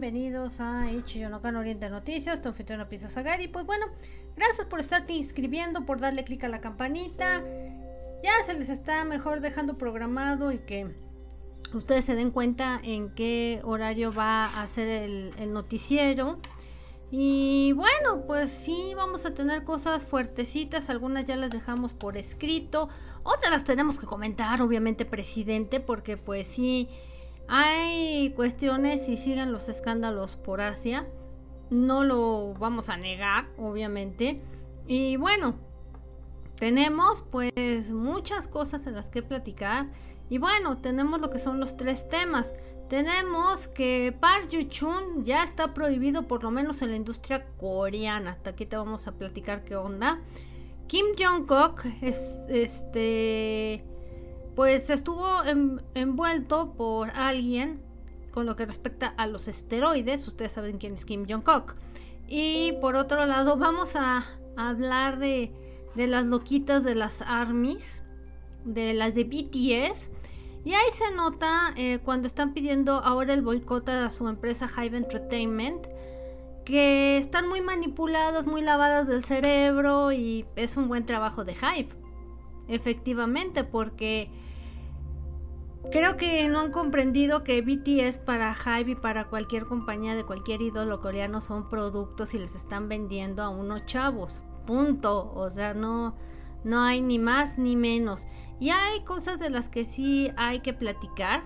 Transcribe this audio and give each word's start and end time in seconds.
bienvenidos 0.00 0.62
a 0.62 0.90
Ichiyonokan 0.90 1.56
Oriente 1.56 1.90
Noticias, 1.90 2.40
tu 2.40 2.48
anfitriona 2.48 2.86
Pisa 2.86 3.10
Sagari. 3.10 3.48
Pues 3.48 3.66
bueno, 3.66 3.84
gracias 4.34 4.66
por 4.66 4.80
estarte 4.80 5.12
inscribiendo, 5.12 5.82
por 5.82 6.00
darle 6.00 6.24
clic 6.24 6.42
a 6.44 6.48
la 6.48 6.62
campanita. 6.62 7.42
Ya 8.24 8.32
se 8.46 8.54
les 8.54 8.70
está 8.70 9.04
mejor 9.04 9.40
dejando 9.40 9.76
programado 9.76 10.52
y 10.52 10.56
que 10.56 10.86
ustedes 11.74 12.06
se 12.06 12.14
den 12.14 12.30
cuenta 12.30 12.80
en 12.82 13.14
qué 13.14 13.60
horario 13.62 14.10
va 14.10 14.46
a 14.46 14.66
ser 14.68 14.88
el, 14.88 15.34
el 15.38 15.52
noticiero. 15.52 16.38
Y 17.10 17.72
bueno, 17.72 18.24
pues 18.26 18.50
sí, 18.50 18.94
vamos 18.96 19.26
a 19.26 19.34
tener 19.34 19.64
cosas 19.64 20.06
fuertecitas, 20.06 20.88
algunas 20.88 21.26
ya 21.26 21.36
las 21.36 21.50
dejamos 21.50 21.92
por 21.92 22.16
escrito, 22.16 22.88
otras 23.22 23.50
las 23.50 23.64
tenemos 23.64 23.98
que 23.98 24.06
comentar, 24.06 24.62
obviamente, 24.62 25.04
presidente, 25.04 25.78
porque 25.78 26.16
pues 26.16 26.46
sí, 26.46 26.88
hay 27.52 28.30
cuestiones 28.36 29.08
y 29.08 29.16
siguen 29.16 29.50
los 29.50 29.68
escándalos 29.68 30.36
por 30.36 30.60
Asia, 30.60 31.04
no 31.68 32.04
lo 32.04 32.54
vamos 32.54 32.88
a 32.88 32.96
negar, 32.96 33.46
obviamente. 33.58 34.40
Y 34.86 35.16
bueno, 35.16 35.54
tenemos 36.60 37.24
pues 37.32 37.90
muchas 37.90 38.46
cosas 38.46 38.86
en 38.86 38.94
las 38.94 39.10
que 39.10 39.24
platicar. 39.24 39.86
Y 40.28 40.38
bueno, 40.38 40.78
tenemos 40.78 41.20
lo 41.20 41.30
que 41.30 41.40
son 41.40 41.58
los 41.58 41.76
tres 41.76 42.08
temas. 42.08 42.54
Tenemos 42.88 43.66
que 43.66 44.16
Park 44.20 44.50
Yu-chun 44.50 45.24
ya 45.24 45.42
está 45.42 45.74
prohibido 45.74 46.28
por 46.28 46.44
lo 46.44 46.52
menos 46.52 46.82
en 46.82 46.90
la 46.90 46.96
industria 46.96 47.46
coreana. 47.58 48.30
Hasta 48.30 48.50
aquí 48.50 48.64
te 48.64 48.76
vamos 48.76 49.08
a 49.08 49.12
platicar 49.12 49.64
qué 49.64 49.74
onda. 49.74 50.20
Kim 50.86 51.06
Jong-kook 51.16 51.84
es, 52.00 52.20
este, 52.48 53.84
pues 54.54 54.90
estuvo 54.90 55.26
envuelto 55.94 56.72
por 56.74 57.10
alguien 57.10 57.80
con 58.30 58.46
lo 58.46 58.56
que 58.56 58.66
respecta 58.66 59.14
a 59.16 59.26
los 59.26 59.48
esteroides. 59.48 60.26
Ustedes 60.26 60.52
saben 60.52 60.78
quién 60.78 60.94
es 60.94 61.04
Kim 61.04 61.26
Jong-kook. 61.26 61.74
Y 62.28 62.72
por 62.80 62.96
otro 62.96 63.26
lado, 63.26 63.56
vamos 63.56 63.96
a, 63.96 64.26
hablar 64.56 65.18
de, 65.18 65.52
de 65.94 66.06
las 66.06 66.24
loquitas 66.26 66.84
de 66.84 66.94
las 66.94 67.22
armies, 67.22 68.02
de 68.64 68.92
las 68.92 69.14
de 69.14 69.24
BTS 69.24 70.10
y 70.64 70.74
ahí 70.74 70.90
se 70.92 71.14
nota 71.14 71.72
eh, 71.76 72.00
cuando 72.04 72.26
están 72.26 72.52
pidiendo 72.52 72.96
ahora 72.98 73.32
el 73.32 73.40
boicot 73.40 73.88
a 73.88 74.10
su 74.10 74.28
empresa 74.28 74.68
Hive 74.68 74.98
Entertainment, 74.98 75.86
que 76.64 77.16
están 77.16 77.48
muy 77.48 77.62
manipuladas, 77.62 78.46
muy 78.46 78.60
lavadas 78.60 79.06
del 79.06 79.24
cerebro 79.24 80.12
y 80.12 80.44
es 80.56 80.76
un 80.76 80.88
buen 80.88 81.06
trabajo 81.06 81.44
de 81.44 81.54
Hive. 81.54 81.88
Efectivamente, 82.70 83.64
porque 83.64 84.30
creo 85.90 86.16
que 86.16 86.48
no 86.48 86.60
han 86.60 86.70
comprendido 86.70 87.42
que 87.42 87.62
BTS 87.62 88.20
para 88.20 88.54
Hive 88.54 88.92
y 88.92 88.94
para 88.94 89.26
cualquier 89.26 89.66
compañía 89.66 90.14
de 90.14 90.24
cualquier 90.24 90.62
ídolo 90.62 91.00
coreano 91.00 91.40
son 91.40 91.68
productos 91.68 92.32
y 92.32 92.38
les 92.38 92.54
están 92.54 92.88
vendiendo 92.88 93.42
a 93.42 93.48
unos 93.48 93.84
chavos. 93.86 94.44
Punto. 94.66 95.32
O 95.34 95.50
sea, 95.50 95.74
no, 95.74 96.14
no 96.62 96.80
hay 96.80 97.02
ni 97.02 97.18
más 97.18 97.58
ni 97.58 97.74
menos. 97.74 98.28
Y 98.60 98.70
hay 98.70 99.02
cosas 99.02 99.40
de 99.40 99.50
las 99.50 99.68
que 99.68 99.84
sí 99.84 100.30
hay 100.36 100.60
que 100.60 100.72
platicar. 100.72 101.42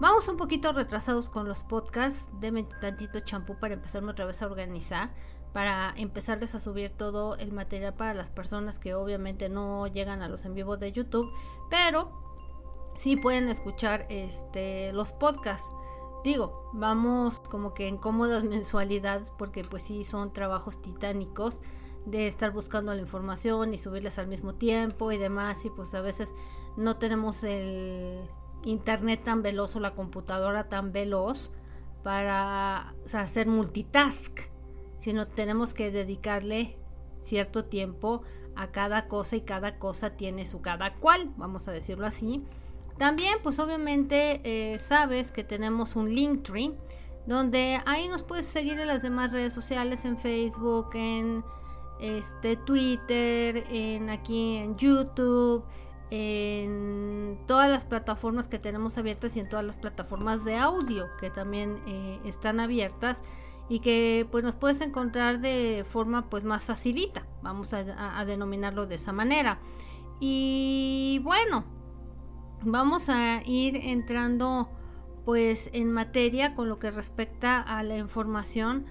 Vamos 0.00 0.28
un 0.28 0.36
poquito 0.36 0.74
retrasados 0.74 1.30
con 1.30 1.48
los 1.48 1.62
podcasts. 1.62 2.28
Deme 2.40 2.64
tantito 2.82 3.20
champú 3.20 3.58
para 3.58 3.72
empezarme 3.72 4.10
otra 4.10 4.26
vez 4.26 4.42
a 4.42 4.46
organizar. 4.46 5.14
Para 5.52 5.92
empezarles 5.96 6.54
a 6.54 6.58
subir 6.58 6.90
todo 6.96 7.36
el 7.36 7.52
material 7.52 7.94
para 7.94 8.14
las 8.14 8.30
personas 8.30 8.78
que 8.78 8.94
obviamente 8.94 9.48
no 9.48 9.86
llegan 9.86 10.22
a 10.22 10.28
los 10.28 10.44
en 10.44 10.54
vivo 10.54 10.76
de 10.76 10.92
YouTube. 10.92 11.30
Pero 11.68 12.10
sí 12.94 13.16
pueden 13.16 13.48
escuchar 13.48 14.06
este, 14.08 14.92
los 14.92 15.12
podcasts. 15.12 15.72
Digo, 16.24 16.70
vamos 16.72 17.40
como 17.40 17.74
que 17.74 17.88
en 17.88 17.98
cómodas 17.98 18.44
mensualidades 18.56 19.30
porque 19.30 19.64
pues 19.64 19.82
sí 19.82 20.04
son 20.04 20.32
trabajos 20.32 20.80
titánicos 20.80 21.62
de 22.06 22.26
estar 22.26 22.50
buscando 22.50 22.94
la 22.94 23.00
información 23.00 23.74
y 23.74 23.78
subirlas 23.78 24.18
al 24.18 24.26
mismo 24.26 24.54
tiempo 24.54 25.12
y 25.12 25.18
demás 25.18 25.64
y 25.64 25.70
pues 25.70 25.94
a 25.94 26.00
veces 26.00 26.34
no 26.76 26.96
tenemos 26.96 27.44
el 27.44 28.28
internet 28.64 29.22
tan 29.24 29.42
veloz 29.42 29.76
o 29.76 29.80
la 29.80 29.94
computadora 29.94 30.68
tan 30.68 30.92
veloz 30.92 31.52
para 32.02 32.94
hacer 33.12 33.46
multitask, 33.46 34.40
sino 35.02 35.26
tenemos 35.26 35.74
que 35.74 35.90
dedicarle 35.90 36.76
cierto 37.22 37.64
tiempo 37.64 38.22
a 38.54 38.68
cada 38.68 39.08
cosa 39.08 39.34
y 39.34 39.40
cada 39.40 39.78
cosa 39.78 40.10
tiene 40.10 40.46
su 40.46 40.62
cada 40.62 40.94
cual, 40.94 41.32
vamos 41.36 41.66
a 41.66 41.72
decirlo 41.72 42.06
así. 42.06 42.46
También 42.98 43.38
pues 43.42 43.58
obviamente 43.58 44.40
eh, 44.44 44.78
sabes 44.78 45.32
que 45.32 45.42
tenemos 45.42 45.96
un 45.96 46.14
Linktree 46.14 46.72
donde 47.26 47.80
ahí 47.84 48.06
nos 48.06 48.22
puedes 48.22 48.46
seguir 48.46 48.78
en 48.78 48.86
las 48.86 49.02
demás 49.02 49.32
redes 49.32 49.52
sociales, 49.52 50.04
en 50.04 50.16
Facebook, 50.18 50.90
en 50.94 51.42
este 52.00 52.56
Twitter, 52.56 53.64
en 53.70 54.08
aquí 54.08 54.56
en 54.56 54.76
YouTube, 54.76 55.64
en 56.10 57.40
todas 57.48 57.68
las 57.68 57.82
plataformas 57.84 58.46
que 58.46 58.60
tenemos 58.60 58.98
abiertas 58.98 59.36
y 59.36 59.40
en 59.40 59.48
todas 59.48 59.64
las 59.64 59.76
plataformas 59.76 60.44
de 60.44 60.56
audio 60.56 61.06
que 61.18 61.30
también 61.30 61.82
eh, 61.88 62.20
están 62.24 62.60
abiertas 62.60 63.20
y 63.68 63.80
que 63.80 64.26
pues 64.30 64.44
nos 64.44 64.56
puedes 64.56 64.80
encontrar 64.80 65.40
de 65.40 65.84
forma 65.88 66.28
pues 66.28 66.44
más 66.44 66.66
facilita, 66.66 67.26
vamos 67.42 67.72
a, 67.72 68.24
denominarlo 68.24 68.86
de 68.86 68.96
esa 68.96 69.12
manera. 69.12 69.58
Y 70.20 71.20
bueno, 71.22 71.64
vamos 72.62 73.08
a 73.08 73.42
ir 73.44 73.76
entrando 73.76 74.68
pues 75.24 75.70
en 75.72 75.92
materia 75.92 76.54
con 76.54 76.68
lo 76.68 76.78
que 76.78 76.90
respecta 76.90 77.60
a 77.60 77.82
la 77.82 77.96
información 77.96 78.86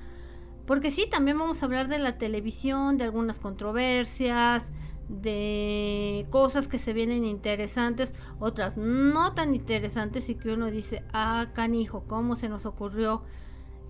porque 0.66 0.92
sí, 0.92 1.08
también 1.10 1.38
vamos 1.38 1.62
a 1.62 1.66
hablar 1.66 1.88
de 1.88 2.00
la 2.00 2.18
televisión, 2.18 2.98
de 2.98 3.04
algunas 3.04 3.40
controversias, 3.40 4.70
de 5.10 6.26
cosas 6.30 6.68
que 6.68 6.80
se 6.80 6.94
vienen 6.94 7.26
interesantes, 7.26 8.14
otras 8.40 8.78
no 8.78 9.34
tan 9.34 9.54
interesantes 9.56 10.30
y 10.30 10.36
que 10.36 10.54
uno 10.54 10.72
dice, 10.72 11.04
ah, 11.12 11.48
canijo, 11.54 12.06
¿cómo 12.08 12.36
se 12.36 12.48
nos 12.48 12.66
ocurrió 12.66 13.24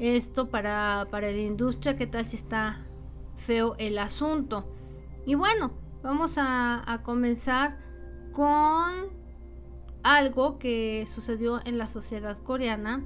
esto 0.02 0.50
para, 0.50 1.08
para 1.12 1.32
la 1.32 1.38
industria? 1.38 1.96
¿Qué 1.96 2.08
tal 2.08 2.26
si 2.26 2.36
está 2.38 2.86
feo 3.38 3.76
el 3.78 4.00
asunto? 4.00 4.66
Y 5.26 5.36
bueno, 5.36 5.72
vamos 6.02 6.38
a, 6.38 6.84
a 6.92 7.04
comenzar 7.04 7.78
con 8.32 9.10
algo 10.04 10.58
que 10.58 11.06
sucedió 11.08 11.62
en 11.66 11.78
la 11.78 11.86
sociedad 11.86 12.38
coreana 12.40 13.04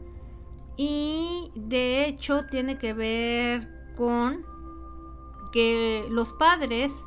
y 0.78 1.52
de 1.56 2.06
hecho 2.06 2.46
tiene 2.46 2.78
que 2.78 2.94
ver 2.94 3.68
con 3.98 4.46
que 5.52 6.06
los 6.10 6.32
padres 6.34 7.06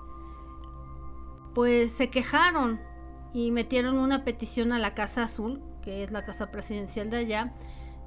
pues 1.55 1.93
se 1.93 2.11
quejaron 2.11 2.81
y 3.33 3.51
metieron 3.51 3.99
una 3.99 4.25
petición 4.25 4.73
a 4.73 4.79
la 4.79 4.95
Casa 4.95 5.25
Azul, 5.25 5.61
que 5.83 6.03
es 6.03 6.11
la 6.11 6.25
casa 6.25 6.51
presidencial 6.51 7.11
de 7.11 7.19
allá, 7.19 7.55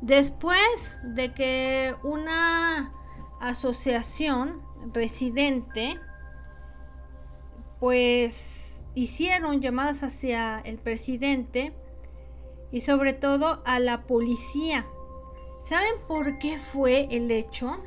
después 0.01 0.99
de 1.03 1.33
que 1.33 1.95
una 2.03 2.93
asociación 3.39 4.61
residente 4.93 5.99
pues 7.79 8.83
hicieron 8.93 9.61
llamadas 9.61 10.03
hacia 10.03 10.59
el 10.59 10.77
presidente 10.77 11.73
y 12.71 12.81
sobre 12.81 13.13
todo 13.13 13.61
a 13.65 13.79
la 13.79 14.03
policía 14.03 14.85
¿Saben 15.65 16.01
por 16.07 16.37
qué 16.39 16.57
fue 16.57 17.07
el 17.11 17.31
hecho? 17.31 17.77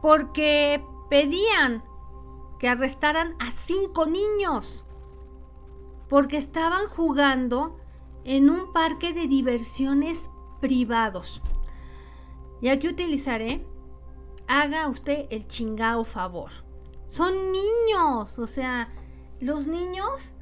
Porque 0.00 0.82
pedían 1.10 1.84
que 2.58 2.68
arrestaran 2.68 3.34
a 3.40 3.50
cinco 3.50 4.06
niños. 4.06 4.86
Porque 6.08 6.36
estaban 6.36 6.86
jugando 6.86 7.78
en 8.24 8.48
un 8.48 8.72
parque 8.72 9.12
de 9.12 9.26
diversiones 9.26 10.30
privados. 10.64 11.42
Y 12.62 12.70
aquí 12.70 12.88
utilizaré, 12.88 13.66
haga 14.48 14.88
usted 14.88 15.26
el 15.28 15.46
chingado 15.46 16.04
favor. 16.04 16.50
Son 17.06 17.34
niños, 17.52 18.38
o 18.38 18.46
sea, 18.46 18.88
los 19.40 19.66
niños 19.66 20.34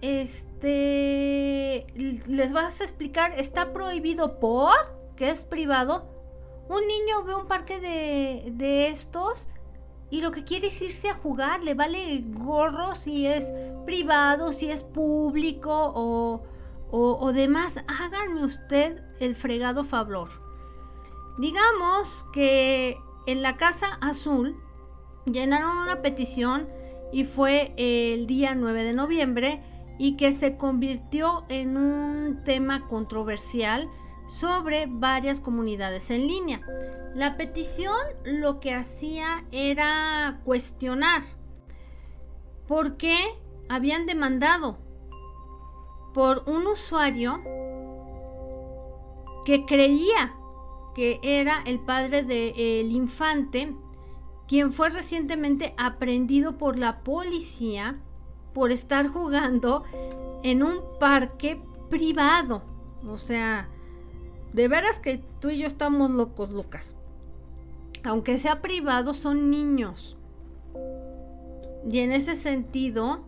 este, 0.00 1.86
les 1.94 2.54
vas 2.54 2.80
a 2.80 2.84
explicar, 2.84 3.38
está 3.38 3.74
prohibido 3.74 4.40
por, 4.40 4.72
que 5.14 5.28
es 5.28 5.44
privado. 5.44 6.08
Un 6.70 6.86
niño 6.86 7.22
ve 7.24 7.34
un 7.34 7.46
parque 7.46 7.80
de, 7.80 8.50
de 8.52 8.88
estos 8.88 9.50
y 10.08 10.22
lo 10.22 10.30
que 10.30 10.44
quiere 10.44 10.68
es 10.68 10.80
irse 10.80 11.10
a 11.10 11.14
jugar, 11.16 11.62
le 11.62 11.74
vale 11.74 12.24
gorro 12.28 12.94
si 12.94 13.26
es 13.26 13.52
privado, 13.84 14.54
si 14.54 14.70
es 14.70 14.82
público 14.82 15.92
o, 15.94 16.42
o, 16.96 17.32
demás. 17.32 17.80
Háganme 17.88 18.44
usted 18.44 19.02
el 19.18 19.34
fregado 19.34 19.82
favor. 19.82 20.28
Digamos 21.38 22.24
que 22.32 22.96
en 23.26 23.42
la 23.42 23.56
Casa 23.56 23.98
Azul 24.00 24.54
llenaron 25.26 25.76
una 25.76 26.02
petición 26.02 26.68
y 27.12 27.24
fue 27.24 27.72
el 27.76 28.28
día 28.28 28.54
9 28.54 28.84
de 28.84 28.92
noviembre 28.92 29.60
y 29.98 30.16
que 30.16 30.30
se 30.30 30.56
convirtió 30.56 31.42
en 31.48 31.76
un 31.76 32.40
tema 32.44 32.80
controversial 32.88 33.88
sobre 34.28 34.86
varias 34.88 35.40
comunidades 35.40 36.10
en 36.10 36.28
línea. 36.28 36.60
La 37.16 37.36
petición 37.36 37.96
lo 38.24 38.60
que 38.60 38.72
hacía 38.72 39.44
era 39.50 40.40
cuestionar 40.44 41.22
por 42.68 42.96
qué 42.96 43.18
habían 43.68 44.06
demandado 44.06 44.78
por 46.14 46.44
un 46.46 46.66
usuario 46.68 47.40
que 49.44 49.66
creía 49.66 50.32
que 50.94 51.18
era 51.22 51.62
el 51.66 51.80
padre 51.80 52.22
del 52.22 52.92
infante, 52.92 53.74
quien 54.46 54.72
fue 54.72 54.88
recientemente 54.90 55.74
aprendido 55.76 56.56
por 56.56 56.78
la 56.78 57.00
policía 57.00 57.98
por 58.54 58.70
estar 58.70 59.08
jugando 59.08 59.82
en 60.44 60.62
un 60.62 60.76
parque 61.00 61.60
privado. 61.90 62.62
O 63.08 63.18
sea, 63.18 63.68
de 64.52 64.68
veras 64.68 65.00
que 65.00 65.20
tú 65.40 65.50
y 65.50 65.58
yo 65.58 65.66
estamos 65.66 66.10
locos, 66.10 66.50
Lucas. 66.50 66.94
Aunque 68.04 68.38
sea 68.38 68.62
privado, 68.62 69.14
son 69.14 69.50
niños. 69.50 70.16
Y 71.90 71.98
en 71.98 72.12
ese 72.12 72.34
sentido, 72.34 73.24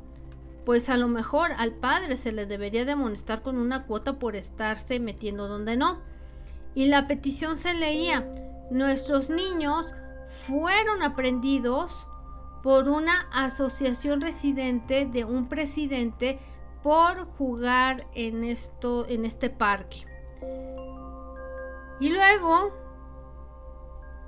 pues 0.67 0.89
a 0.89 0.97
lo 0.97 1.07
mejor 1.07 1.53
al 1.57 1.75
padre 1.75 2.17
se 2.17 2.33
le 2.33 2.45
debería 2.45 2.85
de 2.85 2.93
amonestar 2.93 3.43
con 3.43 3.57
una 3.57 3.85
cuota 3.85 4.19
por 4.19 4.35
estarse 4.35 4.99
metiendo 4.99 5.47
donde 5.47 5.77
no. 5.77 6.01
Y 6.75 6.87
la 6.87 7.07
petición 7.07 7.57
se 7.57 7.73
leía, 7.73 8.29
nuestros 8.73 9.31
niños 9.31 9.95
fueron 10.49 11.05
aprendidos 11.05 12.09
por 12.65 12.89
una 12.89 13.29
asociación 13.33 14.21
residente 14.21 15.07
de 15.07 15.25
un 15.25 15.49
presidente 15.49 16.41
por 16.83 17.27
jugar 17.37 17.99
en 18.13 18.43
esto 18.43 19.07
en 19.09 19.25
este 19.25 19.51
parque. 19.51 20.05
Y 22.01 22.09
luego 22.09 22.73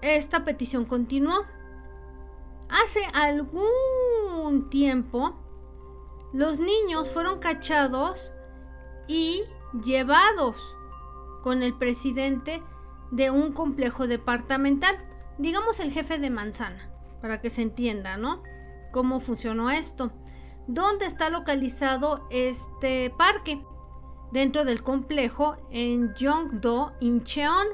esta 0.02 0.44
petición 0.44 0.85
continuó. 0.85 1.44
Hace 2.69 3.00
algún 3.12 4.70
tiempo 4.70 5.35
los 6.32 6.58
niños 6.58 7.10
fueron 7.10 7.38
cachados 7.38 8.34
y 9.06 9.42
llevados 9.84 10.56
con 11.42 11.62
el 11.62 11.75
presidente 11.75 12.62
de 13.10 13.30
un 13.30 13.52
complejo 13.52 14.06
departamental, 14.06 14.96
digamos 15.38 15.80
el 15.80 15.92
jefe 15.92 16.19
de 16.19 16.30
manzana, 16.30 16.90
para 17.20 17.40
que 17.40 17.50
se 17.50 17.62
entienda, 17.62 18.16
¿no? 18.16 18.42
Cómo 18.92 19.20
funcionó 19.20 19.70
esto. 19.70 20.12
¿Dónde 20.66 21.06
está 21.06 21.30
localizado 21.30 22.26
este 22.30 23.10
parque? 23.16 23.62
Dentro 24.32 24.66
del 24.66 24.82
complejo 24.82 25.56
en 25.70 26.14
Yongdo, 26.14 26.92
Incheon. 27.00 27.69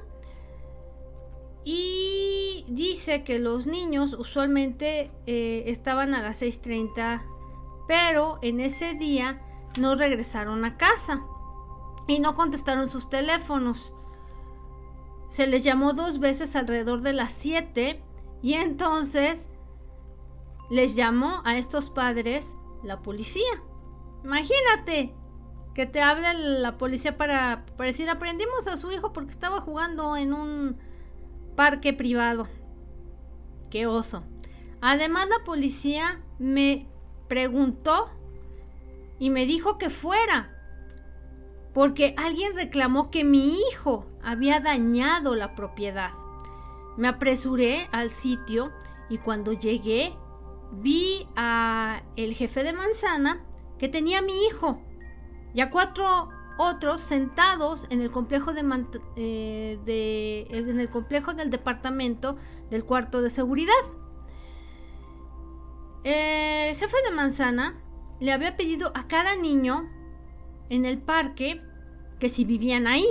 Y 1.65 2.65
dice 2.69 3.25
que 3.25 3.41
los 3.41 3.67
niños 3.67 4.15
usualmente 4.17 5.11
eh, 5.27 5.65
estaban 5.67 6.15
a 6.15 6.23
las 6.23 6.43
6.30 6.43 7.34
pero 7.87 8.39
en 8.43 8.61
ese 8.61 8.95
día 8.95 9.41
no 9.79 9.95
regresaron 9.95 10.65
a 10.65 10.77
casa 10.77 11.23
y 12.07 12.19
no 12.21 12.37
contestaron 12.37 12.91
sus 12.91 13.09
teléfonos. 13.09 13.93
Se 15.31 15.47
les 15.47 15.65
llamó 15.65 15.95
dos 15.95 16.21
veces 16.21 16.55
alrededor 16.55 17.01
de 17.01 17.13
las 17.13 17.33
7 17.33 18.03
y 18.43 18.55
entonces 18.55 19.49
les 20.71 20.95
llamó 20.95 21.43
a 21.45 21.59
estos 21.59 21.91
padres 21.91 22.57
la 22.83 23.03
policía. 23.03 23.63
Imagínate 24.23 25.15
que 25.75 25.87
te 25.87 26.01
hable 26.01 26.33
la 26.35 26.79
policía 26.79 27.17
para, 27.17 27.65
para 27.77 27.91
decir 27.91 28.09
aprendimos 28.09 28.69
a 28.69 28.77
su 28.77 28.93
hijo 28.93 29.13
porque 29.13 29.33
estaba 29.33 29.61
jugando 29.61 30.17
en 30.17 30.33
un 30.33 30.79
parque 31.57 31.93
privado. 31.93 32.47
Qué 33.71 33.87
oso. 33.87 34.23
Además 34.81 35.29
la 35.29 35.45
policía 35.45 36.21
me 36.39 36.87
preguntó 37.35 38.11
y 39.19 39.31
me 39.31 39.45
dijo 39.45 39.77
que 39.77 39.91
fuera, 39.91 40.57
porque 41.73 42.15
alguien 42.17 42.55
reclamó 42.55 43.11
que 43.11 43.25
mi 43.25 43.59
hijo 43.59 44.07
había 44.23 44.61
dañado 44.61 45.35
la 45.35 45.57
propiedad. 45.57 46.13
Me 46.97 47.09
apresuré 47.09 47.89
al 47.91 48.13
sitio 48.13 48.71
y 49.09 49.19
cuando 49.19 49.53
llegué 49.53 50.15
vi 50.75 51.27
a 51.35 52.05
el 52.15 52.35
jefe 52.35 52.63
de 52.63 52.73
manzana 52.73 53.45
que 53.81 53.89
tenía 53.89 54.21
a 54.21 54.23
mi 54.23 54.45
hijo 54.45 54.81
y 55.55 55.61
a 55.61 55.73
cuatro 55.73 56.29
otros 56.57 57.01
sentados 57.01 57.89
en 57.91 58.01
el 58.01 58.13
complejo 58.13 58.53
de, 58.53 58.61
eh, 59.17 60.47
en 60.51 60.79
el 60.79 60.89
complejo 60.89 61.35
del 61.35 61.51
departamento 61.51 62.37
del 62.71 62.85
cuarto 62.85 63.23
de 63.23 63.29
seguridad. 63.29 64.04
El 66.05 66.77
jefe 66.77 66.97
de 67.09 67.17
manzana 67.17 67.81
le 68.21 68.33
había 68.33 68.59
pedido 68.59 68.93
a 68.95 69.09
cada 69.09 69.37
niño 69.37 69.89
en 70.69 70.85
el 70.85 70.99
parque 70.99 71.63
que 72.19 72.29
si 72.29 72.45
vivían 72.45 72.87
ahí. 72.87 73.07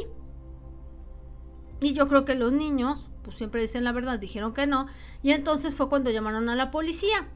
Y 1.81 1.93
yo 1.93 2.07
creo 2.07 2.23
que 2.23 2.35
los 2.35 2.53
niños, 2.53 3.09
pues 3.23 3.37
siempre 3.37 3.61
dicen 3.61 3.83
la 3.83 3.91
verdad, 3.91 4.19
dijeron 4.19 4.53
que 4.53 4.67
no. 4.67 4.85
Y 5.23 5.31
entonces 5.31 5.75
fue 5.75 5.89
cuando 5.89 6.11
llamaron 6.11 6.49
a 6.49 6.55
la 6.55 6.69
policía. 6.69 7.27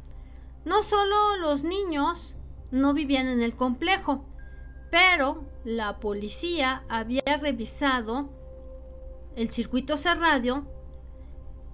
No 0.64 0.84
solo 0.84 1.38
los 1.42 1.64
niños 1.64 2.36
no 2.70 2.94
vivían 2.94 3.28
en 3.28 3.42
el 3.42 3.56
complejo, 3.56 4.26
pero 4.92 5.44
la 5.64 6.00
policía 6.00 6.84
había 6.88 7.22
revisado 7.42 8.30
el 9.36 9.50
circuito 9.50 9.98
cerrado 9.98 10.68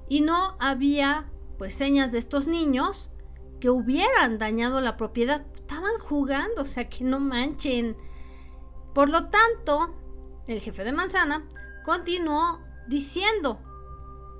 y 0.07 0.21
no 0.21 0.55
había 0.59 1.29
pues 1.57 1.75
señas 1.75 2.11
de 2.11 2.17
estos 2.17 2.47
niños 2.47 3.09
que 3.63 3.69
hubieran 3.69 4.39
dañado 4.39 4.81
la 4.81 4.97
propiedad. 4.97 5.45
Estaban 5.55 5.97
jugando, 5.97 6.63
o 6.63 6.65
sea 6.65 6.89
que 6.89 7.05
no 7.05 7.21
manchen. 7.21 7.95
Por 8.93 9.07
lo 9.07 9.29
tanto, 9.29 9.95
el 10.47 10.59
jefe 10.59 10.83
de 10.83 10.91
manzana 10.91 11.47
continuó 11.85 12.59
diciendo 12.89 13.61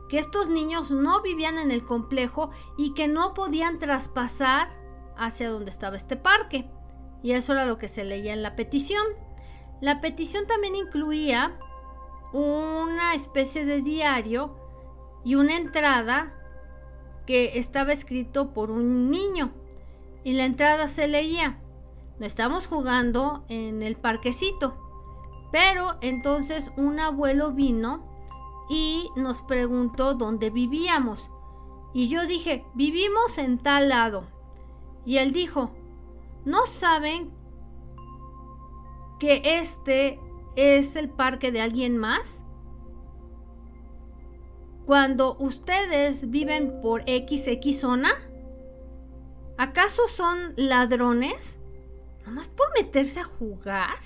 que 0.10 0.20
estos 0.20 0.50
niños 0.50 0.92
no 0.92 1.22
vivían 1.22 1.58
en 1.58 1.72
el 1.72 1.86
complejo 1.86 2.52
y 2.78 2.94
que 2.96 3.08
no 3.08 3.34
podían 3.34 3.80
traspasar 3.80 4.76
hacia 5.16 5.50
donde 5.50 5.70
estaba 5.70 5.96
este 5.96 6.18
parque. 6.18 6.70
Y 7.22 7.32
eso 7.32 7.54
era 7.54 7.64
lo 7.64 7.78
que 7.78 7.88
se 7.88 8.04
leía 8.04 8.34
en 8.34 8.44
la 8.44 8.58
petición. 8.58 9.06
La 9.80 10.02
petición 10.02 10.48
también 10.48 10.76
incluía 10.76 11.58
una 12.34 13.14
especie 13.14 13.66
de 13.66 13.82
diario 13.82 14.54
y 15.24 15.36
una 15.36 15.56
entrada 15.56 16.34
que 17.26 17.58
estaba 17.58 17.94
escrito 17.94 18.54
por 18.54 18.72
un 18.72 19.12
niño 19.12 19.52
y 20.24 20.34
la 20.34 20.46
entrada 20.46 20.88
se 20.88 21.08
leía. 21.08 21.60
No 22.20 22.26
estamos 22.26 22.68
jugando 22.68 23.44
en 23.50 23.82
el 23.82 23.96
parquecito. 23.96 24.76
Pero 25.52 25.98
entonces 26.02 26.72
un 26.78 27.00
abuelo 27.00 27.52
vino 27.52 28.04
y 28.70 29.10
nos 29.16 29.42
preguntó 29.42 30.16
dónde 30.16 30.50
vivíamos. 30.50 31.30
Y 31.94 32.08
yo 32.08 32.26
dije, 32.26 32.66
vivimos 32.74 33.38
en 33.38 33.60
tal 33.60 33.90
lado. 33.90 34.26
Y 35.06 35.18
él 35.18 35.32
dijo, 35.32 35.72
¿no 36.46 36.66
saben 36.66 37.32
que 39.20 39.42
este 39.44 40.20
es 40.56 40.96
el 40.96 41.10
parque 41.10 41.52
de 41.52 41.62
alguien 41.62 41.98
más? 41.98 42.43
Cuando 44.86 45.36
ustedes 45.40 46.30
viven 46.30 46.82
por 46.82 47.04
XX 47.04 47.80
zona? 47.80 48.12
¿Acaso 49.58 50.08
son 50.08 50.54
ladrones? 50.56 51.60
¿Nomás 52.26 52.50
por 52.50 52.68
meterse 52.78 53.20
a 53.20 53.24
jugar? 53.24 53.98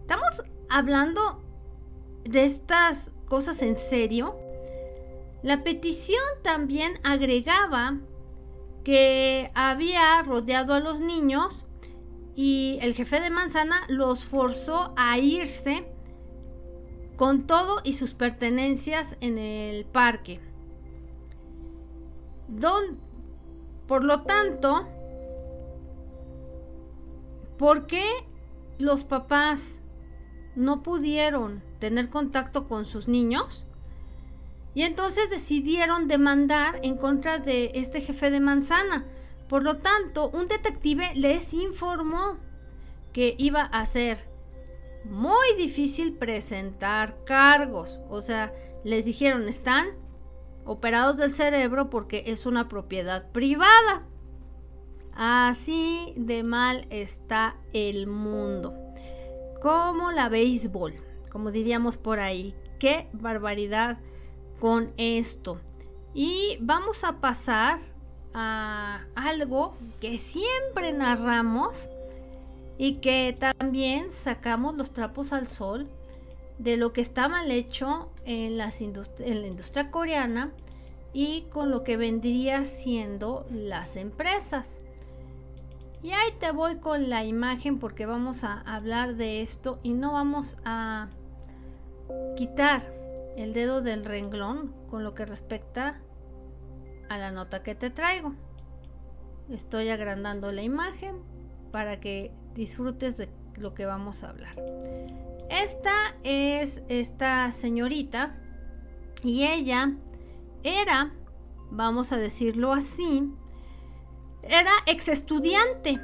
¿Estamos 0.00 0.42
hablando 0.68 1.42
de 2.24 2.44
estas 2.44 3.10
cosas 3.26 3.62
en 3.62 3.76
serio? 3.76 4.36
La 5.42 5.64
petición 5.64 6.22
también 6.42 7.00
agregaba 7.02 7.98
que 8.84 9.50
había 9.54 10.22
rodeado 10.22 10.74
a 10.74 10.80
los 10.80 11.00
niños 11.00 11.66
y 12.34 12.78
el 12.80 12.94
jefe 12.94 13.20
de 13.20 13.30
manzana 13.30 13.82
los 13.88 14.24
forzó 14.24 14.92
a 14.96 15.18
irse 15.18 15.91
con 17.16 17.46
todo 17.46 17.80
y 17.84 17.94
sus 17.94 18.14
pertenencias 18.14 19.16
en 19.20 19.38
el 19.38 19.84
parque. 19.84 20.40
Don, 22.48 22.98
por 23.86 24.04
lo 24.04 24.22
tanto, 24.22 24.86
¿por 27.58 27.86
qué 27.86 28.04
los 28.78 29.04
papás 29.04 29.80
no 30.54 30.82
pudieron 30.82 31.62
tener 31.78 32.08
contacto 32.10 32.68
con 32.68 32.84
sus 32.84 33.08
niños? 33.08 33.66
Y 34.74 34.82
entonces 34.82 35.30
decidieron 35.30 36.08
demandar 36.08 36.80
en 36.82 36.96
contra 36.96 37.38
de 37.38 37.72
este 37.74 38.00
jefe 38.00 38.30
de 38.30 38.40
manzana. 38.40 39.04
Por 39.48 39.62
lo 39.62 39.78
tanto, 39.78 40.30
un 40.30 40.48
detective 40.48 41.10
les 41.14 41.52
informó 41.52 42.38
que 43.12 43.34
iba 43.36 43.62
a 43.62 43.84
ser 43.84 44.31
muy 45.04 45.56
difícil 45.56 46.16
presentar 46.16 47.16
cargos. 47.24 47.98
O 48.08 48.22
sea, 48.22 48.52
les 48.84 49.04
dijeron, 49.04 49.48
están 49.48 49.88
operados 50.64 51.16
del 51.16 51.32
cerebro 51.32 51.90
porque 51.90 52.24
es 52.26 52.46
una 52.46 52.68
propiedad 52.68 53.30
privada. 53.32 54.06
Así 55.14 56.14
de 56.16 56.42
mal 56.42 56.86
está 56.90 57.56
el 57.72 58.06
mundo. 58.06 58.72
Como 59.60 60.10
la 60.10 60.28
béisbol, 60.28 60.94
como 61.30 61.50
diríamos 61.50 61.96
por 61.96 62.18
ahí. 62.18 62.54
Qué 62.78 63.08
barbaridad 63.12 63.98
con 64.58 64.90
esto. 64.96 65.60
Y 66.14 66.58
vamos 66.60 67.04
a 67.04 67.20
pasar 67.20 67.78
a 68.34 69.04
algo 69.14 69.76
que 70.00 70.18
siempre 70.18 70.92
narramos 70.92 71.88
y 72.82 72.94
que 72.94 73.36
también 73.38 74.10
sacamos 74.10 74.74
los 74.74 74.92
trapos 74.92 75.32
al 75.32 75.46
sol 75.46 75.86
de 76.58 76.76
lo 76.76 76.92
que 76.92 77.00
está 77.00 77.28
mal 77.28 77.48
hecho 77.52 78.10
en, 78.24 78.58
las 78.58 78.80
en 78.80 79.40
la 79.40 79.46
industria 79.46 79.92
coreana 79.92 80.50
y 81.12 81.42
con 81.42 81.70
lo 81.70 81.84
que 81.84 81.96
vendría 81.96 82.64
siendo 82.64 83.46
las 83.52 83.94
empresas. 83.94 84.80
Y 86.02 86.10
ahí 86.10 86.32
te 86.40 86.50
voy 86.50 86.78
con 86.78 87.08
la 87.08 87.24
imagen 87.24 87.78
porque 87.78 88.04
vamos 88.04 88.42
a 88.42 88.62
hablar 88.62 89.14
de 89.14 89.42
esto 89.42 89.78
y 89.84 89.92
no 89.94 90.14
vamos 90.14 90.58
a 90.64 91.08
quitar 92.36 92.82
el 93.36 93.52
dedo 93.52 93.80
del 93.80 94.04
renglón 94.04 94.74
con 94.90 95.04
lo 95.04 95.14
que 95.14 95.24
respecta 95.24 96.00
a 97.08 97.16
la 97.16 97.30
nota 97.30 97.62
que 97.62 97.76
te 97.76 97.90
traigo. 97.90 98.34
Estoy 99.50 99.88
agrandando 99.90 100.50
la 100.50 100.62
imagen 100.62 101.20
para 101.70 102.00
que 102.00 102.32
disfrutes 102.54 103.16
de 103.16 103.28
lo 103.56 103.74
que 103.74 103.86
vamos 103.86 104.24
a 104.24 104.30
hablar. 104.30 104.56
Esta 105.50 106.14
es 106.22 106.82
esta 106.88 107.52
señorita 107.52 108.34
y 109.22 109.44
ella 109.44 109.92
era, 110.62 111.12
vamos 111.70 112.12
a 112.12 112.16
decirlo 112.16 112.72
así, 112.72 113.30
era 114.42 114.72
ex 114.86 115.08
estudiante 115.08 116.00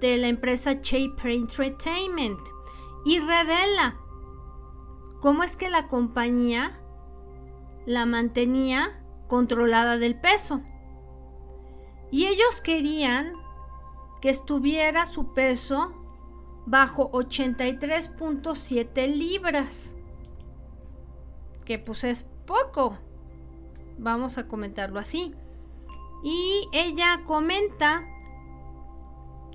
de 0.00 0.16
la 0.16 0.28
empresa 0.28 0.74
Shaper 0.74 1.32
Entertainment 1.32 2.40
y 3.04 3.18
revela 3.18 3.96
cómo 5.20 5.42
es 5.42 5.56
que 5.56 5.70
la 5.70 5.88
compañía 5.88 6.78
la 7.86 8.04
mantenía 8.04 9.02
controlada 9.28 9.96
del 9.96 10.18
peso. 10.18 10.60
Y 12.10 12.26
ellos 12.26 12.60
querían 12.62 13.32
estuviera 14.30 15.06
su 15.06 15.32
peso 15.32 15.92
bajo 16.66 17.10
83.7 17.12 19.14
libras. 19.14 19.94
Que 21.64 21.78
pues 21.78 22.04
es 22.04 22.26
poco. 22.46 22.98
Vamos 23.98 24.36
a 24.38 24.46
comentarlo 24.46 25.00
así. 25.00 25.34
Y 26.22 26.68
ella 26.72 27.22
comenta 27.26 28.04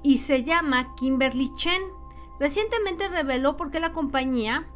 y 0.03 0.19
se 0.19 0.43
llama 0.43 0.93
Kimberly 0.95 1.51
Chen. 1.55 1.81
Recientemente 2.39 3.07
reveló 3.07 3.57
por 3.57 3.71
qué 3.71 3.79
la 3.79 3.93
compañía 3.93 4.67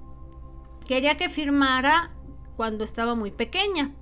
quería 0.85 1.17
que 1.17 1.29
firmara 1.29 2.11
cuando 2.55 2.83
estaba 2.83 3.15
muy 3.15 3.31
pequeña. 3.31 3.93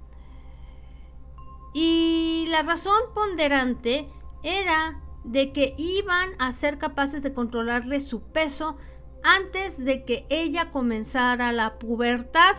Y 1.74 2.46
la 2.50 2.62
razón 2.62 3.00
ponderante 3.16 4.10
era 4.44 5.00
de 5.24 5.52
que 5.54 5.74
iban 5.78 6.32
a 6.40 6.52
ser 6.52 6.78
capaces 6.78 7.24
de 7.24 7.34
controlarle 7.34 8.00
su 8.00 8.22
peso 8.22 8.78
antes 9.24 9.84
de 9.84 10.04
que 10.04 10.26
ella 10.30 10.72
comenzara 10.72 11.52
la 11.52 11.80
pubertad 11.80 12.56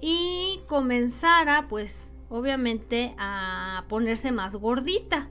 y 0.00 0.60
comenzara 0.66 1.66
pues 1.68 2.14
obviamente 2.28 3.14
a 3.18 3.84
ponerse 3.88 4.32
más 4.32 4.56
gordita. 4.56 5.28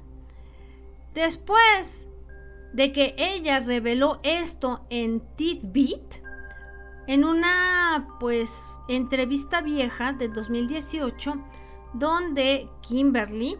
Después 1.13 2.07
de 2.73 2.91
que 2.91 3.15
ella 3.17 3.59
reveló 3.59 4.19
esto 4.23 4.85
en 4.89 5.21
Tidbit, 5.35 6.15
en 7.07 7.23
una 7.23 8.07
pues 8.19 8.53
entrevista 8.87 9.61
vieja 9.61 10.13
del 10.13 10.33
2018, 10.33 11.35
donde 11.93 12.69
Kimberly 12.81 13.57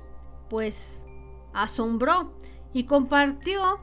pues 0.50 1.06
asombró 1.54 2.34
y 2.75 2.84
compartió 2.84 3.79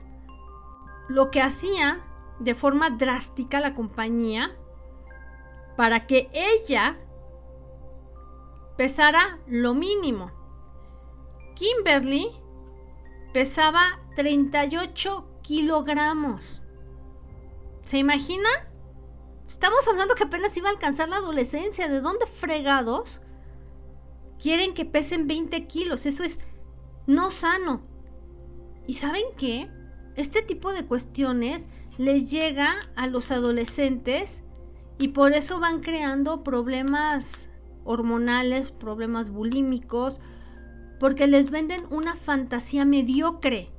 lo 1.09 1.31
que 1.31 1.41
hacía 1.41 2.05
de 2.41 2.55
forma 2.55 2.91
drástica 2.91 3.59
la 3.59 3.75
compañía 3.75 4.55
para 5.79 6.07
que 6.07 6.29
ella 6.35 6.99
pesara 8.77 9.39
lo 9.47 9.73
mínimo. 9.73 10.31
Kimberly 11.55 12.33
pesaba 13.33 13.99
38 14.15 15.27
kilogramos. 15.41 16.63
¿Se 17.85 17.97
imagina? 17.97 18.51
Estamos 19.49 19.89
hablando 19.89 20.17
que 20.17 20.25
apenas 20.25 20.55
iba 20.59 20.69
a 20.69 20.73
alcanzar 20.73 21.09
la 21.09 21.17
adolescencia. 21.17 21.89
¿De 21.89 22.03
dónde 22.03 22.27
fregados 22.27 23.23
quieren 24.39 24.75
que 24.75 24.85
pesen 24.85 25.27
20 25.27 25.67
kilos? 25.67 26.05
Eso 26.05 26.25
es 26.25 26.41
no 27.07 27.31
sano. 27.31 27.91
¿Y 28.87 28.95
saben 28.95 29.25
qué? 29.37 29.71
Este 30.17 30.43
tipo 30.43 30.73
de 30.73 30.85
cuestiones 30.85 31.69
les 31.99 32.31
llega 32.31 32.75
a 32.97 33.07
los 33.07 33.31
adolescentes 33.31 34.43
y 34.99 35.09
por 35.09 35.33
eso 35.33 35.61
van 35.61 35.81
creando 35.81 36.43
problemas 36.43 37.49
hormonales, 37.85 38.71
problemas 38.71 39.31
bulímicos, 39.31 40.21
porque 41.01 41.27
les 41.27 41.51
venden 41.51 41.85
una 41.91 42.15
fantasía 42.15 42.85
mediocre. 42.85 43.71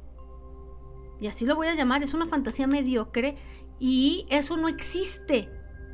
Y 1.19 1.27
así 1.27 1.45
lo 1.45 1.55
voy 1.55 1.67
a 1.67 1.75
llamar, 1.75 2.03
es 2.03 2.13
una 2.13 2.25
fantasía 2.25 2.67
mediocre 2.67 3.37
y 3.79 4.25
eso 4.29 4.57
no 4.57 4.67
existe 4.67 5.49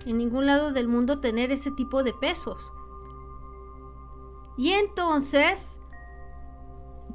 en 0.06 0.18
ningún 0.18 0.46
lado 0.46 0.72
del 0.72 0.88
mundo 0.88 1.20
tener 1.20 1.52
ese 1.52 1.72
tipo 1.72 2.04
de 2.04 2.14
pesos. 2.14 2.72
Y 4.58 4.72
entonces 4.72 5.79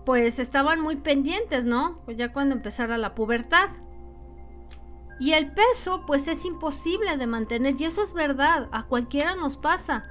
pues 0.04 0.38
estaban 0.38 0.80
muy 0.80 0.96
pendientes, 0.96 1.66
¿no? 1.66 2.00
Pues 2.04 2.16
ya 2.16 2.32
cuando 2.32 2.54
empezara 2.54 2.98
la 2.98 3.14
pubertad. 3.14 3.70
Y 5.20 5.32
el 5.32 5.52
peso, 5.52 6.04
pues 6.06 6.26
es 6.26 6.44
imposible 6.44 7.16
de 7.16 7.26
mantener, 7.26 7.80
y 7.80 7.84
eso 7.84 8.02
es 8.02 8.12
verdad, 8.12 8.68
a 8.72 8.82
cualquiera 8.84 9.36
nos 9.36 9.56
pasa. 9.56 10.04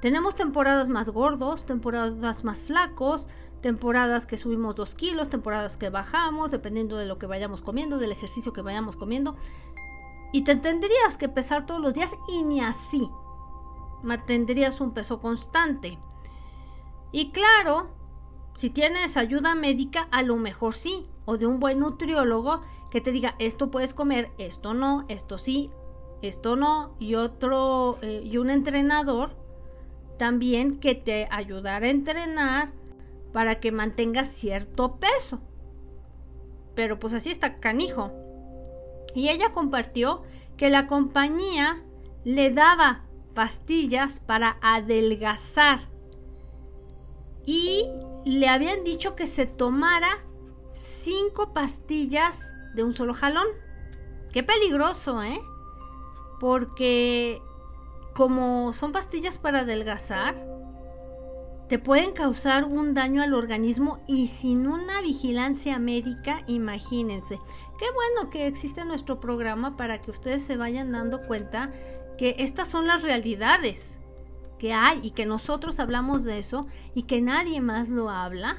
Tenemos 0.00 0.34
temporadas 0.34 0.88
más 0.88 1.10
gordos, 1.10 1.66
temporadas 1.66 2.42
más 2.42 2.64
flacos, 2.64 3.28
temporadas 3.60 4.26
que 4.26 4.36
subimos 4.36 4.74
dos 4.74 4.94
kilos, 4.94 5.28
temporadas 5.28 5.76
que 5.76 5.90
bajamos, 5.90 6.50
dependiendo 6.50 6.96
de 6.96 7.06
lo 7.06 7.18
que 7.18 7.26
vayamos 7.26 7.62
comiendo, 7.62 7.98
del 7.98 8.12
ejercicio 8.12 8.52
que 8.52 8.62
vayamos 8.62 8.96
comiendo. 8.96 9.36
Y 10.32 10.42
te 10.42 10.56
tendrías 10.56 11.16
que 11.16 11.28
pesar 11.28 11.66
todos 11.66 11.80
los 11.80 11.94
días 11.94 12.16
y 12.28 12.42
ni 12.42 12.60
así 12.60 13.08
mantendrías 14.02 14.80
un 14.80 14.92
peso 14.92 15.20
constante. 15.20 15.98
Y 17.12 17.32
claro, 17.32 17.90
si 18.60 18.68
tienes 18.68 19.16
ayuda 19.16 19.54
médica, 19.54 20.06
a 20.10 20.22
lo 20.22 20.36
mejor 20.36 20.74
sí, 20.74 21.06
o 21.24 21.38
de 21.38 21.46
un 21.46 21.60
buen 21.60 21.78
nutriólogo 21.78 22.60
que 22.90 23.00
te 23.00 23.10
diga, 23.10 23.34
esto 23.38 23.70
puedes 23.70 23.94
comer, 23.94 24.28
esto 24.36 24.74
no, 24.74 25.06
esto 25.08 25.38
sí, 25.38 25.70
esto 26.20 26.56
no, 26.56 26.94
y 26.98 27.14
otro, 27.14 27.98
eh, 28.02 28.20
y 28.22 28.36
un 28.36 28.50
entrenador 28.50 29.30
también 30.18 30.78
que 30.78 30.94
te 30.94 31.26
ayudara 31.30 31.86
a 31.86 31.88
entrenar 31.88 32.72
para 33.32 33.60
que 33.60 33.72
mantengas 33.72 34.28
cierto 34.28 34.96
peso. 34.96 35.40
Pero 36.74 37.00
pues 37.00 37.14
así 37.14 37.30
está 37.30 37.60
canijo. 37.60 38.12
Y 39.14 39.30
ella 39.30 39.52
compartió 39.54 40.20
que 40.58 40.68
la 40.68 40.86
compañía 40.86 41.82
le 42.24 42.50
daba 42.50 43.06
pastillas 43.32 44.20
para 44.20 44.58
adelgazar. 44.60 45.88
Y 47.46 47.88
le 48.24 48.48
habían 48.48 48.84
dicho 48.84 49.16
que 49.16 49.26
se 49.26 49.46
tomara 49.46 50.18
cinco 50.74 51.52
pastillas 51.52 52.48
de 52.74 52.84
un 52.84 52.94
solo 52.94 53.14
jalón. 53.14 53.46
Qué 54.32 54.42
peligroso, 54.42 55.22
¿eh? 55.22 55.40
Porque 56.40 57.40
como 58.14 58.72
son 58.72 58.92
pastillas 58.92 59.38
para 59.38 59.60
adelgazar, 59.60 60.36
te 61.68 61.78
pueden 61.78 62.12
causar 62.12 62.64
un 62.64 62.94
daño 62.94 63.22
al 63.22 63.32
organismo 63.32 63.98
y 64.08 64.26
sin 64.26 64.66
una 64.66 65.00
vigilancia 65.02 65.78
médica, 65.78 66.42
imagínense. 66.48 67.38
Qué 67.78 67.86
bueno 67.94 68.30
que 68.30 68.46
existe 68.46 68.84
nuestro 68.84 69.20
programa 69.20 69.76
para 69.76 70.00
que 70.00 70.10
ustedes 70.10 70.42
se 70.42 70.56
vayan 70.56 70.92
dando 70.92 71.26
cuenta 71.26 71.70
que 72.18 72.34
estas 72.38 72.68
son 72.68 72.86
las 72.86 73.02
realidades 73.02 73.99
que 74.60 74.74
hay 74.74 75.00
y 75.02 75.12
que 75.12 75.24
nosotros 75.24 75.80
hablamos 75.80 76.22
de 76.22 76.38
eso 76.38 76.66
y 76.94 77.04
que 77.04 77.22
nadie 77.22 77.62
más 77.62 77.88
lo 77.88 78.10
habla 78.10 78.58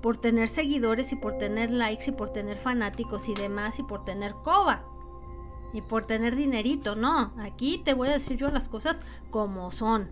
por 0.00 0.16
tener 0.16 0.48
seguidores 0.48 1.12
y 1.12 1.16
por 1.16 1.36
tener 1.36 1.70
likes 1.70 2.10
y 2.10 2.12
por 2.12 2.32
tener 2.32 2.56
fanáticos 2.56 3.28
y 3.28 3.34
demás 3.34 3.78
y 3.78 3.82
por 3.82 4.04
tener 4.04 4.32
coba. 4.32 4.82
y 5.74 5.82
por 5.82 6.06
tener 6.06 6.34
dinerito, 6.34 6.94
no, 6.94 7.34
aquí 7.38 7.82
te 7.84 7.92
voy 7.92 8.08
a 8.08 8.12
decir 8.12 8.38
yo 8.38 8.48
las 8.48 8.70
cosas 8.70 9.02
como 9.30 9.70
son. 9.70 10.08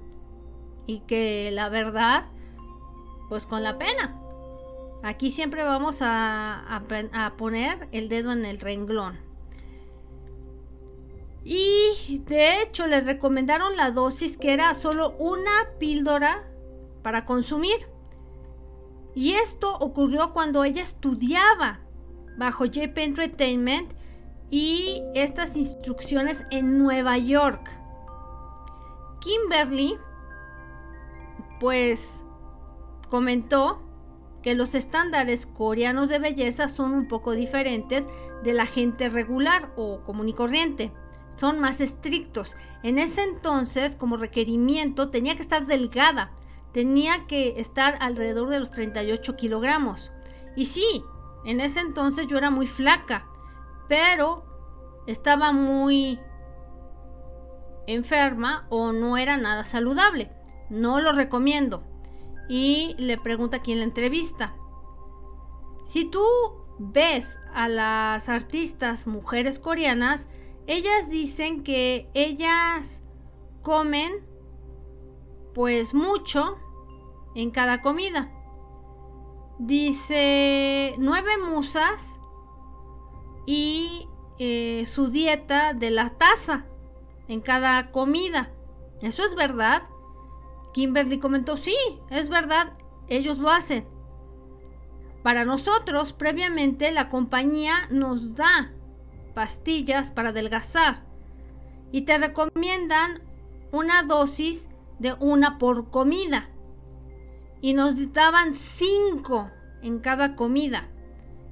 Y 0.87 1.01
que 1.01 1.51
la 1.51 1.71
verdad, 1.71 2.27
pues 3.31 3.47
con 3.47 3.63
la 3.63 3.79
pena. 3.79 4.21
Aquí 5.03 5.31
siempre 5.31 5.65
vamos 5.65 6.03
a, 6.03 6.77
a, 6.77 7.37
poner 7.39 7.89
el 7.93 8.11
dedo 8.11 8.33
en 8.33 8.45
el 8.45 8.61
renglón. 8.61 9.26
Y 11.49 12.25
de 12.27 12.61
hecho 12.61 12.89
le 12.89 13.03
recomendaron 13.03 13.77
la 13.77 13.93
dosis 13.93 14.37
que 14.37 14.53
era 14.53 14.75
solo 14.75 15.11
una 15.17 15.71
píldora 15.79 16.45
para 17.05 17.25
consumir. 17.25 17.87
Y 19.15 19.35
esto 19.35 19.79
ocurrió 19.79 20.33
cuando 20.33 20.65
ella 20.65 20.83
estudiaba 20.83 21.79
bajo 22.37 22.65
JP 22.65 22.99
Entertainment 22.99 23.93
y 24.51 25.05
estas 25.15 25.57
instrucciones 25.57 26.45
en 26.51 26.79
Nueva 26.79 27.17
York. 27.17 27.71
Kimberly, 29.21 29.95
pues, 31.61 32.25
comentó 33.09 33.81
que 34.43 34.57
los 34.57 34.75
estándares 34.75 35.47
coreanos 35.47 36.09
de 36.09 36.19
belleza 36.19 36.67
son 36.67 36.93
un 36.93 37.07
poco 37.07 37.33
diferentes 37.33 38.09
de 38.43 38.53
la 38.53 38.67
gente 38.67 39.09
regular 39.09 39.71
o 39.77 40.01
común 40.03 40.29
y 40.29 40.35
corriente. 40.35 40.93
Son 41.37 41.61
más 41.61 41.81
estrictos. 41.81 42.57
En 42.83 42.99
ese 42.99 43.23
entonces, 43.23 43.95
como 43.95 44.17
requerimiento, 44.17 45.11
tenía 45.11 45.37
que 45.37 45.43
estar 45.43 45.67
delgada. 45.67 46.33
Tenía 46.73 47.27
que 47.27 47.61
estar 47.61 47.97
alrededor 48.01 48.49
de 48.49 48.61
los 48.61 48.71
38 48.71 49.37
kilogramos. 49.37 50.11
Y 50.57 50.67
sí, 50.67 51.05
en 51.45 51.61
ese 51.61 51.81
entonces 51.81 52.27
yo 52.27 52.39
era 52.39 52.51
muy 52.51 52.67
flaca 52.67 53.27
pero 53.89 54.45
estaba 55.07 55.53
muy 55.53 56.19
enferma 57.87 58.67
o 58.69 58.93
no 58.93 59.17
era 59.17 59.37
nada 59.37 59.65
saludable. 59.65 60.31
No 60.69 61.01
lo 61.01 61.13
recomiendo. 61.13 61.85
Y 62.49 62.95
le 62.99 63.19
pregunta 63.19 63.59
aquí 63.59 63.73
en 63.73 63.79
la 63.79 63.85
entrevista. 63.85 64.55
Si 65.85 66.05
tú 66.05 66.25
ves 66.79 67.39
a 67.55 67.69
las 67.69 68.29
artistas 68.29 69.07
mujeres 69.07 69.59
coreanas, 69.59 70.29
ellas 70.67 71.11
dicen 71.11 71.63
que 71.63 72.09
ellas 72.15 73.03
comen 73.63 74.25
pues 75.55 75.95
mucho 75.95 76.59
en 77.35 77.51
cada 77.51 77.83
comida. 77.83 78.31
Dice 79.59 80.95
nueve 80.99 81.39
musas 81.39 82.21
y 83.47 84.09
eh, 84.39 84.85
su 84.87 85.09
dieta 85.09 85.73
de 85.73 85.91
la 85.91 86.11
taza 86.11 86.67
en 87.29 87.41
cada 87.41 87.91
comida. 87.91 88.51
¿Eso 89.01 89.25
es 89.25 89.35
verdad? 89.35 89.83
Kimberly 90.73 91.19
comentó, 91.19 91.57
sí, 91.57 91.77
es 92.11 92.29
verdad, 92.29 92.75
ellos 93.09 93.39
lo 93.39 93.51
hacen. 93.51 93.87
Para 95.23 95.45
nosotros, 95.45 96.13
previamente, 96.13 96.93
la 96.93 97.09
compañía 97.09 97.89
nos 97.91 98.37
da 98.37 98.73
pastillas 99.37 100.11
para 100.11 100.31
adelgazar 100.31 101.03
y 101.93 102.07
te 102.07 102.17
recomiendan 102.17 103.21
una 103.71 104.03
dosis 104.03 104.71
de 104.99 105.13
una 105.13 105.59
por 105.59 105.91
comida. 105.91 106.49
Y 107.61 107.75
nos 107.75 108.15
daban 108.15 108.55
cinco 108.55 109.51
en 109.83 109.99
cada 109.99 110.37
comida. 110.37 110.89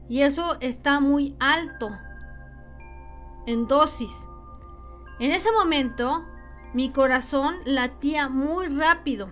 Y 0.09 0.23
eso 0.23 0.57
está 0.61 0.99
muy 0.99 1.37
alto 1.39 1.91
en 3.45 3.67
dosis. 3.67 4.29
En 5.19 5.31
ese 5.33 5.53
momento 5.53 6.25
mi 6.73 6.89
corazón 6.91 7.57
latía 7.67 8.31
muy 8.31 8.69
rápido 8.69 9.31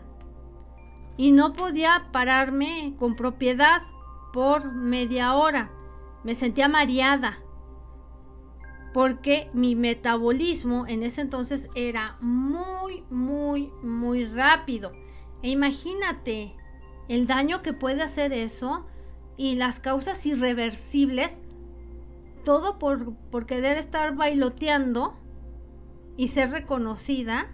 y 1.17 1.33
no 1.33 1.55
podía 1.55 2.09
pararme 2.12 2.97
con 2.99 3.17
propiedad 3.17 3.81
por 4.31 4.73
media 4.73 5.37
hora. 5.37 5.71
Me 6.23 6.35
sentía 6.35 6.69
mareada 6.69 7.41
porque 8.92 9.48
mi 9.52 9.74
metabolismo 9.74 10.87
en 10.87 11.02
ese 11.02 11.22
entonces 11.22 11.68
era 11.74 12.16
muy, 12.20 13.05
muy, 13.11 13.70
muy 13.83 14.26
rápido. 14.26 14.92
E 15.42 15.50
imagínate 15.50 16.55
el 17.09 17.26
daño 17.26 17.62
que 17.62 17.72
puede 17.72 18.02
hacer 18.02 18.33
eso 18.33 18.87
y 19.37 19.55
las 19.55 19.81
causas 19.81 20.24
irreversibles, 20.26 21.40
todo 22.44 22.78
por, 22.78 23.14
por 23.31 23.46
querer 23.46 23.78
estar 23.78 24.14
bailoteando 24.14 25.16
y 26.16 26.28
ser 26.28 26.50
reconocida, 26.50 27.48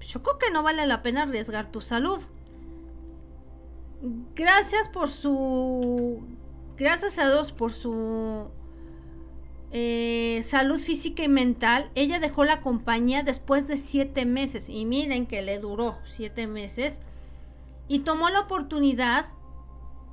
yo 0.00 0.22
creo 0.22 0.38
que 0.38 0.50
no 0.50 0.62
vale 0.62 0.86
la 0.86 1.02
pena 1.02 1.22
arriesgar 1.22 1.70
tu 1.70 1.80
salud. 1.80 2.20
Gracias 4.34 4.88
por 4.88 5.08
su... 5.08 6.22
Gracias 6.76 7.18
a 7.18 7.28
Dios 7.28 7.52
por 7.52 7.72
su 7.72 8.50
eh, 9.72 10.42
salud 10.44 10.78
física 10.78 11.22
y 11.22 11.28
mental. 11.28 11.90
Ella 11.94 12.18
dejó 12.18 12.44
la 12.44 12.60
compañía 12.60 13.22
después 13.22 13.68
de 13.68 13.76
siete 13.76 14.24
meses. 14.24 14.68
Y 14.68 14.84
miren 14.84 15.26
que 15.26 15.42
le 15.42 15.58
duró 15.58 15.98
siete 16.06 16.46
meses. 16.46 17.00
Y 17.88 18.00
tomó 18.00 18.28
la 18.28 18.40
oportunidad 18.40 19.26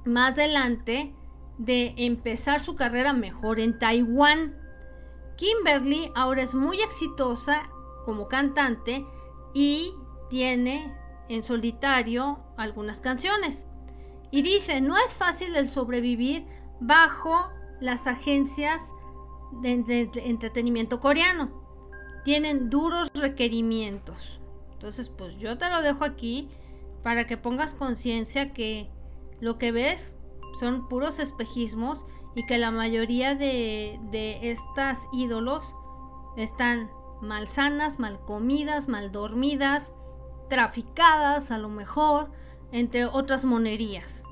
más 0.06 0.38
adelante 0.38 1.13
de 1.58 1.93
empezar 1.98 2.62
su 2.62 2.76
carrera 2.76 3.13
mejor 3.13 3.60
en 3.60 3.78
Taiwán. 3.80 4.56
Kimberly 5.38 6.12
ahora 6.15 6.43
es 6.43 6.54
muy 6.54 6.82
exitosa 6.82 7.70
como 8.06 8.28
cantante 8.28 9.06
y 9.54 9.93
tiene 10.30 10.93
en 11.30 11.43
solitario 11.43 12.39
algunas 12.58 13.00
canciones. 13.00 13.65
Y 14.32 14.41
dice, 14.41 14.82
no 14.82 14.98
es 14.98 15.15
fácil 15.15 15.56
el 15.56 15.67
sobrevivir 15.67 16.46
bajo 16.80 17.50
las 17.80 18.08
agencias 18.08 18.93
de, 19.51 20.10
entretenimiento 20.15 20.99
coreano. 20.99 21.49
Tienen 22.23 22.69
duros 22.69 23.10
requerimientos. 23.13 24.39
Entonces, 24.73 25.10
pues 25.10 25.38
yo 25.38 25.57
te 25.57 25.69
lo 25.69 25.81
dejo 25.81 26.03
aquí 26.03 26.49
para 27.03 27.25
que 27.25 27.38
pongas 27.38 27.73
conciencia 27.73 28.53
que 28.53 28.89
lo 29.39 29.57
que 29.57 29.71
ves 29.71 30.17
son 30.60 30.88
puros 30.88 31.19
espejismos 31.19 32.05
y 32.36 32.45
que 32.45 32.57
la 32.57 32.71
mayoría 32.71 33.36
de, 33.36 33.99
de 34.12 34.51
estas 34.51 35.07
ídolos 35.13 35.75
están 36.36 36.89
mal 37.21 37.47
sanas, 37.47 37.99
mal 37.99 38.19
comidas, 38.19 38.88
mal 38.88 39.12
dormidas, 39.12 39.95
traficadas 40.49 41.51
a 41.51 41.57
lo 41.57 41.69
mejor, 41.69 42.29
entre 42.71 43.05
otras 43.05 43.45
monerías. 43.45 44.26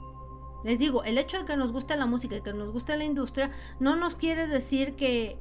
Les 0.65 0.79
digo, 0.79 1.03
el 1.03 1.19
hecho 1.19 1.37
de 1.37 1.45
que 1.45 1.55
nos 1.57 1.71
guste 1.71 1.95
la 1.95 2.07
música 2.07 2.35
y 2.35 2.41
que 2.41 2.51
nos 2.51 2.71
guste 2.71 2.97
la 2.97 3.03
industria 3.03 3.51
no 3.79 3.95
nos 3.95 4.15
quiere 4.15 4.47
decir 4.47 4.95
que 4.95 5.37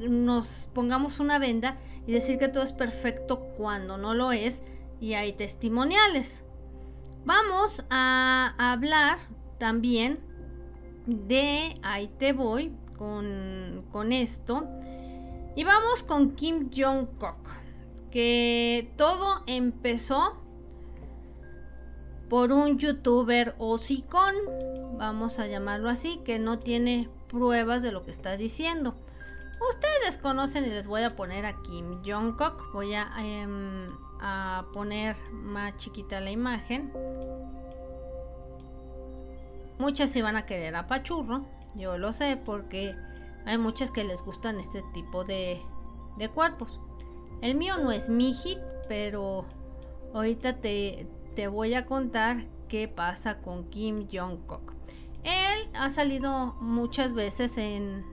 nos 0.00 0.68
pongamos 0.74 1.20
una 1.20 1.38
venda 1.38 1.78
y 2.08 2.12
decir 2.12 2.40
que 2.40 2.48
todo 2.48 2.64
es 2.64 2.72
perfecto 2.72 3.38
cuando 3.56 3.98
no 3.98 4.14
lo 4.14 4.32
es 4.32 4.64
y 5.00 5.14
hay 5.14 5.34
testimoniales. 5.34 6.44
Vamos 7.24 7.84
a 7.88 8.52
hablar 8.58 9.18
también 9.58 10.18
de, 11.06 11.78
ahí 11.84 12.10
te 12.18 12.32
voy 12.32 12.72
con, 12.98 13.84
con 13.92 14.12
esto, 14.12 14.66
y 15.54 15.62
vamos 15.62 16.02
con 16.02 16.34
Kim 16.34 16.68
Jong-kook, 16.68 17.48
que 18.10 18.92
todo 18.96 19.44
empezó 19.46 20.41
por 22.32 22.50
un 22.50 22.78
youtuber 22.78 23.54
o 23.58 23.76
sicón, 23.76 24.34
vamos 24.96 25.38
a 25.38 25.48
llamarlo 25.48 25.90
así, 25.90 26.18
que 26.24 26.38
no 26.38 26.58
tiene 26.58 27.10
pruebas 27.28 27.82
de 27.82 27.92
lo 27.92 28.06
que 28.06 28.10
está 28.10 28.38
diciendo. 28.38 28.94
Ustedes 29.68 30.16
conocen 30.16 30.64
y 30.64 30.68
les 30.68 30.86
voy 30.86 31.02
a 31.02 31.14
poner 31.14 31.44
a 31.44 31.60
Kim 31.60 32.02
Jong-kook. 32.02 32.72
Voy 32.72 32.94
a 32.94 33.06
em, 33.18 33.86
a 34.22 34.64
poner 34.72 35.14
más 35.30 35.76
chiquita 35.76 36.20
la 36.20 36.30
imagen. 36.30 36.90
Muchas 39.78 40.08
se 40.08 40.22
van 40.22 40.36
a 40.36 40.46
querer 40.46 40.74
a 40.74 40.88
pachurro, 40.88 41.44
yo 41.74 41.98
lo 41.98 42.14
sé 42.14 42.38
porque 42.46 42.94
hay 43.44 43.58
muchas 43.58 43.90
que 43.90 44.04
les 44.04 44.22
gustan 44.22 44.58
este 44.58 44.82
tipo 44.94 45.24
de, 45.24 45.60
de 46.16 46.28
cuerpos. 46.30 46.80
El 47.42 47.56
mío 47.56 47.76
no 47.76 47.92
es 47.92 48.08
mi 48.08 48.32
hit, 48.32 48.58
pero 48.88 49.44
ahorita 50.14 50.56
te, 50.56 51.06
te 51.34 51.48
voy 51.48 51.74
a 51.74 51.86
contar 51.86 52.44
qué 52.68 52.88
pasa 52.88 53.38
con 53.42 53.68
Kim 53.70 54.08
Jong-kook. 54.10 54.72
Él 55.24 55.68
ha 55.74 55.90
salido 55.90 56.54
muchas 56.60 57.12
veces 57.12 57.56
en, 57.58 58.04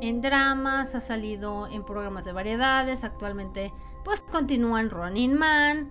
en 0.00 0.20
dramas, 0.20 0.94
ha 0.94 1.00
salido 1.00 1.66
en 1.68 1.84
programas 1.84 2.24
de 2.24 2.32
variedades, 2.32 3.04
actualmente 3.04 3.72
pues 4.04 4.20
continúan 4.20 4.90
Running 4.90 5.34
Man 5.34 5.90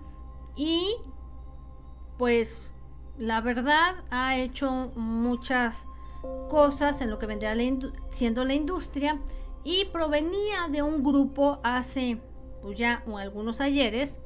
y 0.56 0.96
pues 2.18 2.70
la 3.18 3.40
verdad 3.40 3.96
ha 4.10 4.36
hecho 4.36 4.70
muchas 4.94 5.84
cosas 6.48 7.00
en 7.00 7.10
lo 7.10 7.18
que 7.18 7.26
vendría 7.26 7.54
siendo 8.12 8.44
la 8.44 8.54
industria 8.54 9.18
y 9.64 9.86
provenía 9.86 10.68
de 10.70 10.82
un 10.82 11.02
grupo 11.02 11.58
hace 11.64 12.18
pues 12.62 12.78
ya 12.78 13.02
algunos 13.16 13.60
ayeres 13.60 14.20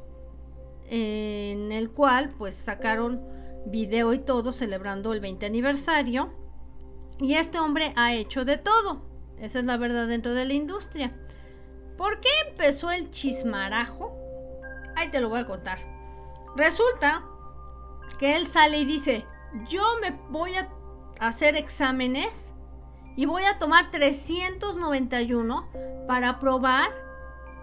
en 0.91 1.73
el 1.73 1.91
cual 1.91 2.35
pues 2.39 2.57
sacaron 2.57 3.23
video 3.67 4.13
y 4.15 4.19
todo 4.19 4.53
celebrando 4.53 5.13
el 5.13 5.21
20 5.21 5.47
aniversario. 5.47 6.33
Y 7.21 7.35
este 7.35 7.59
hombre 7.59 7.93
ha 7.97 8.15
hecho 8.15 8.45
de 8.45 8.59
todo. 8.59 9.03
Esa 9.39 9.59
es 9.61 9.65
la 9.65 9.77
verdad 9.77 10.07
dentro 10.07 10.35
de 10.35 10.45
la 10.45 10.55
industria. 10.55 11.13
¿por 11.99 12.21
qué 12.21 12.29
empezó 12.49 12.91
el 12.91 13.11
chismarajo? 13.11 14.17
ahí 14.97 15.11
te 15.11 15.21
lo 15.21 15.29
voy 15.29 15.41
a 15.41 15.47
contar. 15.47 15.79
Resulta 16.57 17.23
que 18.19 18.37
él 18.37 18.47
sale 18.47 18.79
y 18.79 18.85
dice 18.85 19.27
yo 19.69 19.83
me 20.01 20.11
voy 20.31 20.55
a 20.55 20.69
hacer 21.21 21.57
exámenes 21.57 22.55
y 23.17 23.27
voy 23.27 23.45
a 23.45 23.59
tomar 23.59 23.91
391 23.91 25.69
para 26.09 26.41
probar 26.41 26.91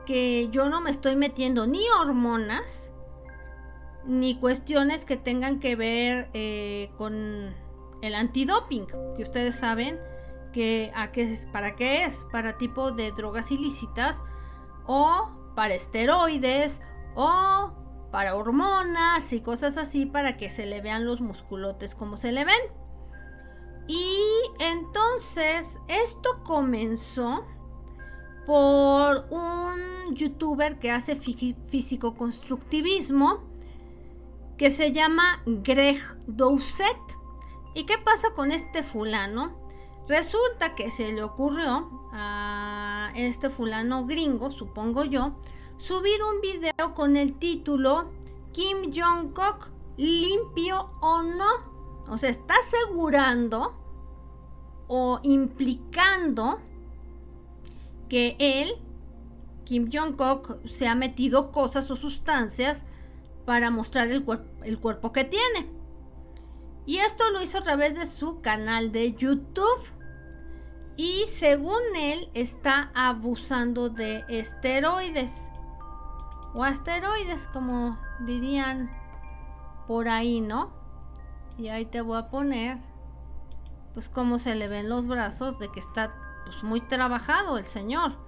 que 0.06 0.50
yo 0.50 0.70
no 0.70 0.82
me 0.82 0.92
estoy 0.92 1.16
metiendo 1.16 1.68
ni 1.68 1.84
hormonas 2.00 2.94
ni 4.06 4.40
cuestiones 4.40 5.06
que 5.06 5.18
tengan 5.18 5.60
que 5.60 5.76
ver 5.76 6.30
eh, 6.34 6.92
con 6.98 7.54
el 8.02 8.16
antidoping, 8.16 8.88
que 9.16 9.24
ustedes 9.24 9.56
saben 9.56 10.00
que 10.54 10.92
a 10.96 11.12
qué, 11.12 11.38
para 11.52 11.76
qué 11.76 12.06
es, 12.06 12.26
para 12.32 12.58
tipo 12.58 12.92
de 12.92 13.12
drogas 13.12 13.52
ilícitas 13.52 14.22
o 14.86 15.30
para 15.56 15.74
esteroides 15.74 16.82
o 17.16 17.74
para 18.12 18.36
hormonas 18.36 19.34
y 19.34 19.42
cosas 19.42 19.78
así 19.78 20.06
para 20.06 20.38
que 20.38 20.50
se 20.50 20.66
le 20.66 20.80
vean 20.82 21.06
los 21.06 21.20
musculotes 21.20 21.94
como 21.96 22.16
se 22.16 22.32
le 22.32 22.46
ven. 22.46 22.56
Y 23.88 24.18
entonces 24.60 25.78
esto 25.88 26.42
comenzó 26.44 27.46
por 28.46 29.26
un 29.32 30.16
youtuber 30.16 30.78
que 30.80 30.92
hace 30.92 31.16
físico-constructivismo 31.16 33.55
que 34.58 34.72
se 34.72 34.92
llama 34.92 35.42
Greg 35.46 36.02
Doucet. 36.28 36.98
¿Y 37.74 37.86
qué 37.86 37.98
pasa 37.98 38.30
con 38.36 38.52
este 38.52 38.84
fulano? 38.84 39.54
Resulta 40.08 40.76
que 40.76 40.92
se 40.92 41.12
le 41.12 41.24
ocurrió 41.24 42.10
a 42.14 43.12
este 43.16 43.50
fulano 43.50 44.06
gringo, 44.06 44.52
supongo 44.52 45.04
yo, 45.04 45.36
subir 45.78 46.22
un 46.24 46.42
video 46.42 46.94
con 46.94 47.18
el 47.18 47.34
título 47.40 48.12
Kim 48.54 48.92
Jong-kook 48.94 49.72
limpio 49.98 50.92
o 51.02 51.24
no. 51.24 51.76
O 52.08 52.18
sea, 52.18 52.30
está 52.30 52.54
asegurando 52.56 53.74
o 54.88 55.20
implicando 55.24 56.60
que 58.08 58.36
él, 58.38 58.74
Kim 59.66 59.90
Jong-kook, 59.92 60.68
se 60.68 60.88
ha 60.88 60.94
metido 60.94 61.52
cosas 61.52 61.90
o 61.90 61.96
sustancias 61.96 62.86
para 63.46 63.70
mostrar 63.70 64.10
el, 64.10 64.24
cuerpo 64.24 65.12
que 65.12 65.24
tiene. 65.24 65.70
Y 66.86 66.98
esto 66.98 67.30
lo 67.32 67.42
hizo 67.42 67.60
a 67.60 67.64
través 67.64 67.96
de 67.96 68.06
su 68.06 68.42
canal 68.42 68.92
de 68.92 69.14
YouTube. 69.14 69.92
Y 70.98 71.26
según 71.28 71.82
él 71.98 72.30
está 72.34 72.92
abusando 72.94 73.90
de 73.90 74.24
esteroides. 74.28 75.50
O 76.54 76.64
asteroides, 76.64 77.48
como 77.48 78.00
dirían 78.22 78.90
por 79.88 80.08
ahí, 80.08 80.42
¿no? 80.42 80.72
Y 81.58 81.68
ahí 81.68 81.86
te 81.86 82.02
voy 82.02 82.18
a 82.18 82.30
poner, 82.30 82.78
pues 83.94 84.10
cómo 84.10 84.40
se 84.40 84.56
le 84.56 84.68
ven 84.68 84.90
los 84.90 85.08
brazos 85.08 85.60
de 85.60 85.70
que 85.72 85.80
está 85.80 86.14
pues 86.46 86.64
muy 86.64 86.82
trabajado 86.82 87.58
el 87.58 87.66
señor. 87.66 88.25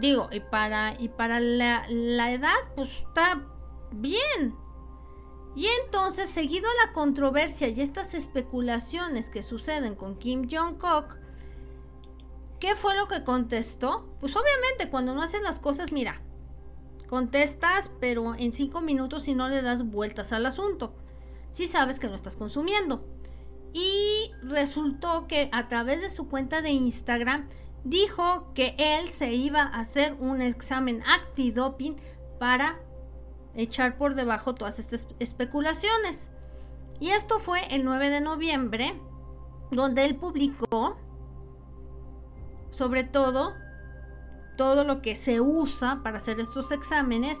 Digo, 0.00 0.28
y 0.32 0.40
para, 0.40 1.00
y 1.00 1.08
para 1.08 1.40
la, 1.40 1.84
la 1.88 2.32
edad, 2.32 2.56
pues 2.74 2.90
está 2.90 3.42
bien. 3.92 4.54
Y 5.54 5.66
entonces, 5.84 6.28
seguido 6.28 6.68
la 6.84 6.92
controversia 6.92 7.68
y 7.68 7.80
estas 7.80 8.14
especulaciones 8.14 9.28
que 9.28 9.42
suceden 9.42 9.94
con 9.94 10.16
Kim 10.16 10.48
Jong-kook, 10.48 11.16
¿qué 12.60 12.76
fue 12.76 12.96
lo 12.96 13.08
que 13.08 13.24
contestó? 13.24 14.08
Pues 14.20 14.36
obviamente 14.36 14.90
cuando 14.90 15.14
no 15.14 15.22
hacen 15.22 15.42
las 15.42 15.58
cosas, 15.58 15.92
mira, 15.92 16.22
contestas, 17.08 17.90
pero 18.00 18.34
en 18.36 18.52
cinco 18.52 18.80
minutos 18.80 19.26
y 19.28 19.34
no 19.34 19.48
le 19.48 19.60
das 19.60 19.84
vueltas 19.84 20.32
al 20.32 20.46
asunto. 20.46 20.94
Si 21.50 21.66
sabes 21.66 21.98
que 21.98 22.06
no 22.06 22.14
estás 22.14 22.36
consumiendo 22.36 23.04
y 23.72 24.30
resultó 24.42 25.26
que 25.26 25.48
a 25.52 25.68
través 25.68 26.00
de 26.00 26.08
su 26.08 26.28
cuenta 26.28 26.62
de 26.62 26.70
Instagram 26.70 27.48
dijo 27.84 28.52
que 28.54 28.74
él 28.78 29.08
se 29.08 29.32
iba 29.32 29.62
a 29.62 29.80
hacer 29.80 30.16
un 30.18 30.42
examen 30.42 31.02
antidoping 31.06 31.96
para 32.38 32.78
echar 33.54 33.96
por 33.96 34.14
debajo 34.14 34.54
todas 34.54 34.78
estas 34.78 35.06
especulaciones. 35.18 36.30
Y 36.98 37.10
esto 37.10 37.38
fue 37.38 37.66
el 37.74 37.84
9 37.84 38.10
de 38.10 38.20
noviembre, 38.20 39.00
donde 39.70 40.04
él 40.04 40.16
publicó 40.16 40.98
sobre 42.70 43.04
todo 43.04 43.54
todo 44.56 44.84
lo 44.84 45.00
que 45.00 45.16
se 45.16 45.40
usa 45.40 46.00
para 46.02 46.18
hacer 46.18 46.38
estos 46.38 46.70
exámenes 46.70 47.40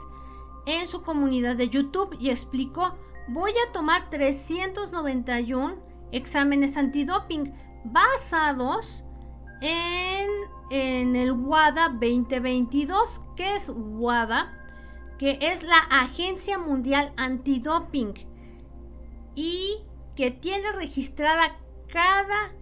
en 0.66 0.86
su 0.86 1.02
comunidad 1.02 1.56
de 1.56 1.68
YouTube 1.68 2.16
y 2.18 2.30
explicó, 2.30 2.96
voy 3.28 3.52
a 3.52 3.72
tomar 3.72 4.08
391 4.10 5.76
exámenes 6.12 6.76
antidoping 6.76 7.52
basados 7.84 9.04
en, 9.60 11.16
el 11.16 11.32
WADA 11.32 11.88
2022. 11.88 13.24
¿Qué 13.36 13.56
es 13.56 13.72
WADA? 13.74 14.52
Que 15.18 15.38
es 15.40 15.62
la 15.62 15.78
Agencia 15.90 16.58
Mundial 16.58 17.12
Antidoping 17.16 18.14
y 19.34 19.78
que 20.16 20.30
tiene 20.30 20.72
registrada 20.72 21.56
cada 21.88 22.52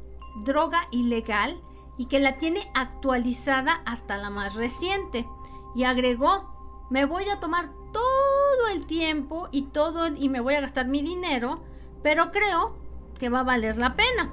droga 0.44 0.82
ilegal 0.90 1.60
y 1.98 2.06
que 2.06 2.20
la 2.20 2.38
tiene 2.38 2.70
actualizada 2.74 3.82
hasta 3.84 4.16
la 4.16 4.30
más 4.30 4.54
reciente. 4.54 5.26
Y 5.74 5.84
agregó, 5.84 6.86
me 6.90 7.04
voy 7.04 7.28
a 7.28 7.40
tomar 7.40 7.70
todo 7.92 8.68
el 8.72 8.86
tiempo 8.86 9.48
y 9.52 9.62
todo 9.62 10.06
y 10.08 10.28
me 10.28 10.40
voy 10.40 10.54
a 10.54 10.60
gastar 10.60 10.88
mi 10.88 11.02
dinero, 11.02 11.62
pero 12.02 12.30
creo 12.30 12.76
que 13.18 13.28
va 13.28 13.40
a 13.40 13.44
valer 13.44 13.76
la 13.76 13.94
pena. 13.94 14.32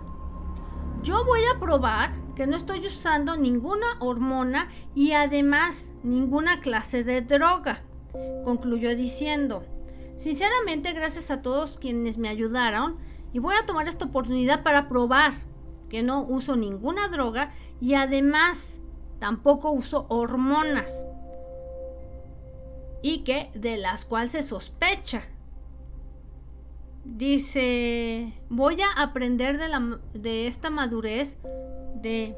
Yo 1.03 1.23
voy 1.25 1.41
a 1.45 1.59
probar 1.59 2.24
que 2.35 2.47
no 2.47 2.55
estoy 2.57 2.85
usando 2.85 3.37
ninguna 3.37 3.85
hormona 3.99 4.69
y 4.93 5.13
además 5.13 5.93
ninguna 6.03 6.59
clase 6.59 7.03
de 7.03 7.21
droga, 7.21 7.83
concluyó 8.43 8.95
diciendo. 8.95 9.63
Sinceramente, 10.15 10.93
gracias 10.93 11.31
a 11.31 11.41
todos 11.41 11.79
quienes 11.79 12.17
me 12.17 12.29
ayudaron 12.29 12.97
y 13.33 13.39
voy 13.39 13.55
a 13.55 13.65
tomar 13.65 13.87
esta 13.87 14.05
oportunidad 14.05 14.63
para 14.63 14.87
probar 14.87 15.33
que 15.89 16.03
no 16.03 16.23
uso 16.23 16.55
ninguna 16.55 17.07
droga 17.07 17.53
y 17.81 17.95
además 17.95 18.79
tampoco 19.19 19.71
uso 19.71 20.05
hormonas 20.09 21.05
y 23.01 23.23
que 23.23 23.51
de 23.53 23.77
las 23.77 24.05
cuales 24.05 24.31
se 24.31 24.43
sospecha 24.43 25.23
Dice, 27.05 28.33
voy 28.49 28.81
a 28.81 29.01
aprender 29.01 29.59
de, 29.59 29.69
la, 29.69 29.99
de 30.13 30.47
esta 30.47 30.71
madurez, 30.71 31.37
de 32.05 32.35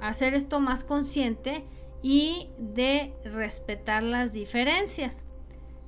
hacer 0.00 0.34
esto 0.34 0.60
más 0.60 0.84
consciente 0.84 1.64
y 2.02 2.50
de 2.56 3.12
respetar 3.24 4.04
las 4.04 4.32
diferencias. 4.32 5.16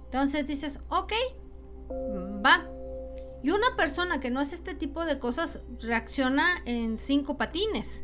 Entonces 0.07 0.49
dices, 0.49 0.81
ok, 0.89 1.13
va. 2.45 2.65
Y 3.45 3.51
una 3.51 3.77
persona 3.77 4.19
que 4.19 4.31
no 4.31 4.41
hace 4.41 4.57
este 4.57 4.75
tipo 4.75 5.05
de 5.05 5.21
cosas 5.21 5.61
reacciona 5.81 6.61
en 6.65 6.99
cinco 6.99 7.37
patines. 7.37 8.03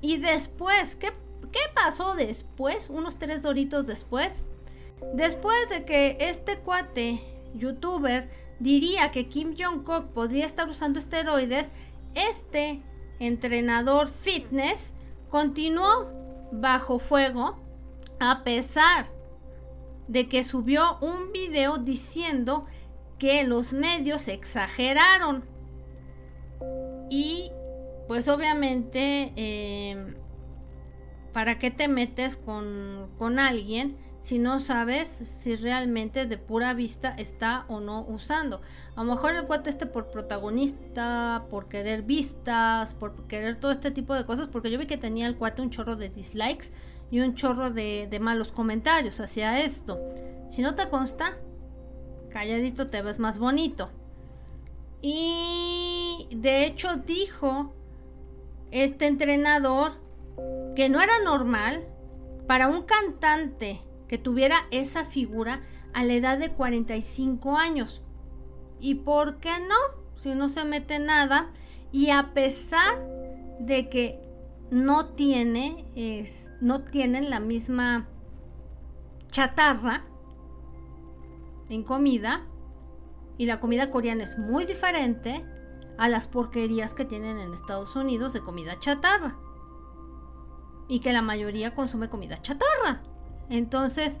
Y 0.00 0.16
después, 0.16 0.96
¿qué, 0.96 1.12
qué 1.52 1.60
pasó 1.72 2.14
después? 2.16 2.90
Unos 2.90 3.16
tres 3.20 3.42
doritos 3.42 3.86
después. 3.86 4.42
Después 5.14 5.68
de 5.68 5.84
que 5.84 6.16
este 6.18 6.56
cuate 6.58 7.20
youtuber 7.54 8.28
diría 8.58 9.12
que 9.12 9.28
Kim 9.28 9.54
Jong-kook 9.56 10.08
podría 10.08 10.46
estar 10.46 10.68
usando 10.68 10.98
esteroides, 10.98 11.70
este 12.14 12.80
entrenador 13.20 14.08
fitness 14.08 14.92
continuó 15.28 16.10
bajo 16.50 16.98
fuego 16.98 17.56
a 18.18 18.42
pesar 18.42 19.06
de 20.08 20.28
que 20.28 20.42
subió 20.42 20.98
un 21.00 21.30
video 21.32 21.78
diciendo 21.78 22.66
que 23.18 23.44
los 23.44 23.72
medios 23.72 24.26
exageraron. 24.26 25.44
Y 27.08 27.52
pues 28.08 28.26
obviamente, 28.26 29.32
eh, 29.36 30.14
¿para 31.32 31.58
qué 31.58 31.70
te 31.70 31.86
metes 31.86 32.34
con, 32.34 33.08
con 33.18 33.38
alguien 33.38 33.96
si 34.20 34.38
no 34.38 34.60
sabes 34.60 35.08
si 35.08 35.56
realmente 35.56 36.26
de 36.26 36.38
pura 36.38 36.74
vista 36.74 37.14
está 37.16 37.64
o 37.68 37.80
no 37.80 38.02
usando. 38.02 38.60
A 39.00 39.02
lo 39.02 39.12
mejor 39.12 39.34
el 39.34 39.46
cuate 39.46 39.70
este 39.70 39.86
por 39.86 40.08
protagonista, 40.08 41.46
por 41.48 41.70
querer 41.70 42.02
vistas, 42.02 42.92
por 42.92 43.26
querer 43.28 43.58
todo 43.58 43.72
este 43.72 43.90
tipo 43.90 44.12
de 44.12 44.26
cosas, 44.26 44.48
porque 44.48 44.70
yo 44.70 44.78
vi 44.78 44.86
que 44.86 44.98
tenía 44.98 45.26
el 45.26 45.38
cuate 45.38 45.62
un 45.62 45.70
chorro 45.70 45.96
de 45.96 46.10
dislikes 46.10 46.70
y 47.10 47.20
un 47.20 47.34
chorro 47.34 47.70
de, 47.70 48.08
de 48.10 48.20
malos 48.20 48.52
comentarios 48.52 49.18
hacia 49.18 49.60
esto. 49.60 49.98
Si 50.50 50.60
no 50.60 50.74
te 50.74 50.90
consta, 50.90 51.38
calladito 52.28 52.88
te 52.88 53.00
ves 53.00 53.18
más 53.18 53.38
bonito. 53.38 53.88
Y 55.00 56.28
de 56.30 56.66
hecho 56.66 56.96
dijo 56.96 57.72
este 58.70 59.06
entrenador 59.06 59.92
que 60.76 60.90
no 60.90 61.00
era 61.00 61.22
normal 61.24 61.86
para 62.46 62.68
un 62.68 62.82
cantante 62.82 63.80
que 64.08 64.18
tuviera 64.18 64.66
esa 64.70 65.06
figura 65.06 65.62
a 65.94 66.04
la 66.04 66.12
edad 66.12 66.36
de 66.36 66.50
45 66.50 67.56
años. 67.56 68.02
¿Y 68.80 68.96
por 68.96 69.36
qué 69.38 69.52
no? 69.60 69.76
Si 70.16 70.34
no 70.34 70.48
se 70.48 70.64
mete 70.64 70.98
nada. 70.98 71.50
Y 71.92 72.10
a 72.10 72.32
pesar 72.34 72.98
de 73.60 73.88
que 73.88 74.20
no 74.70 75.06
tiene, 75.06 75.84
es, 75.94 76.50
no 76.60 76.82
tienen 76.82 77.30
la 77.30 77.40
misma 77.40 78.06
chatarra 79.30 80.04
en 81.68 81.84
comida, 81.84 82.46
y 83.40 83.46
la 83.46 83.58
comida 83.58 83.90
coreana 83.90 84.24
es 84.24 84.38
muy 84.38 84.66
diferente 84.66 85.44
a 85.96 86.08
las 86.08 86.26
porquerías 86.26 86.94
que 86.94 87.06
tienen 87.06 87.38
en 87.38 87.54
Estados 87.54 87.96
Unidos 87.96 88.34
de 88.34 88.40
comida 88.40 88.78
chatarra. 88.78 89.34
Y 90.88 91.00
que 91.00 91.12
la 91.12 91.22
mayoría 91.22 91.74
consume 91.74 92.10
comida 92.10 92.42
chatarra. 92.42 93.00
Entonces, 93.48 94.20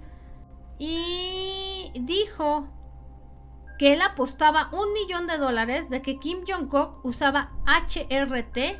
y 0.78 1.92
dijo 2.00 2.66
que 3.80 3.94
él 3.94 4.02
apostaba 4.02 4.68
un 4.72 4.92
millón 4.92 5.26
de 5.26 5.38
dólares 5.38 5.88
de 5.88 6.02
que 6.02 6.18
Kim 6.18 6.44
Jong-kook 6.46 7.02
usaba 7.02 7.52
HRT, 7.64 8.78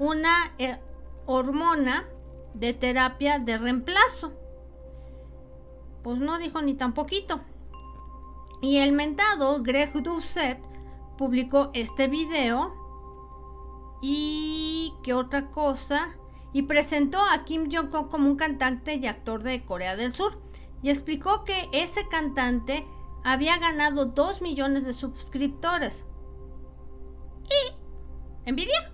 una 0.00 0.52
eh, 0.58 0.76
hormona 1.24 2.08
de 2.54 2.74
terapia 2.74 3.38
de 3.38 3.58
reemplazo. 3.58 4.32
Pues 6.02 6.18
no 6.18 6.38
dijo 6.38 6.60
ni 6.62 6.74
tan 6.74 6.94
poquito. 6.94 7.42
Y 8.60 8.78
el 8.78 8.90
mentado 8.90 9.62
Greg 9.62 9.92
Doucet 10.02 10.58
publicó 11.16 11.70
este 11.72 12.08
video 12.08 12.74
y 14.02 14.94
qué 15.04 15.14
otra 15.14 15.52
cosa 15.52 16.08
y 16.52 16.62
presentó 16.62 17.20
a 17.20 17.44
Kim 17.44 17.68
Jong-un 17.70 18.08
como 18.08 18.28
un 18.28 18.34
cantante 18.34 18.96
y 18.96 19.06
actor 19.06 19.44
de 19.44 19.64
Corea 19.64 19.94
del 19.94 20.12
Sur 20.12 20.40
y 20.82 20.90
explicó 20.90 21.44
que 21.44 21.68
ese 21.72 22.08
cantante 22.08 22.84
había 23.24 23.58
ganado 23.58 24.06
2 24.06 24.42
millones 24.42 24.84
de 24.84 24.92
suscriptores. 24.92 26.06
Y 27.44 27.74
envidia, 28.48 28.92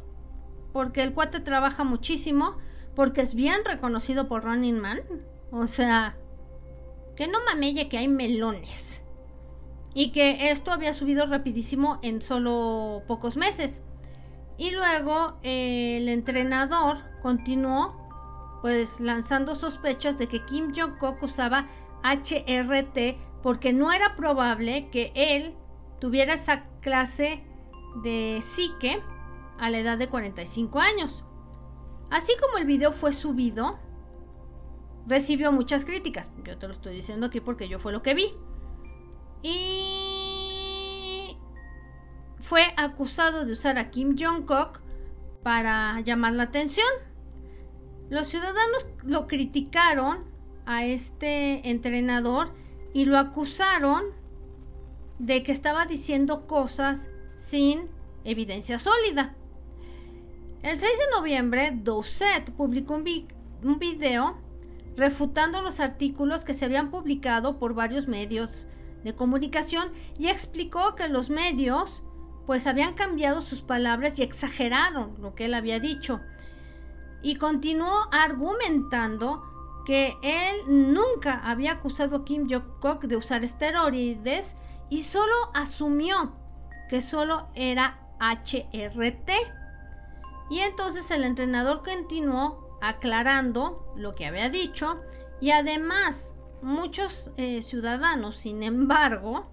porque 0.72 1.02
el 1.02 1.14
cuate 1.14 1.40
trabaja 1.40 1.84
muchísimo, 1.84 2.56
porque 2.94 3.20
es 3.20 3.34
bien 3.34 3.64
reconocido 3.64 4.28
por 4.28 4.44
Running 4.44 4.80
Man. 4.80 5.00
O 5.50 5.66
sea, 5.66 6.16
que 7.16 7.28
no 7.28 7.38
mamelle 7.44 7.88
que 7.88 7.98
hay 7.98 8.08
melones. 8.08 9.02
Y 9.94 10.12
que 10.12 10.50
esto 10.50 10.72
había 10.72 10.92
subido 10.92 11.26
rapidísimo 11.26 11.98
en 12.02 12.20
solo 12.20 13.02
pocos 13.06 13.36
meses. 13.36 13.82
Y 14.58 14.70
luego 14.70 15.38
eh, 15.42 15.98
el 15.98 16.08
entrenador 16.08 16.98
continuó 17.22 18.06
pues 18.62 19.00
lanzando 19.00 19.54
sospechas 19.54 20.18
de 20.18 20.26
que 20.26 20.44
Kim 20.44 20.72
Jong-kook 20.74 21.22
usaba 21.22 21.66
HRT 22.02 23.16
porque 23.42 23.72
no 23.72 23.92
era 23.92 24.16
probable 24.16 24.88
que 24.90 25.12
él 25.14 25.54
tuviera 26.00 26.34
esa 26.34 26.64
clase 26.80 27.42
de 28.02 28.40
psique 28.42 29.02
a 29.58 29.70
la 29.70 29.78
edad 29.78 29.98
de 29.98 30.08
45 30.08 30.78
años. 30.80 31.24
Así 32.10 32.32
como 32.40 32.58
el 32.58 32.64
video 32.64 32.92
fue 32.92 33.12
subido, 33.12 33.78
recibió 35.06 35.52
muchas 35.52 35.84
críticas. 35.84 36.30
Yo 36.44 36.58
te 36.58 36.66
lo 36.66 36.74
estoy 36.74 36.94
diciendo 36.94 37.26
aquí 37.26 37.40
porque 37.40 37.68
yo 37.68 37.78
fue 37.78 37.92
lo 37.92 38.02
que 38.02 38.14
vi. 38.14 38.34
Y 39.42 41.36
fue 42.40 42.62
acusado 42.76 43.44
de 43.44 43.52
usar 43.52 43.78
a 43.78 43.90
Kim 43.90 44.16
Jong-kook 44.16 44.80
para 45.42 46.00
llamar 46.00 46.34
la 46.34 46.44
atención. 46.44 46.86
Los 48.08 48.28
ciudadanos 48.28 48.88
lo 49.02 49.26
criticaron 49.26 50.24
a 50.64 50.84
este 50.84 51.68
entrenador 51.68 52.52
y 52.96 53.04
lo 53.04 53.18
acusaron 53.18 54.04
de 55.18 55.42
que 55.42 55.52
estaba 55.52 55.84
diciendo 55.84 56.46
cosas 56.46 57.10
sin 57.34 57.90
evidencia 58.24 58.78
sólida. 58.78 59.34
El 60.62 60.78
6 60.78 60.80
de 60.80 61.10
noviembre, 61.14 61.72
Doucet 61.74 62.50
publicó 62.52 62.94
un, 62.94 63.04
un, 63.62 63.78
video 63.78 64.38
refutando 64.96 65.60
los 65.60 65.78
artículos 65.78 66.42
que 66.46 66.54
se 66.54 66.64
habían 66.64 66.90
publicado 66.90 67.58
por 67.58 67.74
varios 67.74 68.08
medios 68.08 68.66
de 69.04 69.14
comunicación 69.14 69.92
y 70.18 70.28
explicó 70.28 70.94
que 70.94 71.08
los 71.08 71.28
medios 71.28 72.02
pues 72.46 72.66
habían 72.66 72.94
cambiado 72.94 73.42
sus 73.42 73.60
palabras 73.60 74.18
y 74.18 74.22
exageraron 74.22 75.16
lo 75.20 75.34
que 75.34 75.44
él 75.44 75.52
había 75.52 75.80
dicho. 75.80 76.22
Y 77.20 77.36
continuó 77.36 78.08
argumentando 78.10 79.42
que 79.86 80.18
él 80.20 80.62
nunca 80.66 81.40
había 81.44 81.74
acusado 81.74 82.16
a 82.16 82.24
Kim 82.24 82.48
Jong-kook 82.48 83.04
de 83.04 83.16
usar 83.16 83.44
esteroides 83.44 84.56
y 84.90 85.02
solo 85.02 85.32
asumió 85.54 86.32
que 86.88 87.00
solo 87.00 87.46
era 87.54 88.00
HRT. 88.18 89.30
Y 90.50 90.58
entonces 90.58 91.08
el 91.12 91.22
entrenador 91.22 91.84
continuó 91.84 92.78
aclarando 92.82 93.94
lo 93.96 94.16
que 94.16 94.26
había 94.26 94.50
dicho 94.50 95.00
y 95.40 95.52
además 95.52 96.34
muchos 96.62 97.30
eh, 97.36 97.62
ciudadanos, 97.62 98.38
sin 98.38 98.64
embargo, 98.64 99.46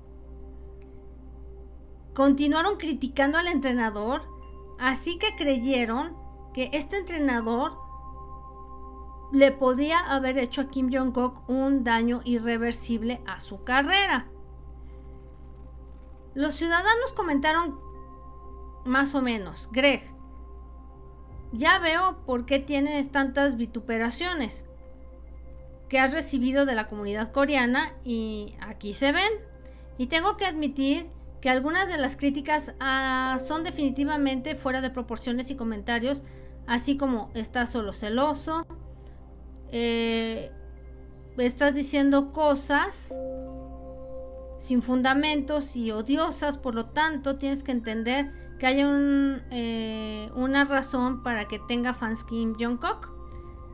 continuaron 2.15 2.77
criticando 2.77 3.37
al 3.37 3.47
entrenador, 3.47 4.23
así 4.79 5.19
que 5.19 5.35
creyeron 5.35 6.17
que 6.55 6.71
este 6.73 6.97
entrenador 6.97 7.82
le 9.33 9.51
podía 9.51 9.99
haber 9.99 10.37
hecho 10.37 10.61
a 10.61 10.69
Kim 10.69 10.91
Jong-kook 10.91 11.49
un 11.49 11.83
daño 11.83 12.21
irreversible 12.23 13.19
a 13.25 13.41
su 13.41 13.63
carrera. 13.63 14.27
Los 16.35 16.53
ciudadanos 16.53 17.13
comentaron 17.13 17.79
más 18.85 19.15
o 19.15 19.23
menos, 19.23 19.69
Greg, 19.71 20.03
ya 21.51 21.79
veo 21.79 22.19
por 22.27 22.45
qué 22.45 22.59
tienes 22.59 23.11
tantas 23.11 23.57
vituperaciones 23.57 24.65
que 25.89 25.99
has 25.99 26.13
recibido 26.13 26.67
de 26.67 26.75
la 26.75 26.87
comunidad 26.87 27.31
coreana 27.31 27.93
y 28.03 28.53
aquí 28.61 28.93
se 28.93 29.11
ven. 29.11 29.31
Y 29.97 30.07
tengo 30.07 30.37
que 30.37 30.45
admitir 30.45 31.07
que 31.41 31.49
algunas 31.49 31.87
de 31.87 31.97
las 31.97 32.15
críticas 32.15 32.73
ah, 32.79 33.37
son 33.39 33.63
definitivamente 33.63 34.53
fuera 34.53 34.81
de 34.81 34.91
proporciones 34.91 35.49
y 35.49 35.55
comentarios, 35.55 36.23
así 36.67 36.97
como 36.97 37.31
está 37.33 37.65
solo 37.65 37.93
celoso, 37.93 38.65
eh, 39.75 40.51
estás 41.39 41.73
diciendo 41.73 42.31
cosas 42.31 43.11
sin 44.59 44.83
fundamentos 44.83 45.75
y 45.75 45.91
odiosas, 45.91 46.57
por 46.57 46.75
lo 46.75 46.85
tanto 46.85 47.37
tienes 47.37 47.63
que 47.63 47.71
entender 47.71 48.31
que 48.59 48.67
hay 48.67 48.81
eh, 49.51 50.29
una 50.35 50.65
razón 50.65 51.23
para 51.23 51.47
que 51.47 51.57
tenga 51.67 51.95
fans 51.95 52.23
Kim 52.23 52.55
Jong-kook. 52.57 53.09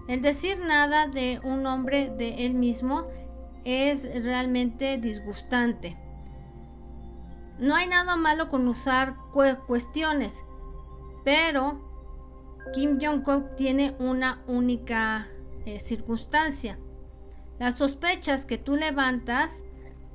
El 0.07 0.21
decir 0.21 0.57
nada 0.59 1.07
de 1.07 1.41
un 1.43 1.65
hombre 1.67 2.09
de 2.17 2.45
él 2.45 2.53
mismo 2.53 3.03
es 3.65 4.07
realmente 4.23 4.97
disgustante. 4.97 5.97
No 7.59 7.75
hay 7.75 7.87
nada 7.87 8.15
malo 8.15 8.49
con 8.49 8.69
usar 8.69 9.15
cuestiones, 9.67 10.39
pero 11.25 11.77
Kim 12.73 12.99
Jong-kook 12.99 13.57
tiene 13.57 13.95
una 13.99 14.41
única 14.47 15.27
eh, 15.75 15.79
circunstancia. 15.79 16.77
Las 17.59 17.75
sospechas 17.75 18.45
que 18.45 18.57
tú 18.57 18.75
levantas 18.75 19.63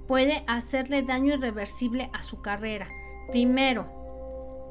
puede 0.08 0.44
hacerle 0.46 1.02
daño 1.02 1.34
irreversible 1.34 2.10
a 2.12 2.22
su 2.22 2.40
carrera. 2.40 2.88
Primero, 3.30 3.86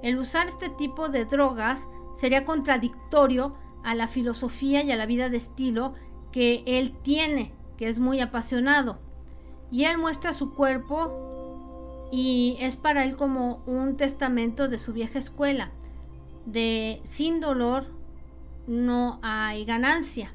el 0.03 0.17
usar 0.17 0.47
este 0.47 0.69
tipo 0.69 1.09
de 1.09 1.25
drogas 1.25 1.87
sería 2.13 2.45
contradictorio 2.45 3.55
a 3.83 3.95
la 3.95 4.07
filosofía 4.07 4.83
y 4.83 4.91
a 4.91 4.95
la 4.95 5.05
vida 5.05 5.29
de 5.29 5.37
estilo 5.37 5.93
que 6.31 6.63
él 6.65 6.95
tiene, 7.03 7.51
que 7.77 7.87
es 7.87 7.99
muy 7.99 8.19
apasionado. 8.19 8.99
Y 9.71 9.85
él 9.85 9.97
muestra 9.97 10.33
su 10.33 10.55
cuerpo 10.55 12.09
y 12.11 12.57
es 12.59 12.75
para 12.75 13.05
él 13.05 13.15
como 13.15 13.63
un 13.65 13.95
testamento 13.95 14.67
de 14.67 14.77
su 14.77 14.93
vieja 14.93 15.19
escuela, 15.19 15.71
de 16.45 17.01
sin 17.03 17.39
dolor 17.39 17.87
no 18.67 19.19
hay 19.21 19.65
ganancia. 19.65 20.33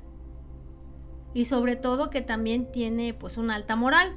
Y 1.35 1.45
sobre 1.45 1.77
todo 1.77 2.11
que 2.11 2.23
también 2.23 2.71
tiene 2.73 3.15
pues 3.15 3.37
una 3.37 3.55
alta 3.55 3.77
moral. 3.77 4.17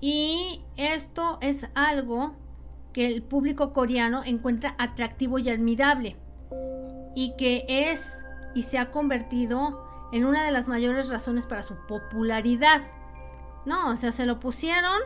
Y 0.00 0.62
esto 0.76 1.38
es 1.40 1.66
algo 1.74 2.34
que 2.92 3.06
el 3.06 3.22
público 3.22 3.72
coreano 3.72 4.22
encuentra 4.24 4.74
atractivo 4.78 5.38
y 5.38 5.50
admirable 5.50 6.16
y 7.14 7.36
que 7.36 7.64
es 7.68 8.22
y 8.54 8.62
se 8.62 8.78
ha 8.78 8.90
convertido 8.90 9.84
en 10.12 10.24
una 10.24 10.44
de 10.44 10.50
las 10.50 10.66
mayores 10.66 11.08
razones 11.08 11.46
para 11.46 11.62
su 11.62 11.74
popularidad. 11.86 12.82
No, 13.64 13.90
o 13.90 13.96
sea, 13.96 14.10
se 14.10 14.26
lo 14.26 14.40
pusieron 14.40 15.00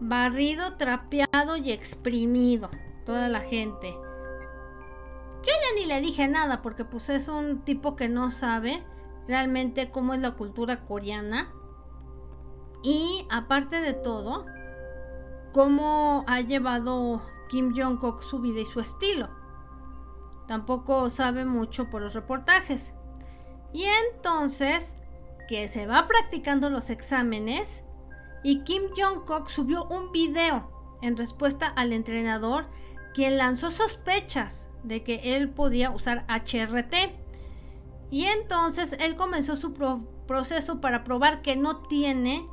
barrido, 0.00 0.76
trapeado 0.76 1.56
y 1.56 1.72
exprimido. 1.72 2.70
Toda 3.06 3.28
la 3.28 3.40
gente. 3.40 3.92
Yo 5.42 5.46
ya 5.46 5.80
ni 5.80 5.86
le 5.86 6.00
dije 6.00 6.28
nada 6.28 6.60
porque 6.60 6.84
pues 6.84 7.08
es 7.08 7.28
un 7.28 7.60
tipo 7.64 7.96
que 7.96 8.08
no 8.08 8.30
sabe 8.30 8.82
realmente 9.26 9.90
cómo 9.90 10.14
es 10.14 10.20
la 10.20 10.32
cultura 10.32 10.84
coreana. 10.86 11.52
Y 12.82 13.26
aparte 13.30 13.80
de 13.80 13.94
todo, 13.94 14.46
cómo 15.52 16.24
ha 16.26 16.40
llevado 16.40 17.22
Kim 17.48 17.74
Jong-kook 17.74 18.22
su 18.22 18.40
vida 18.40 18.60
y 18.60 18.66
su 18.66 18.80
estilo. 18.80 19.28
Tampoco 20.46 21.08
sabe 21.10 21.44
mucho 21.44 21.90
por 21.90 22.02
los 22.02 22.14
reportajes. 22.14 22.94
Y 23.72 23.84
entonces, 23.84 24.96
que 25.48 25.68
se 25.68 25.86
va 25.86 26.06
practicando 26.06 26.70
los 26.70 26.90
exámenes 26.90 27.84
y 28.42 28.62
Kim 28.64 28.84
Jong-kook 28.96 29.48
subió 29.48 29.84
un 29.86 30.12
video 30.12 30.70
en 31.02 31.16
respuesta 31.16 31.66
al 31.66 31.92
entrenador 31.92 32.66
quien 33.14 33.36
lanzó 33.36 33.70
sospechas 33.70 34.70
de 34.82 35.02
que 35.02 35.36
él 35.36 35.50
podía 35.50 35.90
usar 35.90 36.24
HRT. 36.28 37.19
Y 38.10 38.24
entonces 38.24 38.96
él 38.98 39.16
comenzó 39.16 39.56
su 39.56 39.72
proceso 40.26 40.80
para 40.80 41.04
probar 41.04 41.42
que 41.42 41.56
no 41.56 41.82
tiene 41.82 42.46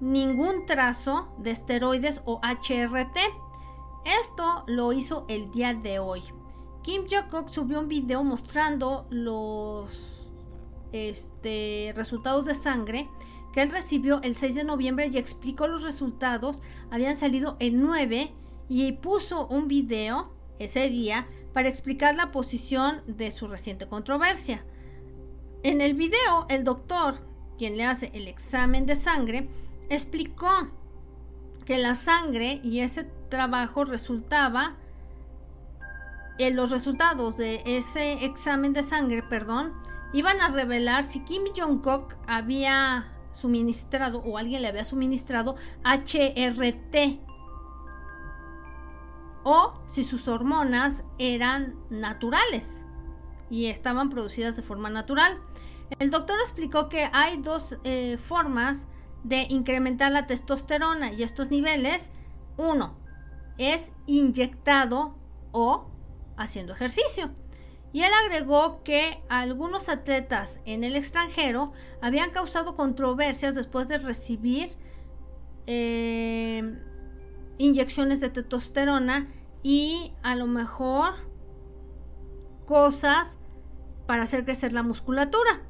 ningún 0.00 0.66
trazo 0.66 1.34
de 1.38 1.52
esteroides 1.52 2.22
o 2.24 2.40
HRT. 2.42 3.16
Esto 4.20 4.64
lo 4.66 4.92
hizo 4.92 5.24
el 5.28 5.50
día 5.50 5.74
de 5.74 5.98
hoy. 5.98 6.22
Kim 6.82 7.02
Jong-kook 7.08 7.48
subió 7.50 7.80
un 7.80 7.88
video 7.88 8.24
mostrando 8.24 9.06
los 9.10 10.28
este, 10.92 11.92
resultados 11.94 12.46
de 12.46 12.54
sangre 12.54 13.08
que 13.52 13.62
él 13.62 13.70
recibió 13.70 14.20
el 14.22 14.34
6 14.34 14.54
de 14.54 14.64
noviembre 14.64 15.08
y 15.12 15.18
explicó 15.18 15.66
los 15.66 15.82
resultados. 15.82 16.62
Habían 16.90 17.16
salido 17.16 17.56
el 17.60 17.80
9 17.80 18.32
y 18.68 18.92
puso 18.92 19.46
un 19.46 19.68
video 19.68 20.32
ese 20.58 20.88
día 20.88 21.26
para 21.52 21.68
explicar 21.68 22.14
la 22.14 22.30
posición 22.30 23.02
de 23.06 23.30
su 23.30 23.48
reciente 23.48 23.88
controversia. 23.88 24.64
En 25.64 25.80
el 25.80 25.94
video, 25.94 26.46
el 26.48 26.62
doctor, 26.62 27.18
quien 27.58 27.76
le 27.76 27.84
hace 27.84 28.10
el 28.14 28.28
examen 28.28 28.86
de 28.86 28.94
sangre, 28.94 29.48
explicó 29.88 30.68
que 31.64 31.78
la 31.78 31.94
sangre 31.94 32.60
y 32.62 32.80
ese 32.80 33.04
trabajo 33.28 33.84
resultaba 33.84 34.76
en 36.38 36.54
los 36.54 36.70
resultados 36.70 37.36
de 37.36 37.62
ese 37.66 38.24
examen 38.24 38.72
de 38.72 38.84
sangre, 38.84 39.24
perdón, 39.24 39.72
iban 40.12 40.40
a 40.40 40.48
revelar 40.48 41.02
si 41.02 41.20
Kim 41.24 41.42
Jong-kook 41.54 42.14
había 42.28 43.08
suministrado 43.32 44.20
o 44.20 44.38
alguien 44.38 44.62
le 44.62 44.68
había 44.68 44.84
suministrado 44.84 45.56
HRT 45.84 47.20
o 49.42 49.82
si 49.86 50.04
sus 50.04 50.28
hormonas 50.28 51.04
eran 51.18 51.74
naturales 51.90 52.86
y 53.50 53.66
estaban 53.66 54.10
producidas 54.10 54.56
de 54.56 54.62
forma 54.62 54.90
natural. 54.90 55.40
El 55.98 56.10
doctor 56.10 56.38
explicó 56.40 56.88
que 56.88 57.08
hay 57.12 57.38
dos 57.38 57.78
eh, 57.84 58.18
formas 58.18 58.86
de 59.24 59.42
incrementar 59.48 60.12
la 60.12 60.26
testosterona 60.26 61.12
y 61.12 61.22
estos 61.22 61.50
niveles. 61.50 62.12
Uno 62.56 62.98
es 63.56 63.92
inyectado 64.06 65.16
o 65.52 65.90
haciendo 66.36 66.72
ejercicio. 66.72 67.30
Y 67.92 68.02
él 68.02 68.12
agregó 68.24 68.82
que 68.84 69.22
algunos 69.28 69.88
atletas 69.88 70.60
en 70.66 70.84
el 70.84 70.94
extranjero 70.94 71.72
habían 72.02 72.30
causado 72.30 72.76
controversias 72.76 73.54
después 73.54 73.88
de 73.88 73.98
recibir 73.98 74.76
eh, 75.66 76.78
inyecciones 77.56 78.20
de 78.20 78.30
testosterona 78.30 79.28
y 79.62 80.12
a 80.22 80.36
lo 80.36 80.46
mejor 80.46 81.14
cosas 82.66 83.38
para 84.06 84.24
hacer 84.24 84.44
crecer 84.44 84.72
la 84.72 84.82
musculatura. 84.82 85.62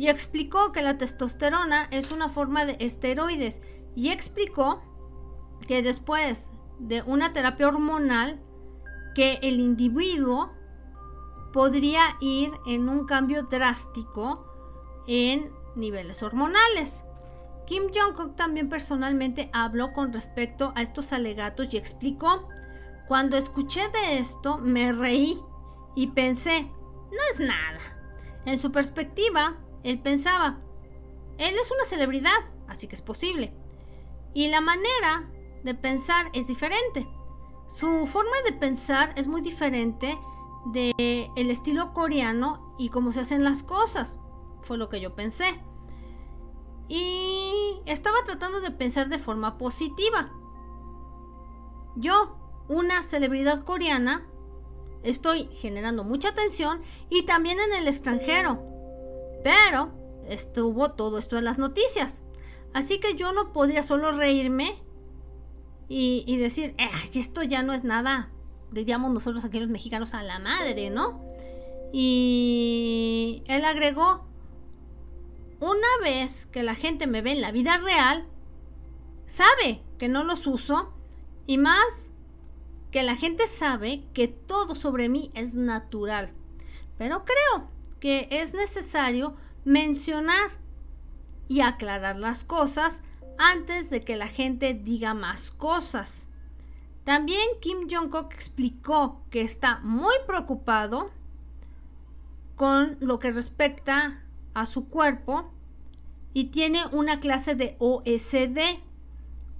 Y 0.00 0.08
explicó 0.08 0.72
que 0.72 0.80
la 0.80 0.96
testosterona 0.96 1.86
es 1.90 2.10
una 2.10 2.30
forma 2.30 2.64
de 2.64 2.78
esteroides 2.80 3.60
y 3.94 4.08
explicó 4.08 4.80
que 5.68 5.82
después 5.82 6.48
de 6.78 7.02
una 7.02 7.34
terapia 7.34 7.68
hormonal 7.68 8.40
que 9.14 9.34
el 9.42 9.60
individuo 9.60 10.52
podría 11.52 12.16
ir 12.22 12.50
en 12.66 12.88
un 12.88 13.04
cambio 13.04 13.42
drástico 13.42 14.46
en 15.06 15.52
niveles 15.76 16.22
hormonales. 16.22 17.04
Kim 17.66 17.82
Jong-un 17.94 18.36
también 18.36 18.70
personalmente 18.70 19.50
habló 19.52 19.92
con 19.92 20.14
respecto 20.14 20.72
a 20.76 20.80
estos 20.80 21.12
alegatos 21.12 21.74
y 21.74 21.76
explicó 21.76 22.48
cuando 23.06 23.36
escuché 23.36 23.82
de 23.90 24.16
esto, 24.16 24.56
me 24.56 24.94
reí 24.94 25.38
y 25.94 26.06
pensé, 26.06 26.62
no 26.62 27.18
es 27.32 27.38
nada. 27.38 27.80
En 28.46 28.58
su 28.58 28.72
perspectiva, 28.72 29.58
él 29.82 30.00
pensaba, 30.00 30.58
él 31.38 31.54
es 31.58 31.70
una 31.70 31.84
celebridad, 31.84 32.38
así 32.68 32.86
que 32.86 32.94
es 32.94 33.02
posible. 33.02 33.52
Y 34.34 34.48
la 34.48 34.60
manera 34.60 35.28
de 35.64 35.74
pensar 35.74 36.30
es 36.32 36.48
diferente. 36.48 37.06
Su 37.76 38.06
forma 38.06 38.36
de 38.44 38.52
pensar 38.52 39.12
es 39.16 39.26
muy 39.26 39.40
diferente 39.40 40.18
del 40.66 41.30
el 41.36 41.50
estilo 41.50 41.94
coreano 41.94 42.74
y 42.78 42.90
cómo 42.90 43.12
se 43.12 43.20
hacen 43.20 43.44
las 43.44 43.62
cosas. 43.62 44.18
Fue 44.62 44.76
lo 44.76 44.88
que 44.88 45.00
yo 45.00 45.14
pensé. 45.14 45.60
Y 46.88 47.80
estaba 47.86 48.18
tratando 48.26 48.60
de 48.60 48.72
pensar 48.72 49.08
de 49.08 49.18
forma 49.18 49.56
positiva. 49.58 50.30
Yo, 51.96 52.36
una 52.68 53.02
celebridad 53.02 53.64
coreana, 53.64 54.26
estoy 55.02 55.46
generando 55.54 56.04
mucha 56.04 56.30
atención 56.30 56.82
y 57.08 57.22
también 57.22 57.58
en 57.60 57.72
el 57.74 57.88
extranjero. 57.88 58.69
Pero 59.42 59.92
estuvo 60.28 60.92
todo 60.92 61.18
esto 61.18 61.38
en 61.38 61.44
las 61.44 61.58
noticias. 61.58 62.22
Así 62.72 63.00
que 63.00 63.16
yo 63.16 63.32
no 63.32 63.52
podría 63.52 63.82
solo 63.82 64.12
reírme 64.12 64.82
y, 65.88 66.36
decir, 66.36 66.74
eh, 66.78 66.88
esto 67.14 67.42
ya 67.42 67.62
no 67.62 67.72
es 67.72 67.82
nada. 67.82 68.30
Diríamos 68.70 69.10
nosotros 69.10 69.44
aquí 69.44 69.58
los 69.58 69.68
mexicanos 69.68 70.14
a 70.14 70.22
la 70.22 70.38
madre, 70.38 70.88
¿no? 70.90 71.20
Y 71.92 73.42
él 73.48 73.64
agregó, 73.64 74.24
una 75.58 75.88
vez 76.02 76.46
que 76.46 76.62
la 76.62 76.76
gente 76.76 77.08
me 77.08 77.22
ve 77.22 77.32
en 77.32 77.40
la 77.40 77.50
vida 77.50 77.78
real, 77.78 78.24
sabe 79.26 79.82
que 79.98 80.08
no 80.08 80.22
los 80.22 80.46
uso 80.46 80.94
y 81.46 81.58
más 81.58 82.12
que 82.92 83.02
la 83.02 83.16
gente 83.16 83.48
sabe 83.48 84.04
que 84.14 84.28
todo 84.28 84.76
sobre 84.76 85.08
mí 85.08 85.30
es 85.34 85.54
natural. 85.54 86.32
Pero 86.98 87.24
creo 87.24 87.68
que 88.00 88.28
es 88.30 88.54
necesario 88.54 89.36
mencionar 89.64 90.50
y 91.48 91.60
aclarar 91.60 92.16
las 92.16 92.44
cosas 92.44 93.02
antes 93.38 93.90
de 93.90 94.02
que 94.04 94.16
la 94.16 94.28
gente 94.28 94.74
diga 94.74 95.14
más 95.14 95.50
cosas. 95.50 96.26
También 97.04 97.46
Kim 97.60 97.88
Jong-kook 97.88 98.32
explicó 98.34 99.22
que 99.30 99.42
está 99.42 99.80
muy 99.82 100.14
preocupado 100.26 101.10
con 102.56 102.96
lo 103.00 103.18
que 103.18 103.32
respecta 103.32 104.22
a 104.54 104.66
su 104.66 104.88
cuerpo 104.88 105.50
y 106.34 106.46
tiene 106.46 106.86
una 106.92 107.20
clase 107.20 107.54
de 107.54 107.76
OSD 107.78 108.80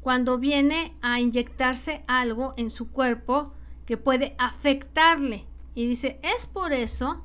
cuando 0.01 0.39
viene 0.39 0.95
a 1.03 1.21
inyectarse 1.21 2.05
algo 2.07 2.55
en 2.57 2.71
su 2.71 2.91
cuerpo 2.91 3.53
que 3.87 3.97
puede 3.97 4.35
afectarle. 4.39 5.47
Y 5.75 5.87
dice, 5.87 6.21
es 6.23 6.47
por 6.47 6.73
eso 6.73 7.23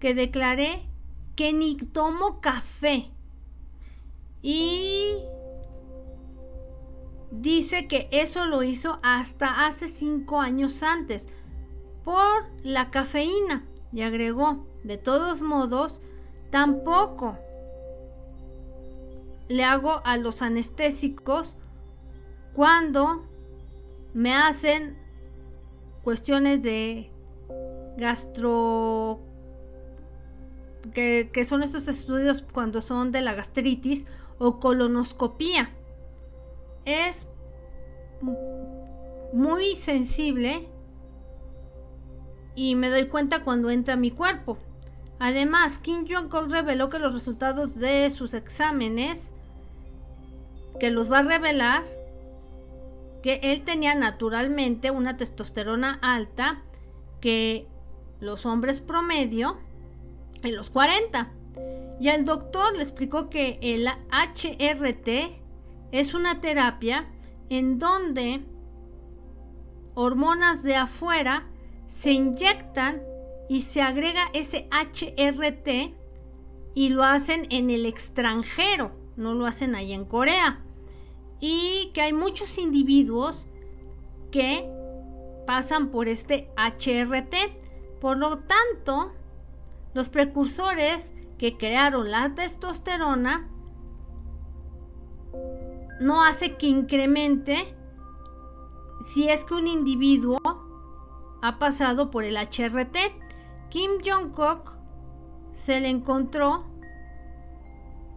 que 0.00 0.14
declaré 0.14 0.88
que 1.36 1.52
ni 1.52 1.76
tomo 1.76 2.40
café. 2.40 3.10
Y 4.42 5.14
dice 7.30 7.88
que 7.88 8.08
eso 8.10 8.46
lo 8.46 8.62
hizo 8.62 8.98
hasta 9.02 9.66
hace 9.66 9.88
cinco 9.88 10.40
años 10.40 10.82
antes 10.82 11.28
por 12.04 12.44
la 12.64 12.90
cafeína. 12.90 13.64
Y 13.92 14.02
agregó, 14.02 14.66
de 14.84 14.98
todos 14.98 15.42
modos, 15.42 16.00
tampoco 16.50 17.36
le 19.48 19.64
hago 19.64 20.02
a 20.04 20.16
los 20.16 20.42
anestésicos 20.42 21.56
cuando 22.54 23.22
me 24.14 24.34
hacen 24.34 24.96
cuestiones 26.02 26.62
de 26.62 27.10
gastro 27.96 29.20
que, 30.92 31.44
son 31.44 31.62
estos 31.62 31.88
estudios 31.88 32.42
cuando 32.42 32.82
son 32.82 33.12
de 33.12 33.20
la 33.20 33.34
gastritis 33.34 34.06
o 34.38 34.60
colonoscopía. 34.60 35.70
Es 36.84 37.28
muy 39.32 39.76
sensible 39.76 40.68
y 42.54 42.74
me 42.74 42.90
doy 42.90 43.06
cuenta 43.06 43.44
cuando 43.44 43.70
entra 43.70 43.94
a 43.94 43.98
mi 43.98 44.10
cuerpo. 44.10 44.58
Además, 45.18 45.78
Kim 45.78 46.06
Jong-un 46.08 46.50
reveló 46.50 46.90
que 46.90 46.98
los 46.98 47.12
resultados 47.12 47.76
de 47.76 48.08
sus 48.10 48.34
exámenes, 48.34 49.32
que 50.78 50.90
los 50.90 51.10
va 51.10 51.18
a 51.18 51.22
revelar, 51.22 51.82
que 53.22 53.40
él 53.42 53.64
tenía 53.64 53.94
naturalmente 53.94 54.90
una 54.90 55.16
testosterona 55.16 55.98
alta 56.02 56.62
que 57.20 57.66
los 58.20 58.46
hombres 58.46 58.80
promedio 58.80 59.56
en 60.42 60.56
los 60.56 60.70
40. 60.70 61.32
Y 62.00 62.08
el 62.08 62.24
doctor 62.24 62.76
le 62.76 62.82
explicó 62.82 63.28
que 63.28 63.58
el 63.60 63.88
HRT 63.88 65.08
es 65.90 66.14
una 66.14 66.40
terapia 66.40 67.08
en 67.48 67.78
donde 67.78 68.42
hormonas 69.94 70.62
de 70.62 70.76
afuera 70.76 71.46
se 71.86 72.12
inyectan 72.12 73.02
y 73.48 73.62
se 73.62 73.82
agrega 73.82 74.30
ese 74.32 74.68
HRT 74.70 75.94
y 76.74 76.90
lo 76.90 77.02
hacen 77.02 77.46
en 77.50 77.70
el 77.70 77.86
extranjero, 77.86 78.92
no 79.16 79.34
lo 79.34 79.46
hacen 79.46 79.74
ahí 79.74 79.92
en 79.92 80.04
Corea. 80.04 80.60
Y 81.40 81.90
que 81.94 82.02
hay 82.02 82.12
muchos 82.12 82.58
individuos 82.58 83.48
que 84.30 84.68
pasan 85.46 85.88
por 85.88 86.08
este 86.08 86.50
HRT. 86.56 87.34
Por 88.00 88.18
lo 88.18 88.38
tanto, 88.38 89.12
los 89.98 90.10
precursores 90.10 91.12
que 91.38 91.56
crearon 91.58 92.12
la 92.12 92.32
testosterona 92.36 93.50
no 95.98 96.22
hace 96.22 96.56
que 96.56 96.68
incremente 96.68 97.74
si 99.08 99.28
es 99.28 99.44
que 99.44 99.54
un 99.54 99.66
individuo 99.66 100.38
ha 101.42 101.58
pasado 101.58 102.12
por 102.12 102.22
el 102.22 102.36
HRT. 102.36 102.96
Kim 103.70 103.90
Jong-kook 104.00 104.76
se 105.54 105.80
le 105.80 105.88
encontró 105.88 106.64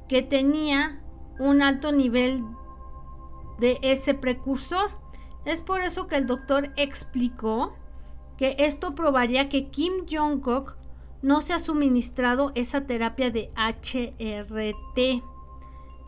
que 0.08 0.22
tenía 0.22 1.02
un 1.40 1.64
alto 1.64 1.92
nivel 1.92 2.46
de 3.58 3.80
ese 3.82 4.14
precursor. 4.14 4.92
Es 5.46 5.62
por 5.62 5.82
eso 5.82 6.08
que 6.08 6.18
el 6.18 6.28
doctor 6.28 6.74
explicó 6.76 7.74
que 8.38 8.56
esto 8.60 8.94
probaría 8.94 9.50
que 9.50 9.72
Kim 9.72 10.06
Jong-kook 10.08 10.76
no 11.22 11.42
se 11.42 11.54
ha 11.54 11.60
suministrado 11.60 12.52
esa 12.56 12.86
terapia 12.86 13.32
de 13.32 13.52
HRT. 13.56 15.24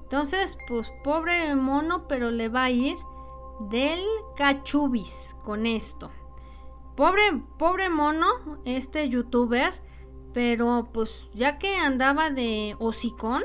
Entonces, 0.04 0.58
pues 0.68 0.92
pobre 1.04 1.56
mono, 1.56 2.08
pero 2.08 2.32
le 2.32 2.50
va 2.50 2.66
a 2.66 2.72
ir 2.72 2.96
del 3.70 4.02
cachubis 4.36 5.36
con 5.44 5.66
esto. 5.66 6.12
Pobre, 6.96 7.42
pobre 7.58 7.90
mono, 7.90 8.28
este 8.66 9.10
youtuber, 9.10 9.74
pero 10.34 10.90
pues 10.94 11.30
ya 11.34 11.58
que 11.58 11.76
andaba 11.76 12.30
de 12.30 12.76
hocicón, 12.80 13.44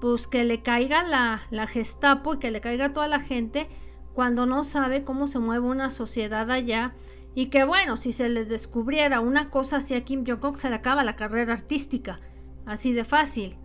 pues 0.00 0.26
que 0.26 0.44
le 0.44 0.62
caiga 0.62 1.02
la, 1.02 1.42
la 1.50 1.66
Gestapo 1.66 2.34
y 2.34 2.38
que 2.38 2.50
le 2.50 2.60
caiga 2.60 2.92
toda 2.92 3.06
la 3.06 3.20
gente 3.20 3.68
cuando 4.14 4.46
no 4.46 4.64
sabe 4.64 5.04
cómo 5.04 5.26
se 5.26 5.38
mueve 5.38 5.66
una 5.66 5.90
sociedad 5.90 6.50
allá. 6.50 6.94
Y 7.34 7.46
que 7.46 7.64
bueno, 7.64 7.96
si 7.96 8.12
se 8.12 8.28
les 8.28 8.48
descubriera 8.48 9.20
una 9.20 9.50
cosa 9.50 9.76
así 9.76 9.94
a 9.94 10.04
Kim 10.04 10.24
Jong-un, 10.26 10.56
se 10.56 10.68
le 10.68 10.76
acaba 10.76 11.04
la 11.04 11.16
carrera 11.16 11.54
artística. 11.54 12.20
Así 12.66 12.92
de 12.92 13.04
fácil. 13.04 13.56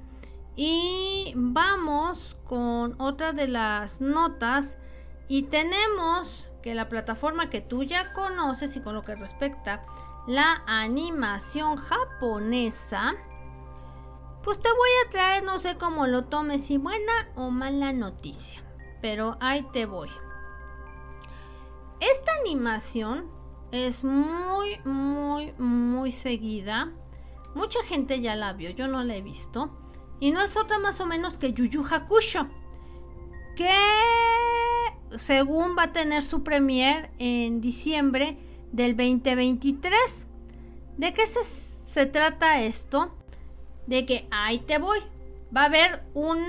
Y 0.55 1.33
vamos 1.35 2.37
con 2.45 2.99
otra 3.01 3.33
de 3.33 3.47
las 3.47 4.01
notas. 4.01 4.77
Y 5.27 5.43
tenemos 5.43 6.51
que 6.61 6.75
la 6.75 6.89
plataforma 6.89 7.49
que 7.49 7.61
tú 7.61 7.83
ya 7.83 8.13
conoces 8.13 8.75
y 8.75 8.81
con 8.81 8.95
lo 8.95 9.01
que 9.01 9.15
respecta 9.15 9.81
la 10.27 10.63
animación 10.65 11.77
japonesa, 11.77 13.13
pues 14.43 14.59
te 14.59 14.69
voy 14.69 14.89
a 15.05 15.11
traer, 15.11 15.43
no 15.43 15.59
sé 15.59 15.77
cómo 15.77 16.07
lo 16.07 16.25
tomes, 16.25 16.65
si 16.65 16.77
buena 16.77 17.29
o 17.35 17.51
mala 17.51 17.93
noticia, 17.93 18.63
pero 19.01 19.37
ahí 19.39 19.63
te 19.73 19.85
voy. 19.85 20.09
Esta 21.99 22.31
animación 22.41 23.29
es 23.75 24.03
muy, 24.03 24.79
muy, 24.85 25.51
muy 25.57 26.11
seguida. 26.11 26.91
Mucha 27.53 27.83
gente 27.83 28.21
ya 28.21 28.35
la 28.35 28.53
vio, 28.53 28.69
yo 28.69 28.87
no 28.87 29.03
la 29.03 29.15
he 29.15 29.21
visto. 29.21 29.69
Y 30.19 30.31
no 30.31 30.41
es 30.41 30.55
otra 30.55 30.79
más 30.79 31.01
o 31.01 31.05
menos 31.05 31.37
que 31.37 31.53
Yuyu 31.53 31.83
Hakusho. 31.83 32.47
Que 33.55 33.71
según 35.17 35.75
va 35.77 35.83
a 35.83 35.93
tener 35.93 36.23
su 36.23 36.43
premier 36.43 37.11
en 37.19 37.61
diciembre 37.61 38.37
del 38.71 38.95
2023. 38.95 40.27
¿De 40.97 41.13
qué 41.13 41.23
se, 41.25 42.05
trata 42.05 42.61
esto? 42.63 43.13
De 43.87 44.05
que 44.05 44.27
ahí 44.31 44.59
te 44.59 44.77
voy. 44.77 44.99
Va 45.55 45.63
a 45.63 45.65
haber 45.65 46.03
un, 46.13 46.39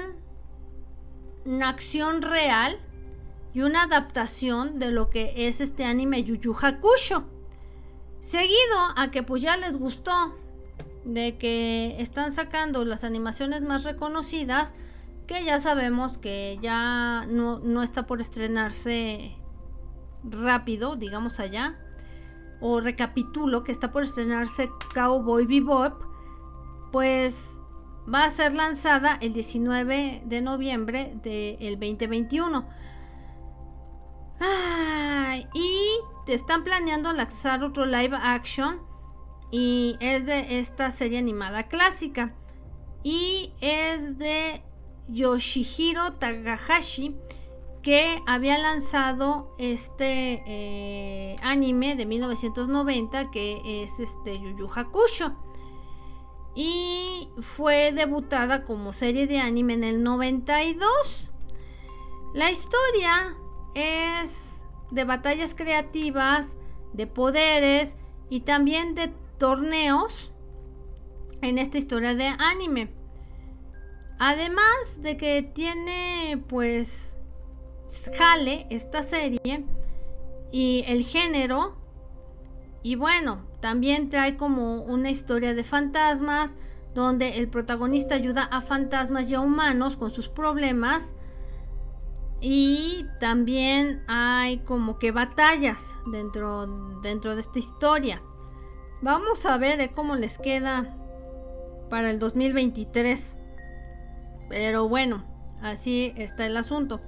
una 1.44 1.68
acción 1.70 2.22
real 2.22 2.80
y 3.56 3.62
una 3.62 3.84
adaptación 3.84 4.78
de 4.78 4.90
lo 4.90 5.08
que 5.08 5.32
es 5.48 5.62
este 5.62 5.86
anime 5.86 6.22
Yu 6.24 6.34
Yu 6.34 6.54
Hakusho. 6.60 7.24
Seguido 8.20 8.78
a 8.96 9.10
que 9.10 9.22
pues 9.22 9.40
ya 9.40 9.56
les 9.56 9.78
gustó 9.78 10.34
de 11.06 11.38
que 11.38 11.96
están 11.98 12.32
sacando 12.32 12.84
las 12.84 13.02
animaciones 13.02 13.62
más 13.62 13.84
reconocidas, 13.84 14.74
que 15.26 15.42
ya 15.42 15.58
sabemos 15.58 16.18
que 16.18 16.58
ya 16.60 17.24
no, 17.30 17.82
está 17.82 18.06
por 18.06 18.20
estrenarse 18.20 19.34
rápido, 20.22 20.96
digamos 20.96 21.40
allá, 21.40 21.78
o 22.60 22.80
recapitulo 22.80 23.64
que 23.64 23.72
está 23.72 23.90
por 23.90 24.02
estrenarse 24.02 24.68
Cowboy 24.92 25.46
Bebop, 25.46 25.94
pues 26.92 27.58
va 28.12 28.24
a 28.24 28.30
ser 28.30 28.52
lanzada 28.52 29.16
el 29.22 29.32
19 29.32 30.24
de 30.26 30.42
noviembre 30.42 31.14
del 31.22 31.80
2021. 31.80 32.85
Y 35.54 35.98
te 36.24 36.34
están 36.34 36.64
planeando 36.64 37.12
lanzar 37.12 37.62
otro 37.64 37.86
live 37.86 38.16
action 38.20 38.80
y 39.50 39.96
es 40.00 40.26
de 40.26 40.58
esta 40.58 40.90
serie 40.90 41.18
animada 41.18 41.64
clásica 41.64 42.34
y 43.02 43.52
es 43.60 44.18
de 44.18 44.62
Yoshihiro 45.08 46.14
Takahashi 46.14 47.16
que 47.82 48.20
había 48.26 48.58
lanzado 48.58 49.54
este 49.58 50.42
eh, 50.46 51.36
anime 51.42 51.94
de 51.94 52.04
1990 52.04 53.30
que 53.30 53.84
es 53.84 54.00
este 54.00 54.40
Yu 54.40 54.56
Yu 54.56 54.68
Hakusho 54.74 55.36
y 56.56 57.28
fue 57.40 57.92
debutada 57.92 58.64
como 58.64 58.94
serie 58.94 59.26
de 59.26 59.38
anime 59.38 59.74
en 59.74 59.84
el 59.84 60.02
92. 60.02 61.30
La 62.32 62.50
historia 62.50 63.36
es 63.76 64.64
de 64.90 65.04
batallas 65.04 65.54
creativas, 65.54 66.56
de 66.92 67.06
poderes 67.06 67.96
y 68.30 68.40
también 68.40 68.94
de 68.94 69.12
torneos 69.38 70.32
en 71.42 71.58
esta 71.58 71.78
historia 71.78 72.14
de 72.14 72.26
anime. 72.26 72.90
Además 74.18 75.02
de 75.02 75.18
que 75.18 75.42
tiene 75.42 76.42
pues 76.48 77.18
jale 78.16 78.66
esta 78.70 79.02
serie 79.02 79.64
y 80.50 80.84
el 80.86 81.04
género 81.04 81.76
y 82.82 82.94
bueno, 82.94 83.44
también 83.60 84.08
trae 84.08 84.36
como 84.36 84.82
una 84.82 85.10
historia 85.10 85.54
de 85.54 85.64
fantasmas 85.64 86.56
donde 86.94 87.36
el 87.36 87.48
protagonista 87.48 88.14
ayuda 88.14 88.44
a 88.44 88.62
fantasmas 88.62 89.30
y 89.30 89.34
a 89.34 89.40
humanos 89.40 89.96
con 89.96 90.10
sus 90.10 90.28
problemas 90.28 91.14
y 92.40 93.06
también 93.20 94.02
hay 94.08 94.58
como 94.58 94.98
que 94.98 95.10
batallas 95.10 95.94
dentro, 96.06 96.66
dentro 97.02 97.34
de 97.34 97.40
esta 97.40 97.58
historia. 97.58 98.20
Vamos 99.02 99.44
a 99.46 99.56
ver 99.56 99.78
de 99.78 99.90
cómo 99.90 100.16
les 100.16 100.38
queda 100.38 100.94
para 101.90 102.10
el 102.10 102.18
2023. 102.18 103.36
Pero 104.48 104.88
bueno, 104.88 105.24
así 105.62 106.12
está 106.16 106.46
el 106.46 106.56
asunto. 106.56 107.00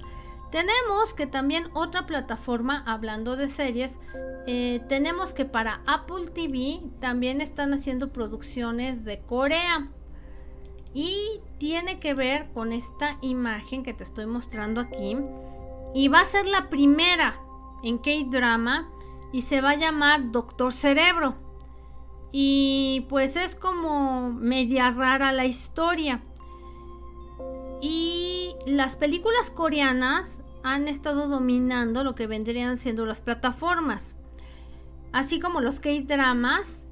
Tenemos 0.51 1.13
que 1.13 1.27
también 1.27 1.67
otra 1.73 2.07
plataforma, 2.07 2.83
hablando 2.87 3.35
de 3.35 3.47
series, 3.47 3.99
eh, 4.47 4.81
tenemos 4.89 5.31
que 5.31 5.45
para 5.45 5.81
Apple 5.85 6.25
TV 6.33 6.81
también 6.99 7.39
están 7.39 7.73
haciendo 7.73 8.07
producciones 8.07 9.05
de 9.05 9.19
Corea. 9.19 9.91
Y 10.93 11.39
tiene 11.59 11.99
que 11.99 12.13
ver 12.13 12.47
con 12.53 12.73
esta 12.73 13.17
imagen 13.21 13.83
que 13.83 13.93
te 13.93 14.03
estoy 14.03 14.25
mostrando 14.25 14.81
aquí. 14.81 15.17
Y 15.93 16.07
va 16.07 16.21
a 16.21 16.25
ser 16.25 16.45
la 16.45 16.69
primera 16.69 17.39
en 17.83 17.97
K-Drama 17.97 18.89
y 19.31 19.41
se 19.41 19.61
va 19.61 19.71
a 19.71 19.75
llamar 19.75 20.31
Doctor 20.31 20.73
Cerebro. 20.73 21.35
y 22.31 23.05
pues 23.09 23.35
es 23.35 23.55
como 23.55 24.29
media 24.31 24.91
rara 24.91 25.31
la 25.31 25.45
historia. 25.45 26.21
Y 27.81 28.53
las 28.65 28.95
películas 28.95 29.49
coreanas 29.49 30.43
han 30.63 30.87
estado 30.87 31.27
dominando 31.27 32.03
lo 32.03 32.15
que 32.15 32.27
vendrían 32.27 32.77
siendo 32.77 33.05
las 33.05 33.21
plataformas, 33.21 34.17
así 35.11 35.39
como 35.39 35.61
los 35.61 35.79
K-dramas 35.79 36.85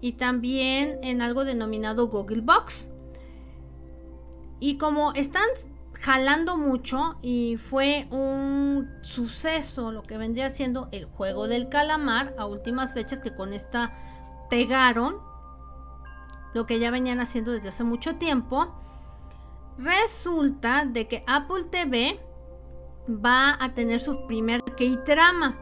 y 0.00 0.12
también 0.12 0.98
en 1.02 1.20
algo 1.20 1.44
denominado 1.44 2.08
Google 2.08 2.40
Box. 2.40 2.89
Y 4.60 4.76
como 4.78 5.12
están 5.14 5.48
jalando 5.94 6.56
mucho 6.56 7.16
y 7.22 7.56
fue 7.56 8.06
un 8.10 8.88
suceso 9.02 9.92
lo 9.92 10.02
que 10.02 10.16
vendría 10.16 10.48
siendo 10.48 10.88
el 10.92 11.04
juego 11.06 11.48
del 11.48 11.68
calamar 11.68 12.34
a 12.38 12.46
últimas 12.46 12.94
fechas 12.94 13.20
que 13.20 13.34
con 13.34 13.52
esta 13.52 13.92
pegaron 14.48 15.18
lo 16.54 16.66
que 16.66 16.78
ya 16.78 16.90
venían 16.90 17.20
haciendo 17.20 17.52
desde 17.52 17.68
hace 17.68 17.84
mucho 17.84 18.16
tiempo. 18.16 18.74
Resulta 19.78 20.84
de 20.84 21.06
que 21.08 21.24
Apple 21.26 21.64
TV 21.70 22.20
va 23.08 23.56
a 23.62 23.72
tener 23.74 24.00
su 24.00 24.26
primer 24.26 24.62
K-drama 24.62 25.56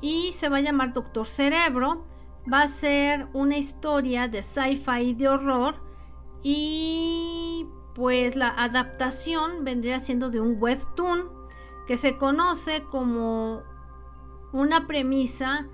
y 0.00 0.32
se 0.32 0.48
va 0.48 0.58
a 0.58 0.60
llamar 0.60 0.92
Doctor 0.92 1.26
Cerebro. 1.26 2.06
Va 2.52 2.62
a 2.62 2.68
ser 2.68 3.26
una 3.32 3.56
historia 3.56 4.28
de 4.28 4.42
sci-fi 4.42 5.14
de 5.14 5.28
horror 5.28 5.76
y 6.42 7.33
pues 7.94 8.34
la 8.36 8.48
adaptación 8.48 9.64
vendría 9.64 10.00
siendo 10.00 10.30
de 10.30 10.40
un 10.40 10.60
webtoon 10.60 11.30
que 11.86 11.96
se 11.96 12.16
conoce 12.16 12.82
como 12.84 13.62
una 14.52 14.86
premisa 14.86 15.66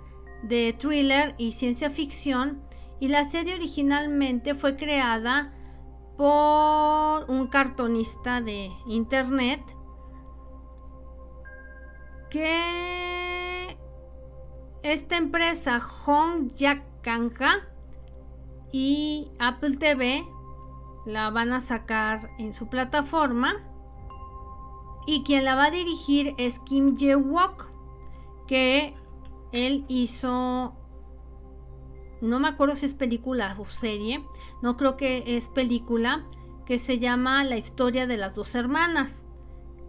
de 0.42 0.74
thriller 0.78 1.34
y 1.38 1.52
ciencia 1.52 1.90
ficción 1.90 2.62
y 2.98 3.08
la 3.08 3.24
serie 3.24 3.54
originalmente 3.54 4.54
fue 4.54 4.76
creada 4.76 5.52
por 6.16 7.30
un 7.30 7.46
cartonista 7.46 8.40
de 8.40 8.70
internet 8.86 9.62
que 12.28 13.78
esta 14.82 15.16
empresa 15.16 15.80
Hong 15.80 16.48
Kanga 17.02 17.68
y 18.72 19.30
Apple 19.38 19.76
TV 19.78 20.24
la 21.06 21.30
van 21.30 21.52
a 21.52 21.60
sacar 21.60 22.30
en 22.38 22.52
su 22.52 22.68
plataforma. 22.68 23.54
Y 25.06 25.22
quien 25.22 25.44
la 25.44 25.54
va 25.54 25.66
a 25.66 25.70
dirigir 25.70 26.34
es 26.38 26.58
Kim 26.60 26.96
Jae-wook 26.96 27.68
que 28.46 28.94
él 29.52 29.84
hizo 29.88 30.74
no 32.20 32.38
me 32.38 32.48
acuerdo 32.48 32.76
si 32.76 32.86
es 32.86 32.94
película 32.94 33.56
o 33.58 33.64
serie, 33.64 34.24
no 34.62 34.76
creo 34.76 34.96
que 34.96 35.24
es 35.36 35.48
película, 35.48 36.26
que 36.66 36.78
se 36.78 36.98
llama 36.98 37.44
La 37.44 37.56
historia 37.56 38.06
de 38.06 38.16
las 38.16 38.34
dos 38.34 38.54
hermanas, 38.54 39.24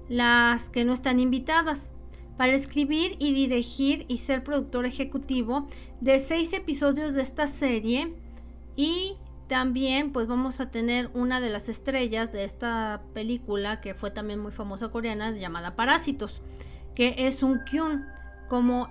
las 0.07 0.69
que 0.69 0.85
no 0.85 0.93
están 0.93 1.19
invitadas, 1.19 1.91
para 2.37 2.53
escribir 2.53 3.17
y 3.19 3.33
dirigir 3.33 4.05
y 4.07 4.19
ser 4.19 4.43
productor 4.43 4.85
ejecutivo 4.85 5.67
de 5.99 6.19
seis 6.19 6.53
episodios 6.53 7.13
de 7.13 7.21
esta 7.21 7.47
serie 7.47 8.15
y 8.75 9.17
también 9.51 10.13
pues 10.13 10.29
vamos 10.29 10.61
a 10.61 10.71
tener 10.71 11.11
una 11.13 11.41
de 11.41 11.49
las 11.49 11.67
estrellas 11.67 12.31
de 12.31 12.45
esta 12.45 13.01
película 13.13 13.81
que 13.81 13.93
fue 13.93 14.09
también 14.09 14.39
muy 14.39 14.53
famosa 14.53 14.87
coreana 14.87 15.31
llamada 15.31 15.75
Parásitos, 15.75 16.41
que 16.95 17.15
es 17.17 17.43
un 17.43 17.59
Kyun 17.65 18.05
como 18.47 18.87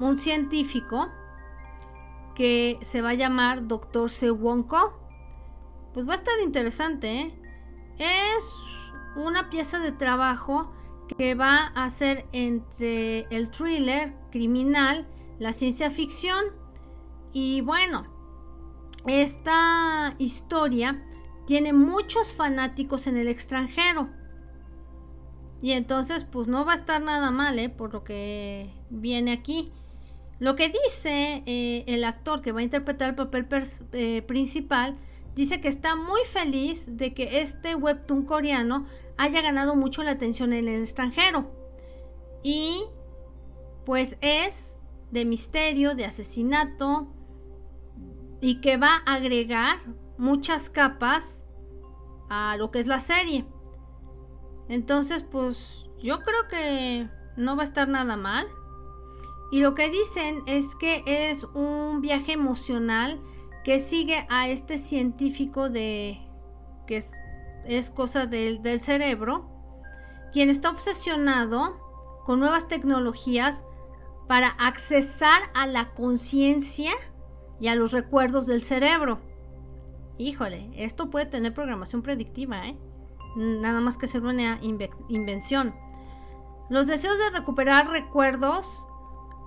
un 0.00 0.18
científico 0.18 1.08
que 2.34 2.76
se 2.82 3.02
va 3.02 3.10
a 3.10 3.14
llamar 3.14 3.68
Dr. 3.68 4.10
Sewonko. 4.10 4.98
Pues 5.94 6.08
va 6.08 6.14
a 6.14 6.16
estar 6.16 6.34
interesante, 6.42 7.20
¿eh? 7.20 7.34
Es 8.00 8.52
una 9.14 9.48
pieza 9.48 9.78
de 9.78 9.92
trabajo 9.92 10.72
que 11.16 11.36
va 11.36 11.66
a 11.66 11.88
ser 11.88 12.26
entre 12.32 13.28
el 13.30 13.48
thriller 13.52 14.12
criminal, 14.32 15.06
la 15.38 15.52
ciencia 15.52 15.88
ficción 15.88 16.46
y 17.32 17.60
bueno, 17.60 18.15
esta 19.06 20.14
historia 20.18 21.02
tiene 21.46 21.72
muchos 21.72 22.34
fanáticos 22.34 23.06
en 23.06 23.16
el 23.16 23.28
extranjero. 23.28 24.08
Y 25.62 25.72
entonces, 25.72 26.24
pues 26.24 26.48
no 26.48 26.64
va 26.64 26.72
a 26.72 26.76
estar 26.76 27.00
nada 27.00 27.30
mal, 27.30 27.58
¿eh? 27.58 27.68
Por 27.68 27.92
lo 27.92 28.04
que 28.04 28.70
viene 28.90 29.32
aquí. 29.32 29.72
Lo 30.38 30.54
que 30.54 30.68
dice 30.68 31.42
eh, 31.46 31.84
el 31.86 32.04
actor 32.04 32.42
que 32.42 32.52
va 32.52 32.60
a 32.60 32.64
interpretar 32.64 33.10
el 33.10 33.14
papel 33.14 33.46
eh, 33.92 34.22
principal, 34.22 34.98
dice 35.34 35.60
que 35.60 35.68
está 35.68 35.96
muy 35.96 36.20
feliz 36.30 36.84
de 36.86 37.14
que 37.14 37.40
este 37.40 37.74
webtoon 37.74 38.24
coreano 38.24 38.86
haya 39.16 39.40
ganado 39.40 39.76
mucho 39.76 40.02
la 40.02 40.10
atención 40.10 40.52
en 40.52 40.68
el 40.68 40.82
extranjero. 40.82 41.50
Y 42.42 42.84
pues 43.86 44.18
es 44.20 44.76
de 45.10 45.24
misterio, 45.24 45.94
de 45.94 46.04
asesinato 46.04 47.08
y 48.46 48.60
que 48.60 48.76
va 48.76 49.02
a 49.06 49.14
agregar 49.14 49.80
muchas 50.18 50.70
capas 50.70 51.42
a 52.30 52.56
lo 52.56 52.70
que 52.70 52.78
es 52.78 52.86
la 52.86 53.00
serie. 53.00 53.44
Entonces, 54.68 55.24
pues 55.24 55.84
yo 56.00 56.20
creo 56.20 56.46
que 56.48 57.10
no 57.36 57.56
va 57.56 57.62
a 57.62 57.64
estar 57.64 57.88
nada 57.88 58.16
mal. 58.16 58.46
Y 59.50 59.58
lo 59.62 59.74
que 59.74 59.90
dicen 59.90 60.44
es 60.46 60.76
que 60.76 61.02
es 61.06 61.42
un 61.54 62.00
viaje 62.00 62.34
emocional 62.34 63.20
que 63.64 63.80
sigue 63.80 64.28
a 64.30 64.48
este 64.48 64.78
científico 64.78 65.68
de 65.68 66.16
que 66.86 67.02
es, 67.64 67.90
cosa 67.90 68.26
del, 68.26 68.62
del 68.62 68.78
cerebro, 68.78 69.50
quien 70.32 70.50
está 70.50 70.70
obsesionado 70.70 71.80
con 72.24 72.38
nuevas 72.38 72.68
tecnologías 72.68 73.64
para 74.28 74.50
accesar 74.50 75.42
a 75.52 75.66
la 75.66 75.94
conciencia 75.94 76.92
y 77.60 77.68
a 77.68 77.74
los 77.74 77.92
recuerdos 77.92 78.46
del 78.46 78.62
cerebro. 78.62 79.18
Híjole, 80.18 80.70
esto 80.74 81.10
puede 81.10 81.26
tener 81.26 81.54
programación 81.54 82.02
predictiva, 82.02 82.66
¿eh? 82.66 82.76
nada 83.36 83.80
más 83.80 83.98
que 83.98 84.06
ser 84.06 84.22
una 84.22 84.58
invención. 85.08 85.74
Los 86.68 86.86
deseos 86.86 87.18
de 87.18 87.38
recuperar 87.38 87.88
recuerdos 87.88 88.86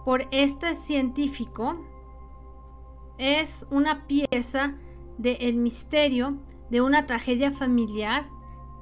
por 0.06 0.26
este 0.32 0.74
científico 0.76 1.76
es 3.18 3.66
una 3.70 4.08
pieza 4.08 4.76
del 5.18 5.56
misterio 5.56 6.38
de 6.70 6.82
una 6.82 7.06
tragedia 7.06 7.52
familiar 7.52 8.26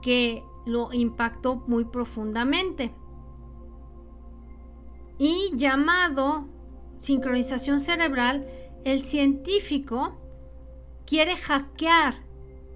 que 0.01 0.43
lo 0.65 0.93
impactó 0.93 1.63
muy 1.67 1.85
profundamente. 1.85 2.93
Y 5.17 5.51
llamado 5.55 6.45
sincronización 6.97 7.79
cerebral, 7.79 8.45
el 8.83 9.01
científico 9.01 10.17
quiere 11.05 11.35
hackear 11.37 12.15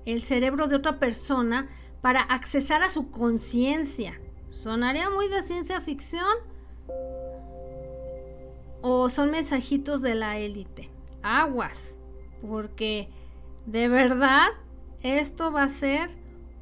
el 0.06 0.22
cerebro 0.22 0.68
de 0.68 0.76
otra 0.76 0.99
persona 0.99 1.70
para 2.02 2.22
accesar 2.22 2.82
a 2.84 2.89
su 2.89 3.12
conciencia. 3.12 4.20
¿Sonaría 4.49 5.10
muy 5.10 5.28
de 5.28 5.41
ciencia 5.41 5.82
ficción? 5.82 6.36
¿O 8.82 9.10
son 9.10 9.32
mensajitos 9.32 10.02
de 10.02 10.16
la 10.16 10.38
élite? 10.38 10.89
Aguas, 11.22 11.93
porque 12.41 13.10
de 13.66 13.88
verdad 13.88 14.47
esto 15.02 15.52
va 15.52 15.64
a 15.64 15.68
ser 15.68 16.10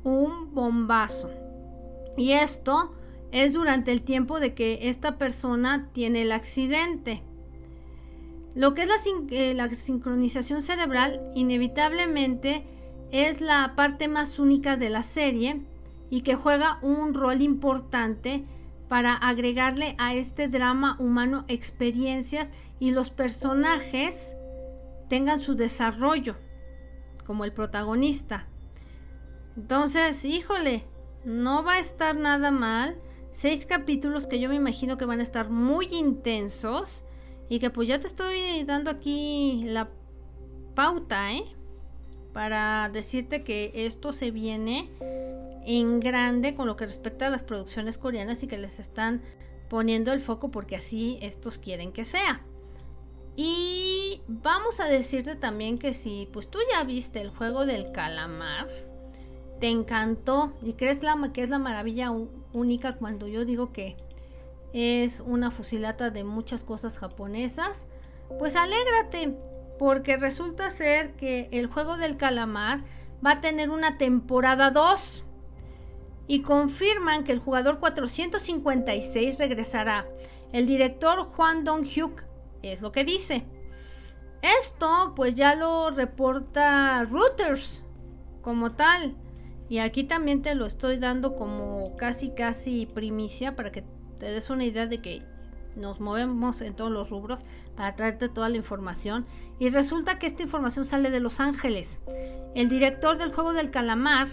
un 0.03 0.53
bombazo. 0.53 1.29
Y 2.17 2.33
esto 2.33 2.93
es 3.31 3.53
durante 3.53 3.91
el 3.91 4.01
tiempo 4.01 4.39
de 4.39 4.53
que 4.53 4.89
esta 4.89 5.17
persona 5.17 5.89
tiene 5.93 6.23
el 6.23 6.31
accidente. 6.31 7.23
Lo 8.55 8.73
que 8.73 8.83
es 8.83 8.87
la, 8.87 8.95
eh, 9.31 9.53
la 9.53 9.73
sincronización 9.73 10.61
cerebral 10.61 11.21
inevitablemente 11.35 12.65
es 13.11 13.41
la 13.41 13.73
parte 13.75 14.07
más 14.07 14.39
única 14.39 14.75
de 14.75 14.89
la 14.89 15.03
serie 15.03 15.61
y 16.09 16.21
que 16.21 16.35
juega 16.35 16.79
un 16.81 17.13
rol 17.13 17.41
importante 17.41 18.43
para 18.87 19.13
agregarle 19.13 19.95
a 19.99 20.15
este 20.15 20.47
drama 20.47 20.95
humano 20.99 21.45
experiencias 21.47 22.51
y 22.79 22.91
los 22.91 23.09
personajes 23.09 24.35
tengan 25.09 25.39
su 25.39 25.55
desarrollo 25.55 26.35
como 27.25 27.45
el 27.45 27.51
protagonista. 27.51 28.45
Entonces, 29.55 30.25
híjole, 30.25 30.83
no 31.25 31.63
va 31.63 31.73
a 31.73 31.79
estar 31.79 32.15
nada 32.15 32.49
mal. 32.49 32.95
Seis 33.31 33.65
capítulos 33.65 34.25
que 34.25 34.39
yo 34.39 34.49
me 34.49 34.55
imagino 34.55 34.97
que 34.97 35.05
van 35.05 35.19
a 35.19 35.23
estar 35.23 35.49
muy 35.49 35.87
intensos 35.91 37.03
y 37.49 37.59
que 37.59 37.69
pues 37.69 37.87
ya 37.87 37.99
te 37.99 38.07
estoy 38.07 38.63
dando 38.63 38.91
aquí 38.91 39.63
la 39.65 39.89
pauta, 40.75 41.33
¿eh? 41.33 41.43
para 42.33 42.89
decirte 42.89 43.43
que 43.43 43.71
esto 43.73 44.13
se 44.13 44.31
viene 44.31 44.89
en 45.65 45.99
grande 45.99 46.55
con 46.55 46.67
lo 46.67 46.75
que 46.75 46.85
respecta 46.85 47.27
a 47.27 47.29
las 47.29 47.43
producciones 47.43 47.97
coreanas 47.97 48.43
y 48.43 48.47
que 48.47 48.57
les 48.57 48.79
están 48.79 49.21
poniendo 49.69 50.13
el 50.13 50.21
foco 50.21 50.49
porque 50.49 50.75
así 50.75 51.17
estos 51.21 51.57
quieren 51.57 51.91
que 51.91 52.05
sea. 52.05 52.41
Y 53.35 54.21
vamos 54.27 54.79
a 54.79 54.87
decirte 54.87 55.35
también 55.35 55.79
que 55.79 55.93
si 55.93 56.27
pues 56.31 56.49
tú 56.49 56.59
ya 56.71 56.83
viste 56.83 57.21
el 57.21 57.29
juego 57.29 57.65
del 57.65 57.91
calamar, 57.91 58.67
te 59.59 59.67
encantó 59.67 60.53
y 60.61 60.73
crees 60.73 61.03
la, 61.03 61.31
que 61.33 61.43
es 61.43 61.49
la 61.49 61.59
maravilla 61.59 62.11
única 62.53 62.95
cuando 62.95 63.27
yo 63.27 63.45
digo 63.45 63.71
que 63.71 63.95
es 64.73 65.21
una 65.21 65.51
fusilata 65.51 66.09
de 66.09 66.23
muchas 66.23 66.63
cosas 66.63 66.97
japonesas, 66.97 67.87
pues 68.37 68.55
alégrate, 68.55 69.35
porque 69.79 70.17
resulta 70.17 70.69
ser 70.69 71.13
que 71.15 71.49
el 71.51 71.67
juego 71.67 71.97
del 71.97 72.17
calamar 72.17 72.83
va 73.25 73.33
a 73.33 73.41
tener 73.41 73.69
una 73.69 73.97
temporada 73.97 74.71
2 74.71 75.23
y 76.27 76.41
confirman 76.41 77.23
que 77.23 77.31
el 77.31 77.39
jugador 77.39 77.79
456 77.79 79.39
regresará. 79.39 80.05
El 80.51 80.67
director 80.67 81.23
Juan 81.35 81.63
Dong-hyuk 81.63 82.23
es 82.61 82.81
lo 82.81 82.91
que 82.91 83.03
dice. 83.03 83.45
Esto 84.41 85.13
pues 85.15 85.35
ya 85.35 85.55
lo 85.55 85.91
reporta 85.91 87.03
Reuters 87.05 87.83
como 88.41 88.73
tal. 88.73 89.15
Y 89.69 89.79
aquí 89.79 90.03
también 90.03 90.41
te 90.41 90.55
lo 90.55 90.65
estoy 90.65 90.97
dando 90.97 91.35
como 91.35 91.95
casi 91.97 92.31
casi 92.31 92.87
primicia 92.87 93.55
para 93.55 93.71
que 93.71 93.83
te 94.19 94.27
des 94.27 94.49
una 94.49 94.65
idea 94.65 94.85
de 94.85 95.01
que 95.01 95.23
nos 95.75 95.99
movemos 95.99 96.61
en 96.61 96.75
todos 96.75 96.91
los 96.91 97.09
rubros 97.09 97.41
para 97.75 97.95
traerte 97.95 98.29
toda 98.29 98.49
la 98.49 98.57
información. 98.57 99.25
Y 99.59 99.69
resulta 99.69 100.19
que 100.19 100.27
esta 100.27 100.43
información 100.43 100.85
sale 100.85 101.09
de 101.09 101.19
Los 101.19 101.39
Ángeles. 101.39 102.01
El 102.55 102.69
director 102.69 103.17
del 103.17 103.33
juego 103.33 103.53
del 103.53 103.71
calamar, 103.71 104.29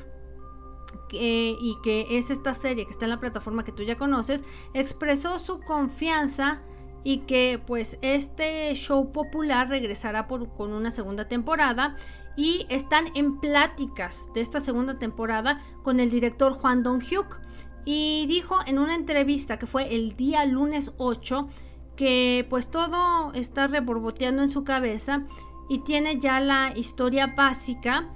y 1.12 1.76
que 1.82 2.18
es 2.18 2.30
esta 2.30 2.54
serie 2.54 2.84
que 2.84 2.90
está 2.90 3.04
en 3.04 3.10
la 3.10 3.20
plataforma 3.20 3.64
que 3.64 3.72
tú 3.72 3.82
ya 3.82 3.96
conoces, 3.96 4.44
expresó 4.74 5.38
su 5.38 5.60
confianza 5.60 6.60
y 7.04 7.18
que 7.20 7.60
pues 7.64 7.98
este 8.02 8.74
show 8.74 9.12
popular 9.12 9.68
regresará 9.68 10.26
por, 10.26 10.48
con 10.54 10.72
una 10.72 10.90
segunda 10.90 11.28
temporada 11.28 11.96
y 12.36 12.66
están 12.68 13.06
en 13.14 13.38
pláticas 13.38 14.28
de 14.34 14.40
esta 14.40 14.60
segunda 14.60 14.98
temporada 14.98 15.60
con 15.84 16.00
el 16.00 16.10
director 16.10 16.52
Juan 16.54 16.82
Dong-hyuk 16.82 17.38
y 17.86 18.26
dijo 18.26 18.58
en 18.66 18.78
una 18.78 18.96
entrevista 18.96 19.58
que 19.58 19.66
fue 19.66 19.94
el 19.94 20.16
día 20.16 20.44
lunes 20.44 20.92
8 20.98 21.48
que 21.94 22.44
pues 22.50 22.70
todo 22.70 23.32
está 23.32 23.68
reborboteando 23.68 24.42
en 24.42 24.50
su 24.50 24.64
cabeza 24.64 25.24
y 25.68 25.78
tiene 25.78 26.18
ya 26.18 26.40
la 26.40 26.76
historia 26.76 27.28
básica 27.28 28.10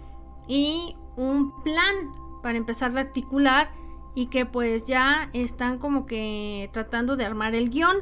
y 0.47 0.97
un 1.17 1.63
plan 1.63 1.95
para 2.43 2.59
empezar 2.59 2.97
a 2.99 3.01
articular 3.01 3.71
y 4.15 4.27
que 4.27 4.45
pues 4.45 4.85
ya 4.85 5.31
están 5.33 5.79
como 5.79 6.05
que 6.05 6.69
tratando 6.73 7.17
de 7.17 7.25
armar 7.25 7.55
el 7.55 7.71
guion 7.71 7.99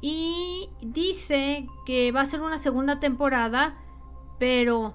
y 0.00 0.70
dice 0.80 1.68
que 1.86 2.10
va 2.10 2.22
a 2.22 2.26
ser 2.26 2.42
una 2.42 2.58
segunda 2.58 2.98
temporada, 2.98 3.76
pero 4.40 4.94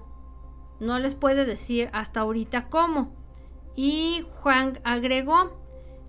no 0.78 0.98
les 0.98 1.14
puede 1.14 1.46
decir 1.46 1.88
hasta 1.94 2.20
ahorita 2.20 2.68
cómo. 2.68 3.17
Y 3.78 4.26
Juan 4.40 4.80
agregó, 4.82 5.52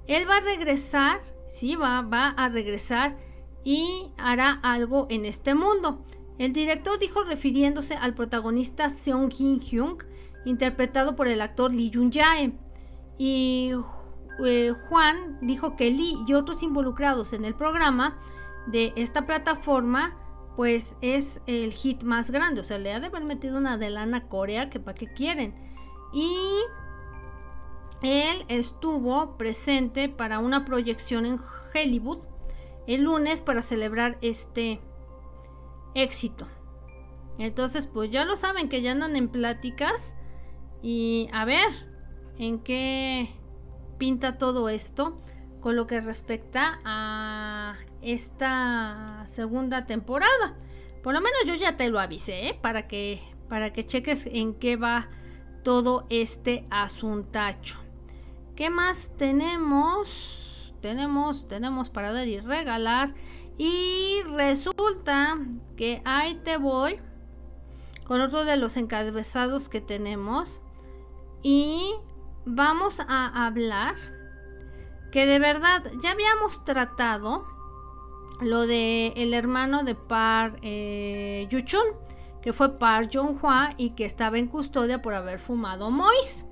él 0.08 0.28
va 0.28 0.38
a 0.38 0.42
regresar, 0.42 1.22
sí, 1.48 1.76
va, 1.76 2.02
va 2.02 2.30
a 2.30 2.50
regresar 2.50 3.16
y 3.64 4.08
hará 4.18 4.60
algo 4.64 5.06
en 5.12 5.24
este 5.24 5.54
mundo. 5.54 6.04
El 6.40 6.52
director 6.52 6.98
dijo 6.98 7.22
refiriéndose 7.22 7.94
al 7.94 8.16
protagonista 8.16 8.90
Seong 8.90 9.30
Jin 9.30 9.60
Hyung, 9.60 10.02
interpretado 10.46 11.16
por 11.16 11.28
el 11.28 11.44
actor 11.44 11.72
Lee 11.72 11.92
Jun 11.94 12.12
Jae. 12.12 12.54
Y 13.20 13.74
eh, 14.44 14.74
Juan 14.88 15.38
dijo 15.42 15.76
que 15.76 15.92
Lee 15.92 16.18
y 16.26 16.34
otros 16.34 16.64
involucrados 16.64 17.34
en 17.34 17.46
el 17.46 17.54
programa 17.54 18.18
de 18.66 18.94
esta 18.96 19.28
plataforma, 19.28 20.18
pues 20.56 20.96
es 21.02 21.40
el 21.46 21.72
hit 21.72 22.02
más 22.02 22.32
grande. 22.32 22.62
O 22.62 22.64
sea, 22.64 22.80
le 22.80 22.94
ha 22.94 23.00
de 23.00 23.06
haber 23.06 23.26
metido 23.26 23.60
una 23.60 23.78
de 23.78 23.92
lana 23.92 24.28
Corea 24.28 24.72
que 24.72 24.80
para 24.80 24.98
qué 24.98 25.06
quieren. 25.14 25.54
Y 26.12 26.36
él 28.02 28.46
estuvo 28.48 29.38
presente 29.38 30.10
para 30.10 30.40
una 30.40 30.66
proyección 30.66 31.26
en 31.26 31.40
Hollywood 31.74 32.20
el 32.88 33.04
lunes 33.04 33.42
para 33.42 33.62
celebrar 33.62 34.18
este 34.22 34.80
éxito. 35.94 36.48
Entonces, 37.38 37.88
pues 37.88 38.10
ya 38.12 38.26
lo 38.26 38.36
saben 38.36 38.68
que 38.68 38.82
ya 38.82 38.92
andan 38.92 39.16
en 39.16 39.30
pláticas 39.30 40.16
y 40.82 41.30
a 41.34 41.46
ver 41.46 41.70
en 42.38 42.60
qué 42.60 43.30
pinta 43.98 44.38
todo 44.38 44.70
esto 44.70 45.22
con 45.62 45.76
lo 45.76 45.88
que 45.88 46.02
respecta 46.02 46.80
a 46.84 47.78
esta 48.02 49.24
segunda 49.26 49.86
temporada. 49.86 50.58
Por 51.04 51.14
lo 51.14 51.22
menos 51.22 51.40
yo 51.46 51.56
ya 51.56 51.78
te 51.78 51.90
lo 51.90 52.00
avisé, 52.00 52.50
¿eh? 52.50 52.60
para 52.62 52.88
que 52.88 53.22
para 53.50 53.74
que 53.74 53.86
cheques 53.86 54.28
en 54.28 54.54
qué 54.54 54.76
va 54.76 55.10
todo 55.64 56.06
este 56.10 56.66
asuntacho. 56.70 57.89
¿Qué 58.60 58.70
más 58.70 59.10
tenemos? 59.18 60.76
Tenemos, 60.82 61.48
tenemos 61.48 61.90
para 61.90 62.12
dar 62.12 62.28
y 62.28 62.42
regalar. 62.42 63.14
Y 63.58 64.22
resulta 64.24 65.38
que 65.78 66.02
ahí 66.04 66.36
te 66.44 66.58
voy 66.58 66.98
con 68.06 68.20
otro 68.20 68.44
de 68.44 68.58
los 68.58 68.76
encabezados 68.76 69.70
que 69.70 69.80
tenemos. 69.80 70.62
Y 71.42 71.94
vamos 72.44 73.00
a 73.00 73.46
hablar 73.46 73.96
que 75.14 75.26
de 75.26 75.40
verdad 75.40 75.90
ya 76.04 76.12
habíamos 76.12 76.66
tratado 76.66 77.48
lo 78.42 78.68
de 78.68 79.14
el 79.16 79.34
hermano 79.34 79.86
de 79.86 79.96
Par 79.96 80.60
eh, 80.64 81.48
Yuchun, 81.50 81.96
que 82.42 82.52
fue 82.52 82.78
Par 82.78 83.10
Hua 83.16 83.70
y 83.78 83.92
que 83.92 84.04
estaba 84.04 84.38
en 84.38 84.48
custodia 84.48 85.02
por 85.02 85.14
haber 85.14 85.40
fumado 85.40 85.90
Mois. 85.92 86.46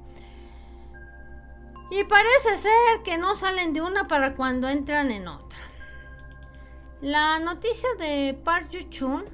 Y 1.90 2.04
parece 2.04 2.58
ser 2.58 3.04
que 3.04 3.18
no 3.18 3.36
salen 3.36 3.74
de 3.74 3.82
una 3.82 4.08
para 4.08 4.36
cuando 4.36 4.68
entran 4.68 5.12
en 5.12 5.28
otra. 5.28 5.60
La 7.02 7.40
noticia 7.40 7.90
de 7.98 8.34
Par 8.44 8.70
Yuchun 8.70 9.26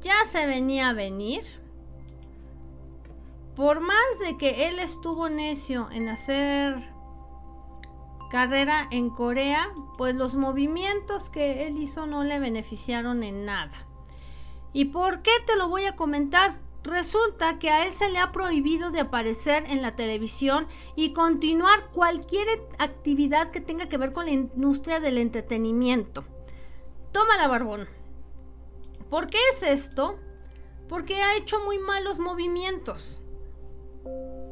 ya 0.00 0.24
se 0.24 0.46
venía 0.46 0.88
a 0.88 0.92
venir. 0.92 1.44
Por 3.54 3.80
más 3.80 4.18
de 4.20 4.36
que 4.38 4.68
él 4.68 4.78
estuvo 4.78 5.28
necio 5.28 5.88
en 5.92 6.08
hacer 6.08 6.92
carrera 8.30 8.88
en 8.90 9.10
Corea, 9.10 9.68
pues 9.98 10.14
los 10.14 10.34
movimientos 10.34 11.28
que 11.28 11.66
él 11.66 11.78
hizo 11.78 12.06
no 12.06 12.24
le 12.24 12.38
beneficiaron 12.38 13.22
en 13.22 13.44
nada. 13.44 13.86
¿Y 14.72 14.86
por 14.86 15.20
qué 15.20 15.32
te 15.46 15.56
lo 15.56 15.68
voy 15.68 15.84
a 15.84 15.96
comentar? 15.96 16.56
Resulta 16.84 17.58
que 17.58 17.70
a 17.70 17.86
él 17.86 17.92
se 17.92 18.10
le 18.10 18.18
ha 18.18 18.32
prohibido 18.32 18.90
de 18.90 19.00
aparecer 19.00 19.64
en 19.68 19.82
la 19.82 19.94
televisión 19.94 20.66
y 20.96 21.12
continuar 21.12 21.90
cualquier 21.92 22.48
actividad 22.78 23.50
que 23.50 23.60
tenga 23.60 23.88
que 23.88 23.98
ver 23.98 24.12
con 24.12 24.24
la 24.24 24.32
industria 24.32 24.98
del 24.98 25.18
entretenimiento. 25.18 26.24
Toma 27.12 27.36
la 27.36 27.46
barbón. 27.46 27.86
¿Por 29.10 29.28
qué 29.28 29.38
es 29.52 29.62
esto? 29.62 30.18
Porque 30.88 31.22
ha 31.22 31.36
hecho 31.36 31.60
muy 31.60 31.78
malos 31.78 32.18
movimientos 32.18 33.20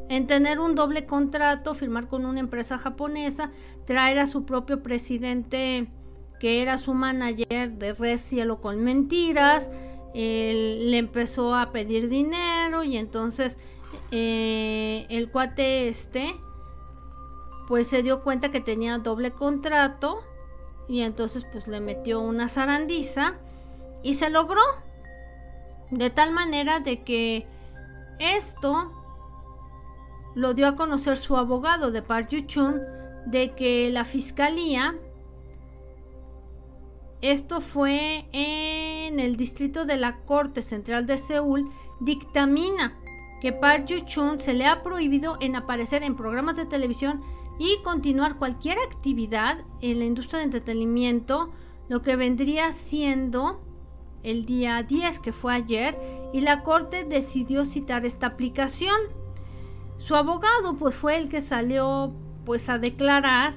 en 0.09 0.26
tener 0.26 0.61
un 0.61 0.74
doble 0.74 1.07
contrato, 1.07 1.74
firmar 1.74 2.09
con 2.09 2.26
una 2.26 2.41
empresa 2.41 2.78
japonesa, 2.78 3.51
traer 3.87 4.18
a 4.18 4.26
su 4.26 4.45
propio 4.45 4.83
presidente 4.83 5.89
que 6.41 6.62
era 6.62 6.78
su 6.78 6.95
manager 6.95 7.72
de 7.72 7.93
Red 7.93 8.18
Cielo 8.18 8.61
con 8.61 8.83
mentiras, 8.83 9.70
le 10.15 10.99
empezó 10.99 11.55
a 11.55 11.71
pedir 11.71 12.09
dinero 12.09 12.83
y 12.83 12.97
entonces 12.97 13.57
eh, 14.11 15.07
el 15.09 15.31
cuate 15.31 15.89
este 15.89 16.35
pues 17.69 17.87
se 17.87 18.03
dio 18.03 18.23
cuenta 18.25 18.51
que 18.51 18.61
tenía 18.61 18.99
doble 18.99 19.31
contrato 19.31 20.19
y 20.89 21.03
entonces 21.03 21.47
pues 21.53 21.69
le 21.69 21.79
metió 21.79 22.21
una 22.21 22.49
zarandiza 22.49 23.35
y 24.03 24.15
se 24.15 24.29
logró. 24.29 24.63
De 25.93 26.11
tal 26.11 26.33
manera 26.33 26.81
de 26.81 27.03
que 27.05 27.47
esto 28.19 28.91
lo 30.35 30.55
dio 30.55 30.67
a 30.67 30.77
conocer 30.77 31.17
su 31.17 31.37
abogado 31.37 31.93
de 31.93 32.03
Park 32.03 32.31
Yuchun 32.31 32.81
de 33.27 33.55
que 33.55 33.91
la 33.91 34.05
fiscalía, 34.05 34.97
esto 37.23 37.61
fue 37.61 38.25
en 38.33 39.21
el 39.21 39.37
distrito 39.37 39.85
de 39.85 39.97
la 39.97 40.16
Corte 40.16 40.62
Central 40.62 41.07
de 41.07 41.18
Seúl, 41.18 41.71
dictamina 42.01 42.97
que 43.41 43.53
Park 43.53 43.87
Yuchun 43.87 44.39
se 44.39 44.55
le 44.55 44.66
ha 44.66 44.83
prohibido 44.83 45.37
en 45.41 45.57
aparecer 45.57 46.03
en 46.03 46.16
programas 46.16 46.57
de 46.57 46.66
televisión 46.66 47.23
y 47.59 47.77
continuar 47.83 48.37
cualquier 48.37 48.79
actividad 48.79 49.59
en 49.81 49.99
la 49.99 50.05
industria 50.07 50.39
de 50.39 50.47
entretenimiento, 50.47 51.51
lo 51.89 52.03
que 52.03 52.16
vendría 52.16 52.73
siendo 52.73 53.61
el 54.23 54.47
día 54.47 54.83
10 54.83 55.18
que 55.18 55.33
fue 55.33 55.55
ayer 55.55 55.99
y 56.33 56.41
la 56.41 56.62
corte 56.62 57.05
decidió 57.05 57.64
citar 57.64 58.07
esta 58.07 58.29
aplicación. 58.29 58.97
Su 59.99 60.16
abogado 60.16 60.77
pues 60.79 60.97
fue 60.97 61.18
el 61.18 61.29
que 61.29 61.41
salió 61.41 62.12
pues 62.45 62.68
a 62.68 62.79
declarar 62.79 63.57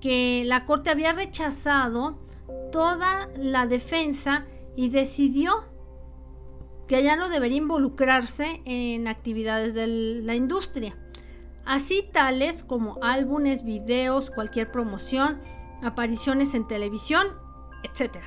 que 0.00 0.44
la 0.44 0.64
corte 0.66 0.90
había 0.90 1.12
rechazado 1.12 2.16
toda 2.72 3.28
la 3.36 3.66
defensa 3.66 4.46
y 4.76 4.90
decidió 4.90 5.64
que 6.88 7.02
ya 7.02 7.16
no 7.16 7.28
debería 7.28 7.58
involucrarse 7.58 8.60
en 8.64 9.08
actividades 9.08 9.74
de 9.74 9.86
la 9.86 10.34
industria, 10.34 10.96
así 11.64 12.08
tales 12.12 12.62
como 12.62 12.98
álbumes, 13.02 13.64
videos, 13.64 14.30
cualquier 14.30 14.70
promoción, 14.70 15.40
apariciones 15.82 16.54
en 16.54 16.66
televisión, 16.66 17.26
etc. 17.82 18.18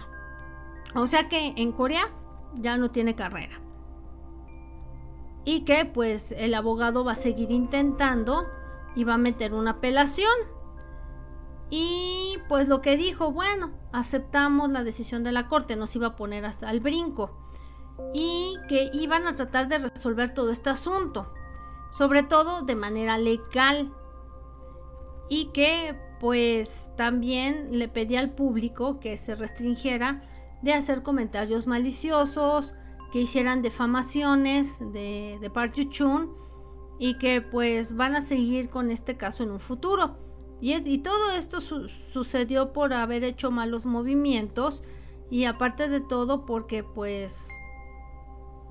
O 0.95 1.07
sea 1.07 1.29
que 1.29 1.53
en 1.55 1.71
Corea 1.71 2.09
ya 2.55 2.77
no 2.77 2.89
tiene 2.91 3.15
carrera. 3.15 3.61
Y 5.45 5.63
que 5.63 5.85
pues 5.85 6.31
el 6.31 6.53
abogado 6.55 7.05
va 7.05 7.13
a 7.13 7.15
seguir 7.15 7.51
intentando 7.51 8.45
y 8.95 9.03
va 9.03 9.13
a 9.13 9.19
meter 9.19 9.53
una 9.53 9.71
apelación. 9.71 10.33
Y 11.69 12.37
pues 12.47 12.67
lo 12.67 12.81
que 12.81 12.95
dijo, 12.95 13.31
bueno, 13.31 13.71
aceptamos 13.91 14.69
la 14.69 14.83
decisión 14.83 15.23
de 15.23 15.31
la 15.31 15.47
corte, 15.47 15.75
nos 15.75 15.95
iba 15.95 16.07
a 16.07 16.15
poner 16.15 16.45
hasta 16.45 16.71
el 16.71 16.79
brinco. 16.79 17.31
Y 18.13 18.55
que 18.69 18.89
iban 18.93 19.27
a 19.27 19.35
tratar 19.35 19.67
de 19.67 19.79
resolver 19.79 20.33
todo 20.33 20.51
este 20.51 20.69
asunto, 20.69 21.33
sobre 21.91 22.23
todo 22.23 22.61
de 22.61 22.75
manera 22.75 23.17
legal. 23.17 23.91
Y 25.29 25.47
que 25.47 25.99
pues 26.19 26.89
también 26.95 27.77
le 27.77 27.89
pedía 27.89 28.19
al 28.19 28.31
público 28.31 28.99
que 28.99 29.17
se 29.17 29.35
restringiera 29.35 30.21
de 30.61 30.73
hacer 30.73 31.03
comentarios 31.03 31.67
maliciosos, 31.67 32.73
que 33.11 33.19
hicieran 33.19 33.61
defamaciones 33.61 34.79
de, 34.93 35.37
de 35.39 35.49
Park 35.49 35.73
Yu-chun 35.75 36.33
y 36.99 37.17
que 37.17 37.41
pues 37.41 37.95
van 37.95 38.15
a 38.15 38.21
seguir 38.21 38.69
con 38.69 38.89
este 38.89 39.17
caso 39.17 39.43
en 39.43 39.51
un 39.51 39.59
futuro. 39.59 40.26
Y, 40.59 40.73
y 40.73 40.97
todo 40.99 41.31
esto 41.31 41.61
sucedió 41.61 42.73
por 42.73 42.93
haber 42.93 43.23
hecho 43.23 43.51
malos 43.51 43.85
movimientos 43.85 44.83
y 45.29 45.45
aparte 45.45 45.87
de 45.87 45.99
todo 45.99 46.45
porque 46.45 46.83
pues 46.83 47.49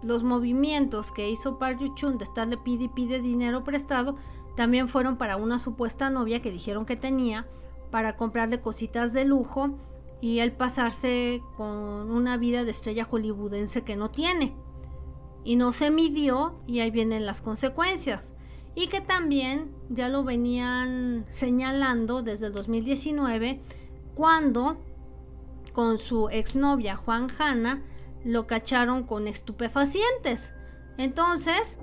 los 0.03 0.22
movimientos 0.22 1.12
que 1.12 1.30
hizo 1.30 1.59
Park 1.59 1.80
Yu-chun 1.80 2.18
de 2.18 2.24
estarle 2.24 2.57
pide 2.57 2.84
y 2.84 2.89
pide 2.89 3.20
dinero 3.20 3.64
prestado 3.64 4.16
también 4.57 4.89
fueron 4.89 5.16
para 5.16 5.37
una 5.37 5.59
supuesta 5.59 6.11
novia 6.11 6.41
que 6.43 6.51
dijeron 6.51 6.87
que 6.87 6.97
tenía 6.97 7.47
para 7.91 8.16
comprarle 8.16 8.61
cositas 8.61 9.12
de 9.12 9.24
lujo 9.24 9.78
y 10.20 10.41
él 10.41 10.53
pasarse 10.53 11.43
con 11.57 12.11
una 12.11 12.37
vida 12.37 12.64
de 12.64 12.70
estrella 12.70 13.05
hollywoodense 13.05 13.82
que 13.82 13.97
no 13.97 14.11
tiene. 14.11 14.55
Y 15.45 15.57
no 15.57 15.72
se 15.72 15.91
midió 15.91 16.59
y 16.66 16.80
ahí 16.80 16.91
vienen 16.91 17.26
las 17.26 17.43
consecuencias. 17.43 18.36
Y 18.77 18.87
que 18.87 19.01
también 19.01 19.74
ya 19.89 20.09
lo 20.09 20.22
venían 20.22 21.24
señalando 21.27 22.22
desde 22.22 22.47
el 22.47 22.53
2019 22.53 23.61
cuando 24.14 24.77
con 25.72 25.99
su 25.99 26.29
exnovia 26.29 26.95
Juan 26.95 27.29
Hanna 27.37 27.83
lo 28.24 28.47
cacharon 28.47 29.05
con 29.05 29.27
estupefacientes. 29.27 30.55
Entonces, 30.99 31.79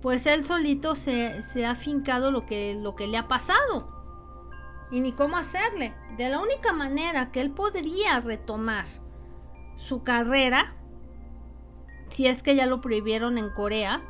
pues 0.00 0.26
él 0.26 0.44
solito 0.44 0.94
se, 0.94 1.42
se 1.42 1.66
ha 1.66 1.74
fincado 1.74 2.30
lo 2.30 2.46
que, 2.46 2.74
lo 2.74 2.94
que 2.94 3.06
le 3.06 3.18
ha 3.18 3.28
pasado 3.28 3.98
y 4.90 5.00
ni 5.00 5.12
cómo 5.12 5.36
hacerle. 5.36 5.94
De 6.16 6.28
la 6.28 6.40
única 6.40 6.72
manera 6.72 7.30
que 7.30 7.40
él 7.40 7.50
podría 7.50 8.20
retomar 8.20 8.86
su 9.76 10.02
carrera, 10.02 10.74
si 12.08 12.26
es 12.26 12.42
que 12.42 12.56
ya 12.56 12.66
lo 12.66 12.80
prohibieron 12.80 13.38
en 13.38 13.50
Corea, 13.50 14.02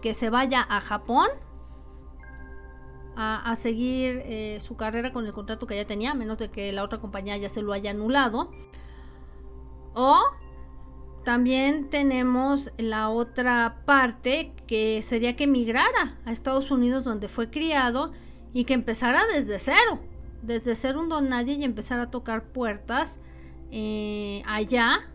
que 0.00 0.14
se 0.14 0.30
vaya 0.30 0.66
a 0.68 0.80
Japón 0.80 1.28
a, 3.16 3.54
seguir 3.54 4.22
eh, 4.24 4.58
su 4.62 4.76
carrera 4.76 5.12
con 5.12 5.26
el 5.26 5.34
contrato 5.34 5.66
que 5.66 5.76
ya 5.76 5.84
tenía, 5.84 6.12
a 6.12 6.14
menos 6.14 6.38
de 6.38 6.50
que 6.50 6.72
la 6.72 6.82
otra 6.82 7.00
compañía 7.00 7.36
ya 7.36 7.50
se 7.50 7.60
lo 7.60 7.74
haya 7.74 7.90
anulado. 7.90 8.50
O 9.94 10.18
también 11.24 11.90
tenemos 11.90 12.72
la 12.78 13.10
otra 13.10 13.82
parte 13.84 14.52
que 14.66 15.02
sería 15.02 15.36
que 15.36 15.44
emigrara 15.44 16.18
a 16.24 16.32
Estados 16.32 16.70
Unidos 16.70 17.04
donde 17.04 17.28
fue 17.28 17.50
criado 17.50 18.12
y 18.54 18.64
que 18.64 18.74
empezara 18.74 19.22
desde 19.26 19.58
cero, 19.58 20.00
desde 20.42 20.74
ser 20.74 20.96
un 20.96 21.08
don 21.08 21.28
nadie 21.28 21.54
y 21.54 21.64
empezar 21.64 22.00
a 22.00 22.10
tocar 22.10 22.44
puertas 22.44 23.20
eh, 23.70 24.42
allá, 24.46 25.10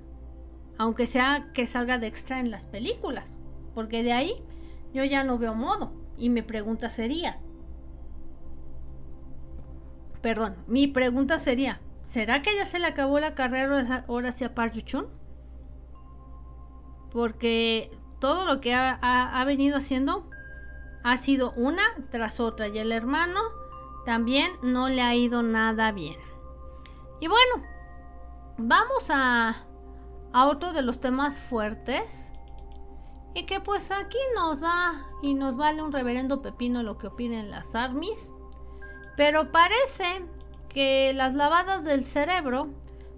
aunque 0.77 1.07
sea 1.07 1.49
que 1.53 1.65
salga 1.65 1.97
de 1.97 2.07
extra 2.07 2.39
en 2.39 2.51
las 2.51 2.65
películas, 2.65 3.35
porque 3.73 4.03
de 4.03 4.13
ahí 4.13 4.35
yo 4.95 5.03
ya 5.03 5.25
no 5.25 5.37
veo 5.37 5.53
modo. 5.53 5.91
Y 6.17 6.29
mi 6.29 6.41
pregunta 6.41 6.89
sería, 6.89 7.37
perdón, 10.21 10.55
mi 10.67 10.87
pregunta 10.87 11.37
sería, 11.37 11.81
¿será 12.05 12.41
que 12.41 12.55
ya 12.55 12.63
se 12.63 12.79
le 12.79 12.87
acabó 12.87 13.19
la 13.19 13.35
carrera 13.35 14.05
ahora 14.07 14.29
hacia 14.29 14.55
Park 14.55 14.73
Chun? 14.85 15.07
Porque 17.11 17.91
todo 18.19 18.45
lo 18.45 18.61
que 18.61 18.73
ha 18.73 19.43
venido 19.45 19.77
haciendo 19.77 20.29
ha 21.03 21.17
sido 21.17 21.51
una 21.57 21.83
tras 22.09 22.39
otra 22.39 22.69
y 22.69 22.77
el 22.77 22.93
hermano 22.93 23.41
también 24.05 24.53
no 24.63 24.87
le 24.87 25.01
ha 25.01 25.13
ido 25.13 25.43
nada 25.43 25.91
bien. 25.91 26.15
Y 27.19 27.27
bueno, 27.27 27.67
vamos 28.57 29.09
a, 29.09 29.65
a 30.31 30.47
otro 30.47 30.71
de 30.71 30.83
los 30.83 31.01
temas 31.01 31.37
fuertes 31.37 32.31
y 33.35 33.43
que 33.43 33.59
pues 33.59 33.91
aquí 33.91 34.17
nos 34.33 34.61
da 34.61 35.05
y 35.21 35.33
nos 35.33 35.57
vale 35.57 35.83
un 35.83 35.91
reverendo 35.91 36.41
pepino 36.41 36.81
lo 36.81 36.97
que 36.97 37.07
opinen 37.07 37.51
las 37.51 37.75
armies. 37.75 38.33
Pero 39.17 39.51
parece 39.51 40.25
que 40.69 41.13
las 41.13 41.35
lavadas 41.35 41.83
del 41.83 42.05
cerebro 42.05 42.69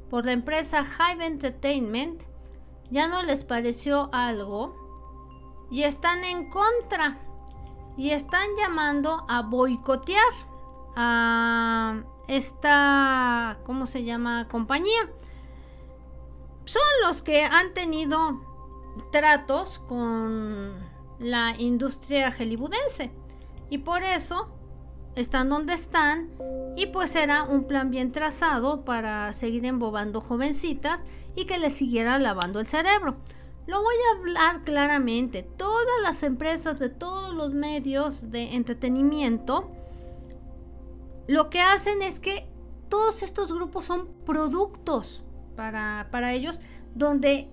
por 0.09 0.25
la 0.25 0.31
empresa 0.31 0.83
Hive 0.83 1.25
Entertainment 1.25 2.23
ya 2.89 3.07
no 3.07 3.21
les 3.21 3.43
pareció 3.43 4.09
algo 4.11 4.75
y 5.69 5.83
están 5.83 6.23
en 6.23 6.49
contra 6.49 7.19
y 7.95 8.09
están 8.09 8.47
llamando 8.57 9.23
a 9.29 9.43
boicotear 9.43 10.33
a 10.95 12.01
esta, 12.27 13.59
¿cómo 13.65 13.85
se 13.85 14.03
llama? 14.03 14.47
Compañía. 14.47 15.11
Son 16.65 16.81
los 17.05 17.21
que 17.21 17.43
han 17.43 17.73
tenido 17.73 18.46
tratos 19.11 19.79
con 19.87 20.73
la 21.19 21.55
industria 21.57 22.31
hollywoodense 22.31 23.11
y 23.69 23.79
por 23.79 24.03
eso 24.03 24.49
están 25.15 25.49
donde 25.49 25.73
están 25.73 26.29
y 26.75 26.87
pues 26.87 27.15
era 27.15 27.43
un 27.43 27.65
plan 27.65 27.89
bien 27.89 28.11
trazado 28.11 28.85
para 28.85 29.33
seguir 29.33 29.65
embobando 29.65 30.21
jovencitas 30.21 31.03
y 31.35 31.45
que 31.45 31.57
les 31.57 31.73
siguiera 31.73 32.19
lavando 32.19 32.59
el 32.59 32.67
cerebro. 32.67 33.15
Lo 33.65 33.81
voy 33.81 33.95
a 33.95 34.19
hablar 34.19 34.63
claramente. 34.63 35.43
Todas 35.43 36.01
las 36.03 36.23
empresas 36.23 36.79
de 36.79 36.89
todos 36.89 37.33
los 37.33 37.53
medios 37.53 38.31
de 38.31 38.55
entretenimiento 38.55 39.71
lo 41.27 41.49
que 41.49 41.59
hacen 41.59 42.01
es 42.01 42.19
que 42.19 42.47
todos 42.89 43.21
estos 43.21 43.51
grupos 43.51 43.85
son 43.85 44.07
productos 44.25 45.23
para, 45.55 46.07
para 46.11 46.33
ellos 46.33 46.61
donde 46.95 47.49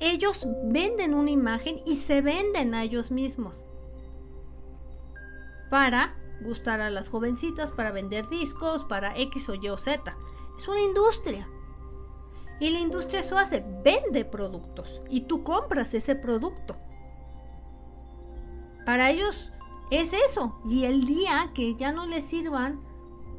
ellos 0.00 0.46
venden 0.64 1.14
una 1.14 1.30
imagen 1.30 1.80
y 1.86 1.96
se 1.96 2.20
venden 2.20 2.74
a 2.74 2.82
ellos 2.82 3.10
mismos 3.10 3.56
para 5.70 6.14
gustar 6.42 6.80
a 6.80 6.90
las 6.90 7.08
jovencitas, 7.08 7.70
para 7.70 7.90
vender 7.90 8.28
discos, 8.28 8.84
para 8.84 9.16
X 9.16 9.48
o 9.48 9.54
Y 9.54 9.68
o 9.68 9.76
Z. 9.76 10.14
Es 10.58 10.68
una 10.68 10.80
industria. 10.80 11.48
Y 12.60 12.70
la 12.70 12.78
industria 12.78 13.20
eso 13.20 13.36
hace, 13.36 13.64
vende 13.84 14.24
productos 14.24 15.00
y 15.10 15.22
tú 15.22 15.42
compras 15.42 15.92
ese 15.92 16.14
producto. 16.14 16.74
Para 18.86 19.10
ellos 19.10 19.50
es 19.90 20.12
eso. 20.12 20.58
Y 20.68 20.84
el 20.84 21.06
día 21.06 21.50
que 21.54 21.74
ya 21.74 21.92
no 21.92 22.06
les 22.06 22.24
sirvan, 22.24 22.80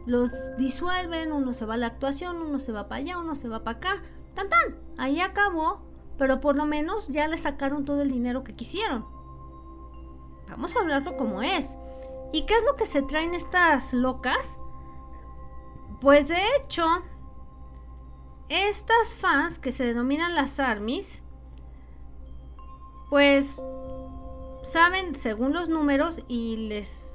los 0.06 0.32
disuelven, 0.58 1.32
uno 1.32 1.54
se 1.54 1.66
va 1.66 1.76
a 1.76 1.78
la 1.78 1.88
actuación, 1.88 2.38
uno 2.38 2.60
se 2.60 2.72
va 2.72 2.88
para 2.88 3.02
allá, 3.02 3.18
uno 3.18 3.36
se 3.36 3.50
va 3.50 3.64
para 3.64 3.78
acá. 3.78 4.04
Tan 4.36 4.50
tan, 4.50 4.76
ahí 4.98 5.20
acabó, 5.20 5.87
pero 6.18 6.42
por 6.42 6.56
lo 6.56 6.66
menos 6.66 7.08
ya 7.08 7.28
le 7.28 7.38
sacaron 7.38 7.86
todo 7.86 8.02
el 8.02 8.12
dinero 8.12 8.44
que 8.44 8.56
quisieron. 8.56 9.06
Vamos 10.50 10.76
a 10.76 10.80
hablarlo 10.80 11.18
como 11.18 11.42
es. 11.42 11.78
¿Y 12.34 12.46
qué 12.46 12.56
es 12.56 12.64
lo 12.66 12.76
que 12.76 12.86
se 12.86 13.02
traen 13.02 13.34
estas 13.34 13.94
locas? 13.94 14.58
Pues 16.02 16.28
de 16.28 16.42
hecho, 16.58 16.86
estas 18.50 19.16
fans 19.16 19.60
que 19.60 19.72
se 19.72 19.86
denominan 19.86 20.36
las 20.36 20.60
armies, 20.60 21.24
pues 23.10 23.60
saben 24.72 25.16
según 25.16 25.54
los 25.54 25.70
números 25.70 26.22
y 26.28 26.68
les 26.68 27.10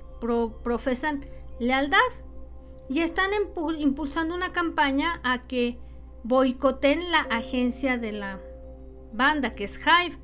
profesan 0.62 1.24
lealtad 1.58 1.98
y 2.88 3.00
están 3.00 3.30
impulsando 3.78 4.34
una 4.34 4.52
campaña 4.52 5.20
a 5.22 5.46
que 5.46 5.78
boicoten 6.24 7.10
la 7.10 7.20
agencia 7.20 7.98
de 7.98 8.12
la 8.12 8.40
banda 9.12 9.54
que 9.54 9.64
es 9.64 9.78
Hive 9.78 10.16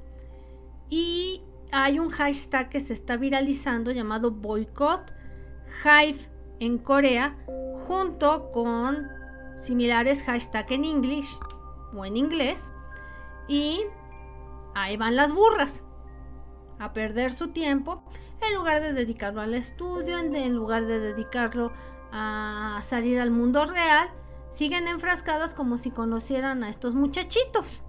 y 0.90 1.42
hay 1.72 1.98
un 1.98 2.10
hashtag 2.10 2.70
que 2.70 2.80
se 2.80 2.92
está 2.92 3.16
viralizando 3.16 3.92
llamado 3.92 4.30
boicot 4.30 5.12
Hive 5.84 6.18
en 6.60 6.78
Corea 6.78 7.36
junto 7.86 8.50
con 8.52 9.08
similares 9.56 10.22
hashtag 10.22 10.72
en 10.72 10.84
English 10.84 11.38
o 11.94 12.04
en 12.04 12.16
inglés 12.16 12.72
y 13.48 13.80
ahí 14.74 14.96
van 14.96 15.16
las 15.16 15.32
burras 15.32 15.84
a 16.78 16.92
perder 16.92 17.32
su 17.32 17.48
tiempo 17.48 18.02
en 18.40 18.54
lugar 18.54 18.80
de 18.80 18.92
dedicarlo 18.92 19.40
al 19.40 19.54
estudio, 19.54 20.18
en, 20.18 20.54
lugar 20.54 20.86
de 20.86 21.00
dedicarlo 21.00 21.72
a 22.12 22.78
salir 22.82 23.20
al 23.20 23.30
mundo 23.30 23.66
real, 23.66 24.08
siguen 24.50 24.86
enfrascadas 24.86 25.54
como 25.54 25.76
si 25.76 25.90
conocieran 25.90 26.62
a 26.62 26.70
estos 26.70 26.94
muchachitos. 26.94 27.84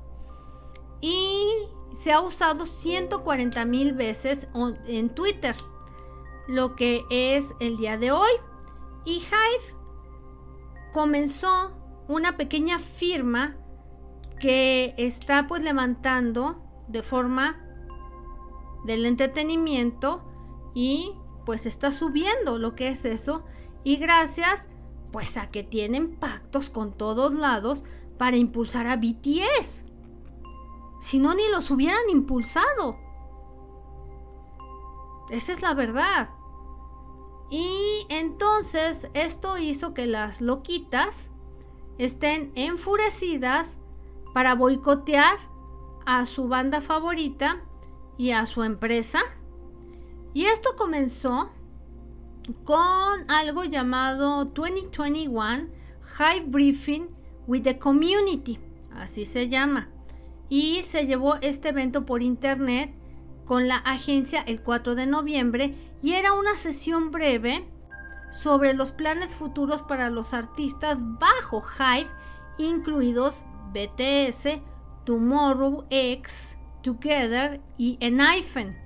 Y 1.02 1.52
se 1.96 2.12
ha 2.12 2.22
usado 2.22 2.66
140 2.66 3.66
mil 3.66 3.94
veces 3.94 4.48
en 4.88 5.10
Twitter, 5.10 5.56
lo 6.48 6.76
que 6.76 7.04
es 7.10 7.54
el 7.60 7.78
día 7.78 7.98
de 7.98 8.12
hoy. 8.12 8.32
Y 9.06 9.18
Hive 9.18 9.76
comenzó 10.94 11.72
una 12.08 12.38
pequeña 12.38 12.80
firma 12.80 13.56
que 14.40 14.94
está 14.98 15.48
pues 15.48 15.62
levantando 15.62 16.64
de 16.88 17.04
forma 17.04 17.64
del 18.86 19.06
entretenimiento 19.06 20.24
y 20.74 21.14
pues 21.46 21.66
está 21.66 21.92
subiendo 21.92 22.58
lo 22.58 22.76
que 22.76 22.90
es 22.90 23.06
eso 23.06 23.44
y 23.84 23.98
gracias 23.98 24.70
pues 25.12 25.38
a 25.38 25.50
que 25.50 25.64
tienen 25.64 26.16
pactos 26.16 26.70
con 26.70 26.98
todos 26.98 27.34
lados 27.34 27.84
para 28.18 28.38
impulsar 28.38 28.88
a 28.88 28.96
BTS. 28.96 29.86
Si 31.00 31.20
no, 31.20 31.34
ni 31.34 31.48
los 31.50 31.72
hubieran 31.72 32.10
impulsado. 32.10 32.98
Esa 35.30 35.54
es 35.54 35.62
la 35.62 35.74
verdad. 35.74 36.30
Y 37.50 38.06
entonces 38.10 39.08
esto 39.14 39.58
hizo 39.58 39.94
que 39.94 40.06
las 40.06 40.42
loquitas 40.42 41.32
estén 41.98 42.52
enfurecidas 42.56 43.80
para 44.34 44.56
boicotear 44.56 45.38
a 46.06 46.26
su 46.26 46.48
banda 46.48 46.82
favorita 46.82 47.62
y 48.18 48.32
a 48.32 48.46
su 48.46 48.64
empresa. 48.64 49.20
Y 50.34 50.46
esto 50.46 50.76
comenzó 50.78 51.50
con 52.64 53.30
algo 53.30 53.64
llamado 53.64 54.46
2021 54.46 55.70
High 56.18 56.46
Briefing 56.48 57.08
with 57.48 57.64
the 57.64 57.78
Community, 57.78 58.60
así 58.92 59.26
se 59.26 59.50
llama. 59.50 59.90
Y 60.50 60.82
se 60.82 61.06
llevó 61.06 61.36
este 61.42 61.70
evento 61.70 62.06
por 62.06 62.22
internet 62.24 62.94
con 63.46 63.68
la 63.68 63.78
agencia 63.78 64.42
el 64.42 64.62
4 64.62 64.96
de 64.96 65.06
noviembre 65.06 65.76
y 66.02 66.14
era 66.14 66.34
una 66.34 66.56
sesión 66.56 67.12
breve 67.12 67.68
sobre 68.32 68.74
los 68.74 68.92
planes 68.92 69.36
futuros 69.36 69.82
para 69.82 70.10
los 70.10 70.34
artistas 70.34 70.98
bajo 71.00 71.64
Hive, 71.78 72.10
incluidos 72.58 73.46
BTS, 73.74 74.62
Tomorrow 75.06 75.86
X, 75.90 76.56
Together 76.84 77.62
y 77.78 77.98
Enifen. 78.00 78.78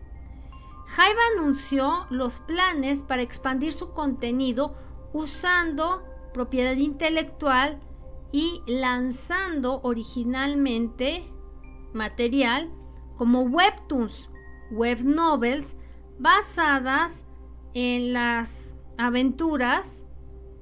Hive 0.95 1.20
anunció 1.36 2.05
los 2.09 2.39
planes 2.39 3.03
para 3.03 3.22
expandir 3.22 3.74
su 3.74 3.91
contenido 3.91 4.76
usando 5.11 6.03
propiedad 6.34 6.76
intelectual 6.76 7.80
y 8.32 8.61
lanzando 8.66 9.82
originalmente 9.84 11.33
material 11.94 12.70
como 13.18 13.41
webtoons, 13.41 14.30
web 14.72 15.04
novels 15.04 15.76
basadas 16.20 17.26
en 17.74 18.14
las 18.14 18.74
aventuras 18.98 20.06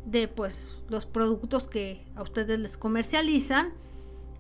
de 0.06 0.28
pues 0.28 0.76
los 0.90 1.06
productos 1.06 1.68
que 1.68 2.06
a 2.16 2.24
ustedes 2.24 2.60
les 2.60 2.78
comercializan 2.78 3.74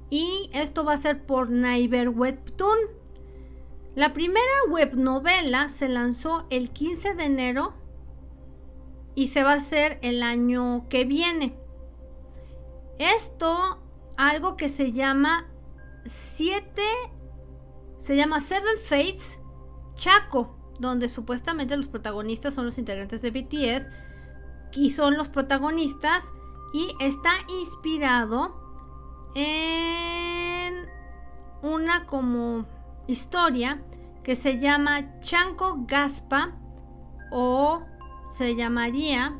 y 0.09 0.49
esto 0.53 0.83
va 0.83 0.93
a 0.93 0.97
ser 0.97 1.25
por 1.25 1.49
Naiver 1.49 2.09
Webtoon. 2.09 2.77
La 3.95 4.13
primera 4.13 4.45
web 4.69 4.95
novela 4.95 5.69
se 5.69 5.87
lanzó 5.87 6.45
el 6.49 6.69
15 6.69 7.15
de 7.15 7.23
enero 7.23 7.73
y 9.15 9.27
se 9.27 9.43
va 9.43 9.53
a 9.53 9.55
hacer 9.55 9.99
el 10.01 10.23
año 10.23 10.85
que 10.89 11.05
viene. 11.05 11.55
Esto, 12.99 13.79
algo 14.17 14.57
que 14.57 14.69
se 14.69 14.91
llama 14.91 15.50
7, 16.05 16.81
se 17.97 18.15
llama 18.15 18.39
Seven 18.39 18.77
Fates 18.83 19.39
Chaco, 19.95 20.57
donde 20.79 21.07
supuestamente 21.07 21.77
los 21.77 21.87
protagonistas 21.87 22.53
son 22.53 22.65
los 22.65 22.77
integrantes 22.77 23.21
de 23.21 23.31
BTS 23.31 23.87
y 24.73 24.91
son 24.91 25.15
los 25.17 25.29
protagonistas 25.29 26.23
y 26.73 26.95
está 26.99 27.31
inspirado 27.59 28.55
en 29.35 30.85
una 31.61 32.05
como 32.05 32.65
historia 33.07 33.81
que 34.23 34.35
se 34.35 34.59
llama 34.59 35.19
Chanco 35.19 35.85
Gaspa 35.87 36.55
o 37.31 37.83
se 38.31 38.55
llamaría 38.55 39.37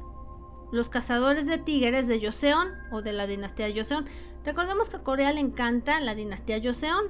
Los 0.72 0.90
cazadores 0.90 1.48
de 1.48 1.58
tigres 1.58 2.08
de 2.08 2.24
Joseon 2.24 2.70
o 2.92 3.02
de 3.02 3.14
la 3.14 3.28
dinastía 3.28 3.68
Joseon. 3.76 4.06
Recordemos 4.46 4.90
que 4.90 4.98
a 4.98 5.04
Corea 5.04 5.32
le 5.34 5.42
encanta 5.42 6.00
la 6.00 6.16
dinastía 6.16 6.62
Joseon. 6.64 7.06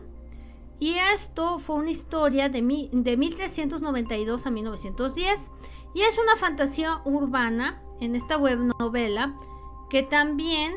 Y 0.79 0.95
esto 1.13 1.59
fue 1.59 1.75
una 1.75 1.91
historia 1.91 2.49
de, 2.49 2.89
de 2.91 3.17
1392 3.17 4.45
a 4.45 4.51
1910. 4.51 5.51
Y 5.93 6.01
es 6.01 6.17
una 6.17 6.35
fantasía 6.35 7.01
urbana 7.05 7.81
en 7.99 8.15
esta 8.15 8.37
web 8.37 8.59
novela 8.79 9.35
que 9.89 10.03
también 10.03 10.73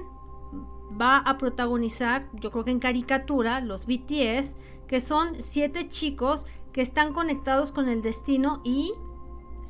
va 1.01 1.19
a 1.19 1.39
protagonizar, 1.39 2.29
yo 2.35 2.51
creo 2.51 2.65
que 2.65 2.71
en 2.71 2.81
caricatura, 2.81 3.61
los 3.61 3.87
BTS, 3.87 4.57
que 4.87 5.01
son 5.01 5.41
siete 5.41 5.89
chicos 5.89 6.47
que 6.73 6.83
están 6.83 7.13
conectados 7.13 7.73
con 7.73 7.89
el 7.89 8.03
destino 8.03 8.61
y 8.65 8.93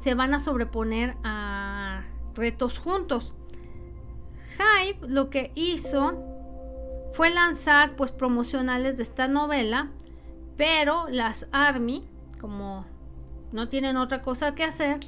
se 0.00 0.14
van 0.14 0.34
a 0.34 0.40
sobreponer 0.40 1.16
a 1.22 2.04
retos 2.34 2.78
juntos. 2.78 3.34
Hype 4.56 5.06
lo 5.06 5.30
que 5.30 5.52
hizo 5.54 6.33
fue 7.14 7.30
lanzar 7.30 7.94
pues 7.94 8.10
promocionales 8.10 8.96
de 8.96 9.04
esta 9.04 9.28
novela, 9.28 9.90
pero 10.56 11.06
las 11.08 11.46
Army, 11.52 12.04
como 12.40 12.84
no 13.52 13.68
tienen 13.68 13.96
otra 13.96 14.20
cosa 14.20 14.56
que 14.56 14.64
hacer, 14.64 14.98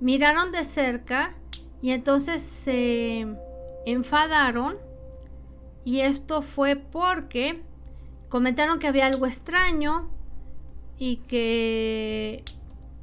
miraron 0.00 0.50
de 0.50 0.64
cerca 0.64 1.34
y 1.82 1.90
entonces 1.90 2.42
se 2.42 3.26
enfadaron 3.84 4.78
y 5.84 6.00
esto 6.00 6.40
fue 6.40 6.74
porque 6.76 7.60
comentaron 8.30 8.78
que 8.78 8.86
había 8.86 9.06
algo 9.06 9.26
extraño 9.26 10.08
y 10.98 11.16
que 11.16 12.44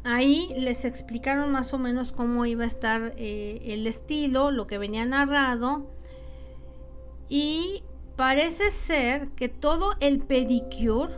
ahí 0.03 0.51
les 0.57 0.85
explicaron 0.85 1.51
más 1.51 1.71
o 1.73 1.77
menos 1.77 2.11
cómo 2.11 2.47
iba 2.47 2.63
a 2.63 2.67
estar 2.67 3.13
eh, 3.15 3.61
el 3.65 3.85
estilo, 3.85 4.49
lo 4.49 4.65
que 4.65 4.79
venía 4.79 5.05
narrado. 5.05 5.85
Y 7.27 7.83
parece 8.19 8.69
ser 8.69 9.29
que 9.29 9.47
todo 9.47 9.95
el 10.01 10.19
pedicure 10.19 11.13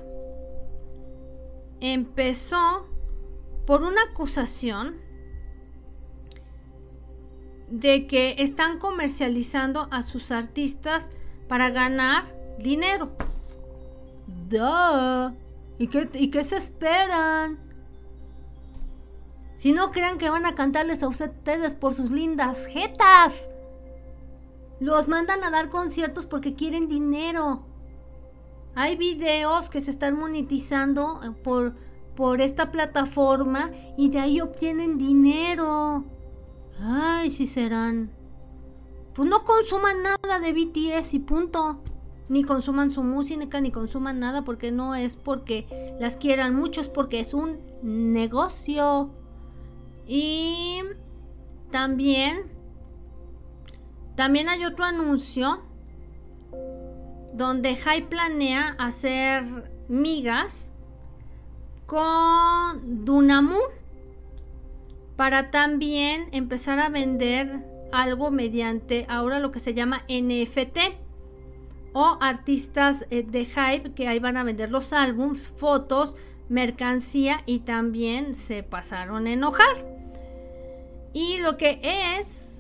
empezó 1.80 2.86
por 3.66 3.82
una 3.82 4.04
acusación 4.12 4.94
de 7.72 8.06
que 8.06 8.36
están 8.38 8.78
comercializando 8.78 9.88
a 9.90 10.04
sus 10.04 10.30
artistas 10.30 11.10
para 11.48 11.72
ganar 11.72 12.26
dinero. 12.60 13.10
Duh. 14.48 15.36
¿Y 15.80 15.88
qué, 15.88 16.08
¿Y 16.14 16.30
qué 16.30 16.44
se 16.44 16.58
esperan? 16.58 17.58
Si 19.58 19.72
no 19.72 19.92
crean 19.92 20.20
que 20.20 20.30
van 20.30 20.46
a 20.46 20.54
cantarles 20.54 21.02
a 21.02 21.08
ustedes 21.08 21.72
por 21.72 21.96
sus 21.96 22.12
lindas 22.12 22.68
jetas. 22.68 23.34
Los 24.82 25.08
mandan 25.08 25.46
a 25.46 25.50
dar 25.50 25.70
conciertos 25.70 26.26
porque 26.26 26.56
quieren 26.56 26.90
dinero. 26.90 27.64
Hay 28.76 28.98
videos 28.98 29.70
que 29.70 29.80
se 29.80 29.92
están 29.92 30.20
monetizando 30.20 31.22
eh, 31.24 31.32
por, 31.44 31.76
por 32.18 32.42
esta 32.42 32.72
plataforma 32.72 33.72
y 33.98 34.10
de 34.10 34.20
ahí 34.20 34.42
obtienen 34.42 34.98
dinero. 34.98 36.04
Ay, 36.82 37.30
si 37.30 37.48
serán 37.48 38.12
pues 39.14 39.30
no 39.30 39.44
consuman 39.44 40.04
nada 40.04 40.40
de 40.40 40.54
BTS 40.54 41.14
y 41.14 41.20
punto. 41.20 41.82
Ni 42.30 42.44
consuman 42.44 42.92
su 42.92 43.04
música, 43.04 43.60
ni 43.60 43.72
consuman 43.72 44.20
nada 44.20 44.44
porque 44.44 44.72
no 44.72 44.96
es 44.96 45.18
porque 45.18 45.96
las 46.00 46.16
quieran 46.16 46.56
mucho, 46.56 46.80
es 46.80 46.88
porque 46.88 47.20
es 47.20 47.34
un 47.34 47.60
negocio. 47.84 49.12
Y 50.08 50.80
también, 51.72 52.51
también 54.16 54.50
hay 54.50 54.66
otro 54.66 54.86
anuncio 54.86 55.62
donde 57.34 57.76
Hype 57.76 58.08
planea 58.08 58.76
hacer 58.78 59.72
migas 59.88 60.72
con 61.86 63.06
Dunamu 63.06 63.60
para 65.16 65.52
también 65.52 66.30
empezar 66.32 66.80
a 66.80 66.90
vender 66.90 67.66
algo 67.92 68.32
mediante 68.32 69.06
ahora 69.10 69.40
lo 69.40 69.52
que 69.52 69.60
se 69.60 69.74
llama 69.74 70.04
NFT. 70.08 70.80
o 71.94 72.18
artistas 72.22 73.06
eh, 73.10 73.24
de 73.24 73.46
hype 73.46 73.94
que 73.94 74.08
ahí 74.08 74.20
van 74.20 74.38
a 74.38 74.44
vender 74.44 74.72
los 74.72 74.94
álbums, 74.94 75.50
fotos, 75.50 76.16
mercancía 76.48 77.44
y 77.46 77.60
también 77.60 78.34
se 78.34 78.64
pasaron 78.64 79.28
a 79.28 79.34
enojar. 79.34 79.86
Y 81.14 81.40
lo 81.40 81.58
que 81.58 81.82
es 81.84 82.51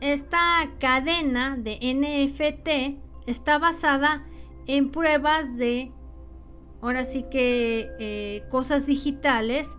esta 0.00 0.70
cadena 0.78 1.56
de 1.56 1.78
NFT 1.80 3.28
está 3.28 3.58
basada 3.58 4.24
en 4.66 4.90
pruebas 4.90 5.56
de, 5.56 5.92
ahora 6.82 7.04
sí 7.04 7.24
que, 7.30 7.88
eh, 7.98 8.44
cosas 8.50 8.86
digitales 8.86 9.76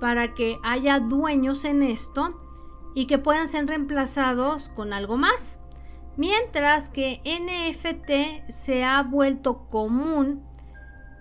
para 0.00 0.34
que 0.34 0.58
haya 0.62 1.00
dueños 1.00 1.64
en 1.64 1.82
esto 1.82 2.40
y 2.94 3.06
que 3.06 3.18
puedan 3.18 3.48
ser 3.48 3.66
reemplazados 3.66 4.68
con 4.70 4.92
algo 4.92 5.16
más. 5.16 5.58
Mientras 6.16 6.88
que 6.88 7.20
NFT 7.24 8.50
se 8.50 8.84
ha 8.84 9.02
vuelto 9.02 9.66
común 9.68 10.42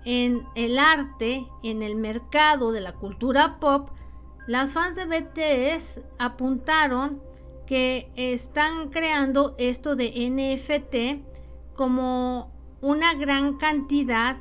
en 0.05 0.43
el 0.55 0.79
arte, 0.79 1.45
en 1.63 1.81
el 1.81 1.95
mercado 1.95 2.71
de 2.71 2.81
la 2.81 2.93
cultura 2.93 3.59
pop, 3.59 3.89
las 4.47 4.73
fans 4.73 4.95
de 4.95 5.05
BTS 5.05 6.01
apuntaron 6.19 7.21
que 7.65 8.11
están 8.15 8.89
creando 8.89 9.55
esto 9.57 9.95
de 9.95 10.11
NFT 10.29 11.75
como 11.75 12.51
una 12.81 13.13
gran 13.15 13.57
cantidad 13.57 14.37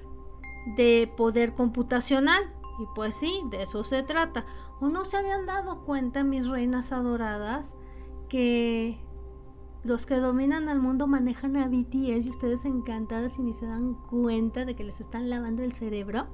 de 0.77 1.11
poder 1.16 1.55
computacional. 1.55 2.43
Y 2.79 2.87
pues 2.95 3.14
sí, 3.14 3.43
de 3.51 3.62
eso 3.62 3.85
se 3.85 4.03
trata. 4.03 4.45
¿O 4.81 4.89
no 4.89 5.05
se 5.05 5.16
habían 5.16 5.47
dado 5.47 5.85
cuenta, 5.85 6.25
mis 6.25 6.47
reinas 6.49 6.93
adoradas, 6.93 7.75
que 8.29 8.99
los 9.85 10.07
que 10.07 10.16
dominan 10.16 10.68
al 10.68 10.81
mundo 10.81 11.07
manejan 11.07 11.57
a 11.57 11.68
BTS 11.68 12.27
y 12.27 12.31
ustedes 12.31 12.64
encantadas 12.64 13.39
y 13.39 13.43
ni 13.43 13.53
se 13.53 13.66
dan 13.66 13.95
cuenta 14.11 14.64
de 14.64 14.75
que 14.75 14.85
les 14.85 15.01
están 15.01 15.31
lavando 15.31 15.62
el 15.62 15.72
cerebro? 15.72 16.27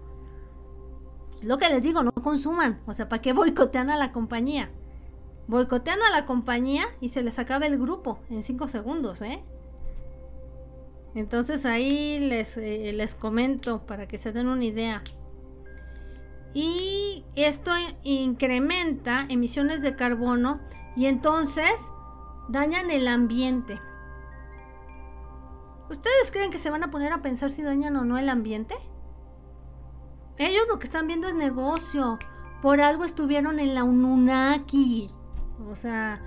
Es 1.37 1.45
lo 1.45 1.59
que 1.59 1.69
les 1.69 1.83
digo, 1.83 2.03
no 2.03 2.13
consuman. 2.13 2.81
O 2.87 2.95
sea, 2.95 3.09
¿para 3.09 3.23
qué 3.23 3.33
boicotean 3.33 3.91
a 3.91 3.97
la 3.97 4.13
compañía? 4.13 4.71
Boicotean 5.51 5.99
a 6.01 6.13
la 6.13 6.27
compañía 6.27 6.85
y 7.01 7.09
se 7.09 7.25
les 7.25 7.41
acaba 7.41 7.67
el 7.67 7.77
grupo 7.77 8.21
en 8.31 8.45
5 8.45 8.69
segundos, 8.69 9.21
¿eh? 9.21 9.43
Entonces 11.17 11.67
ahí 11.67 12.21
les, 12.21 12.57
eh, 12.57 12.93
les 12.95 13.17
comento 13.17 13.85
para 13.85 14.07
que 14.07 14.17
se 14.17 14.31
den 14.31 14.47
una 14.47 14.65
idea. 14.65 15.03
Y 16.55 17.25
esto 17.35 17.73
incrementa 18.05 19.27
emisiones 19.29 19.83
de 19.83 19.97
carbono 19.97 20.61
y 20.95 21.07
entonces 21.07 21.91
dañan 22.49 22.93
el 22.93 23.09
ambiente. 23.09 23.81
¿Ustedes 25.91 26.31
creen 26.31 26.53
que 26.53 26.59
se 26.59 26.71
van 26.71 26.85
a 26.85 26.93
poner 26.93 27.13
a 27.13 27.23
pensar 27.23 27.51
si 27.51 27.65
dañan 27.65 27.97
o 27.97 28.05
no 28.05 28.19
el 28.19 28.29
ambiente? 28.29 28.77
Ellos 30.39 30.63
lo 30.69 30.79
que 30.79 30.87
están 30.87 31.09
viendo 31.09 31.27
es 31.27 31.35
negocio. 31.35 32.21
Por 32.63 32.81
algo 32.81 33.05
estuvieron 33.05 33.59
en 33.59 33.75
la 33.75 33.83
Ununaki. 33.83 35.11
O 35.69 35.77
sea, 35.77 36.21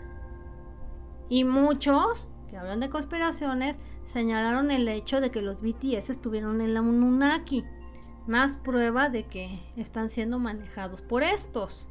y 1.30 1.44
muchos 1.44 2.28
que 2.50 2.58
hablan 2.58 2.80
de 2.80 2.90
conspiraciones 2.90 3.80
señalaron 4.06 4.72
el 4.72 4.88
hecho 4.88 5.22
de 5.22 5.32
que 5.32 5.42
los 5.42 5.62
BTS 5.62 6.10
estuvieron 6.10 6.62
en 6.62 6.74
la 6.74 6.82
Ununaki. 6.82 7.64
Más 8.28 8.58
prueba 8.58 9.10
de 9.10 9.24
que 9.24 9.60
están 9.76 10.10
siendo 10.10 10.40
manejados 10.40 11.02
por 11.02 11.24
estos. 11.24 11.90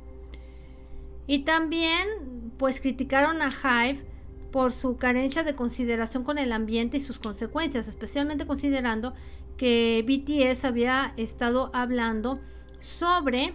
Y 1.26 1.40
también, 1.40 2.52
pues 2.58 2.80
criticaron 2.80 3.42
a 3.42 3.48
Hive 3.50 4.04
por 4.50 4.72
su 4.72 4.96
carencia 4.96 5.42
de 5.42 5.54
consideración 5.54 6.24
con 6.24 6.38
el 6.38 6.52
ambiente 6.52 6.98
y 6.98 7.00
sus 7.00 7.18
consecuencias, 7.18 7.88
especialmente 7.88 8.46
considerando 8.46 9.14
que 9.56 10.04
BTS 10.06 10.64
había 10.64 11.14
estado 11.16 11.70
hablando 11.74 12.40
sobre 12.80 13.54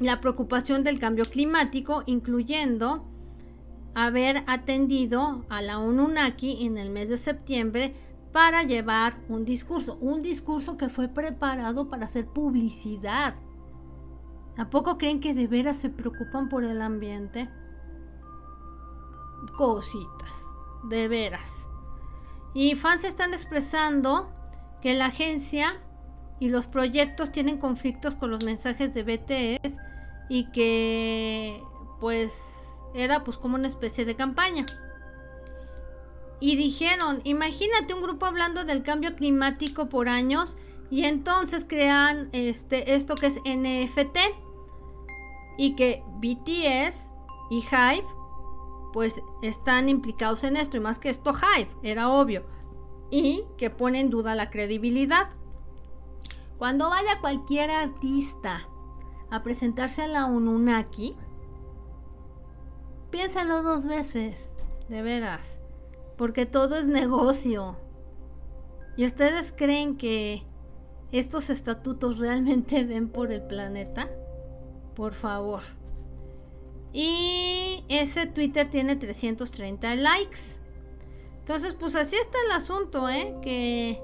la 0.00 0.20
preocupación 0.20 0.82
del 0.82 0.98
cambio 0.98 1.26
climático, 1.26 2.02
incluyendo 2.06 3.04
haber 3.94 4.42
atendido 4.46 5.44
a 5.50 5.60
la 5.60 5.78
ONUNAKI 5.78 6.64
en 6.64 6.78
el 6.78 6.90
mes 6.90 7.10
de 7.10 7.18
septiembre 7.18 7.94
para 8.32 8.62
llevar 8.62 9.18
un 9.28 9.44
discurso, 9.44 9.98
un 10.00 10.22
discurso 10.22 10.78
que 10.78 10.88
fue 10.88 11.08
preparado 11.08 11.88
para 11.88 12.06
hacer 12.06 12.26
publicidad. 12.26 13.34
¿A 14.56 14.70
poco 14.70 14.96
creen 14.96 15.20
que 15.20 15.34
de 15.34 15.46
veras 15.46 15.76
se 15.76 15.90
preocupan 15.90 16.48
por 16.48 16.64
el 16.64 16.80
ambiente? 16.80 17.48
cositas, 19.56 20.52
de 20.84 21.08
veras. 21.08 21.66
Y 22.52 22.74
fans 22.74 23.04
están 23.04 23.32
expresando 23.32 24.30
que 24.82 24.94
la 24.94 25.06
agencia 25.06 25.66
y 26.40 26.48
los 26.48 26.66
proyectos 26.66 27.32
tienen 27.32 27.58
conflictos 27.58 28.16
con 28.16 28.30
los 28.30 28.44
mensajes 28.44 28.92
de 28.92 29.02
BTS 29.02 29.89
y 30.30 30.44
que 30.52 31.62
pues 31.98 32.70
era 32.94 33.24
pues 33.24 33.36
como 33.36 33.56
una 33.56 33.66
especie 33.66 34.06
de 34.06 34.14
campaña. 34.14 34.64
Y 36.38 36.56
dijeron, 36.56 37.20
imagínate 37.24 37.92
un 37.92 38.00
grupo 38.00 38.24
hablando 38.24 38.64
del 38.64 38.82
cambio 38.82 39.14
climático 39.16 39.90
por 39.90 40.08
años 40.08 40.56
y 40.88 41.04
entonces 41.04 41.66
crean 41.68 42.30
este 42.32 42.94
esto 42.94 43.16
que 43.16 43.26
es 43.26 43.40
NFT 43.44 44.18
y 45.58 45.74
que 45.74 46.02
BTS 46.20 47.10
y 47.50 47.58
Hive 47.58 48.06
pues 48.92 49.20
están 49.42 49.88
implicados 49.88 50.44
en 50.44 50.56
esto 50.56 50.76
y 50.76 50.80
más 50.80 51.00
que 51.00 51.10
esto 51.10 51.32
Hive, 51.32 51.70
era 51.82 52.08
obvio, 52.08 52.44
y 53.10 53.44
que 53.58 53.68
pone 53.68 54.00
en 54.00 54.10
duda 54.10 54.34
la 54.34 54.50
credibilidad. 54.50 55.28
Cuando 56.56 56.88
vaya 56.88 57.20
cualquier 57.20 57.70
artista 57.70 58.69
a 59.30 59.42
presentarse 59.42 60.02
a 60.02 60.08
la 60.08 60.26
Ununaki, 60.26 61.16
piénsalo 63.10 63.62
dos 63.62 63.84
veces, 63.84 64.52
de 64.88 65.02
veras, 65.02 65.60
porque 66.16 66.46
todo 66.46 66.76
es 66.76 66.86
negocio. 66.86 67.76
¿Y 68.96 69.06
ustedes 69.06 69.54
creen 69.56 69.96
que 69.96 70.42
estos 71.12 71.50
estatutos 71.50 72.18
realmente 72.18 72.84
ven 72.84 73.08
por 73.08 73.32
el 73.32 73.42
planeta? 73.42 74.10
Por 74.94 75.14
favor. 75.14 75.62
Y 76.92 77.84
ese 77.88 78.26
Twitter 78.26 78.68
tiene 78.68 78.96
330 78.96 79.94
likes. 79.94 80.60
Entonces, 81.38 81.74
pues 81.74 81.94
así 81.94 82.16
está 82.16 82.36
el 82.46 82.52
asunto, 82.52 83.08
¿eh? 83.08 83.36
Que 83.42 84.02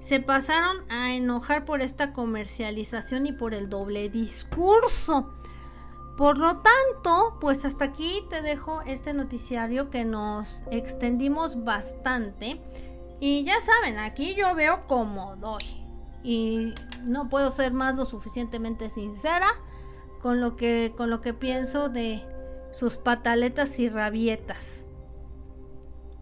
se 0.00 0.20
pasaron 0.20 0.78
a 0.90 1.14
enojar 1.14 1.64
por 1.64 1.82
esta 1.82 2.12
comercialización 2.12 3.26
y 3.26 3.32
por 3.32 3.54
el 3.54 3.68
doble 3.68 4.08
discurso. 4.08 5.32
Por 6.16 6.36
lo 6.38 6.56
tanto, 6.56 7.38
pues 7.40 7.64
hasta 7.64 7.86
aquí 7.86 8.22
te 8.28 8.42
dejo 8.42 8.82
este 8.82 9.14
noticiario 9.14 9.90
que 9.90 10.04
nos 10.04 10.62
extendimos 10.70 11.64
bastante. 11.64 12.60
Y 13.20 13.44
ya 13.44 13.60
saben, 13.60 13.98
aquí 13.98 14.34
yo 14.34 14.54
veo 14.54 14.86
como 14.86 15.36
doy. 15.36 15.64
Y 16.22 16.74
no 17.02 17.28
puedo 17.28 17.50
ser 17.50 17.72
más 17.72 17.96
lo 17.96 18.04
suficientemente 18.04 18.90
sincera 18.90 19.48
con 20.22 20.40
lo 20.40 20.56
que, 20.56 20.92
con 20.96 21.08
lo 21.10 21.20
que 21.20 21.32
pienso 21.32 21.88
de 21.88 22.22
sus 22.72 22.96
pataletas 22.96 23.78
y 23.78 23.88
rabietas. 23.88 24.84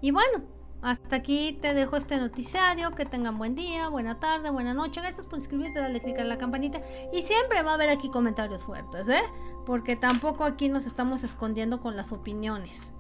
Y 0.01 0.13
bueno, 0.13 0.43
hasta 0.81 1.17
aquí 1.17 1.59
te 1.61 1.75
dejo 1.75 1.97
este 1.97 2.17
noticiario. 2.17 2.95
Que 2.95 3.05
tengan 3.05 3.39
buen 3.39 3.55
día, 3.55 3.89
buena 3.89 4.21
tarde, 4.21 4.51
buena 4.51 4.75
noche. 4.75 5.01
Gracias 5.01 5.27
por 5.27 5.39
inscribirte, 5.39 5.81
dale 5.81 6.01
click 6.01 6.19
a 6.19 6.25
la 6.25 6.39
campanita. 6.39 6.81
Y 7.13 7.23
siempre 7.23 7.63
va 7.63 7.73
a 7.73 7.75
haber 7.75 7.91
aquí 7.91 8.11
comentarios 8.11 8.65
fuertes, 8.65 9.09
¿eh? 9.09 9.23
Porque 9.67 9.97
tampoco 9.97 10.45
aquí 10.45 10.69
nos 10.69 10.87
estamos 10.87 11.25
escondiendo 11.25 11.81
con 11.81 11.97
las 11.97 12.13
opiniones. 12.13 12.93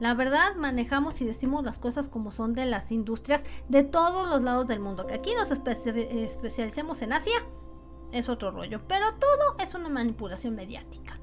La 0.00 0.14
verdad, 0.14 0.56
manejamos 0.56 1.20
y 1.20 1.26
decimos 1.26 1.62
las 1.62 1.78
cosas 1.78 2.08
como 2.08 2.30
son 2.30 2.54
de 2.54 2.64
las 2.64 2.90
industrias 2.90 3.42
de 3.68 3.84
todos 3.84 4.28
los 4.28 4.40
lados 4.42 4.66
del 4.66 4.80
mundo. 4.80 5.06
Que 5.06 5.14
aquí 5.14 5.34
nos 5.34 5.50
especialicemos 5.50 7.02
en 7.02 7.12
Asia 7.12 7.42
es 8.10 8.28
otro 8.28 8.50
rollo. 8.50 8.80
Pero 8.88 9.06
todo 9.18 9.56
es 9.62 9.74
una 9.74 9.88
manipulación 9.90 10.56
mediática. 10.56 11.18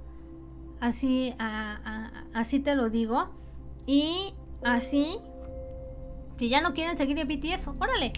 Así, 0.80 1.36
así 2.34 2.60
te 2.60 2.76
lo 2.76 2.89
digo. 2.89 3.30
Y 3.88 4.36
así, 4.64 5.20
si 6.38 6.49
ya 6.49 6.61
no 6.61 6.73
quieren 6.73 6.97
seguir 6.97 7.17
en 7.17 7.27
BTS, 7.27 7.67
órale. 7.79 8.13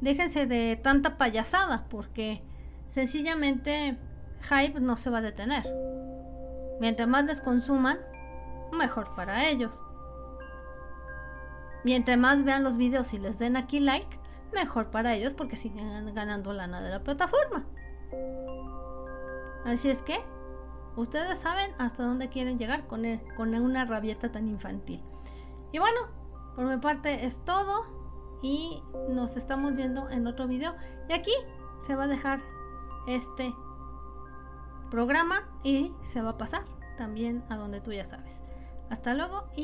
Déjense 0.00 0.46
de 0.46 0.76
tanta 0.76 1.16
payasada 1.16 1.86
porque 1.88 2.42
sencillamente 2.88 3.96
Hype 4.42 4.80
no 4.80 4.96
se 4.96 5.10
va 5.10 5.18
a 5.18 5.22
detener. 5.22 5.64
Mientras 6.80 7.08
más 7.08 7.24
les 7.24 7.40
consuman, 7.40 7.98
mejor 8.72 9.14
para 9.14 9.48
ellos. 9.48 9.82
Mientras 11.84 12.18
más 12.18 12.44
vean 12.44 12.64
los 12.64 12.76
videos 12.76 13.12
y 13.14 13.18
les 13.18 13.38
den 13.38 13.56
aquí 13.56 13.80
like, 13.80 14.18
mejor 14.52 14.90
para 14.90 15.14
ellos 15.14 15.34
porque 15.34 15.56
siguen 15.56 16.14
ganando 16.14 16.52
lana 16.52 16.82
de 16.82 16.90
la 16.90 17.02
plataforma. 17.02 17.64
Así 19.64 19.88
es 19.88 20.02
que 20.02 20.20
ustedes 20.96 21.38
saben 21.38 21.72
hasta 21.78 22.02
dónde 22.02 22.28
quieren 22.28 22.58
llegar 22.58 22.86
con, 22.86 23.02
con 23.36 23.54
una 23.54 23.84
rabieta 23.84 24.30
tan 24.30 24.48
infantil. 24.48 25.02
Y 25.72 25.78
bueno, 25.78 26.21
Por 26.56 26.64
mi 26.66 26.76
parte 26.78 27.24
es 27.24 27.44
todo 27.44 27.84
y 28.42 28.82
nos 29.08 29.36
estamos 29.36 29.74
viendo 29.74 30.08
en 30.10 30.26
otro 30.26 30.46
video. 30.46 30.74
Y 31.08 31.12
aquí 31.12 31.32
se 31.86 31.94
va 31.94 32.04
a 32.04 32.08
dejar 32.08 32.40
este 33.06 33.54
programa 34.90 35.48
y 35.62 35.92
se 36.02 36.20
va 36.22 36.30
a 36.30 36.38
pasar 36.38 36.64
también 36.96 37.44
a 37.48 37.56
donde 37.56 37.80
tú 37.80 37.92
ya 37.92 38.04
sabes. 38.04 38.40
Hasta 38.90 39.14
luego 39.14 39.44
y 39.56 39.60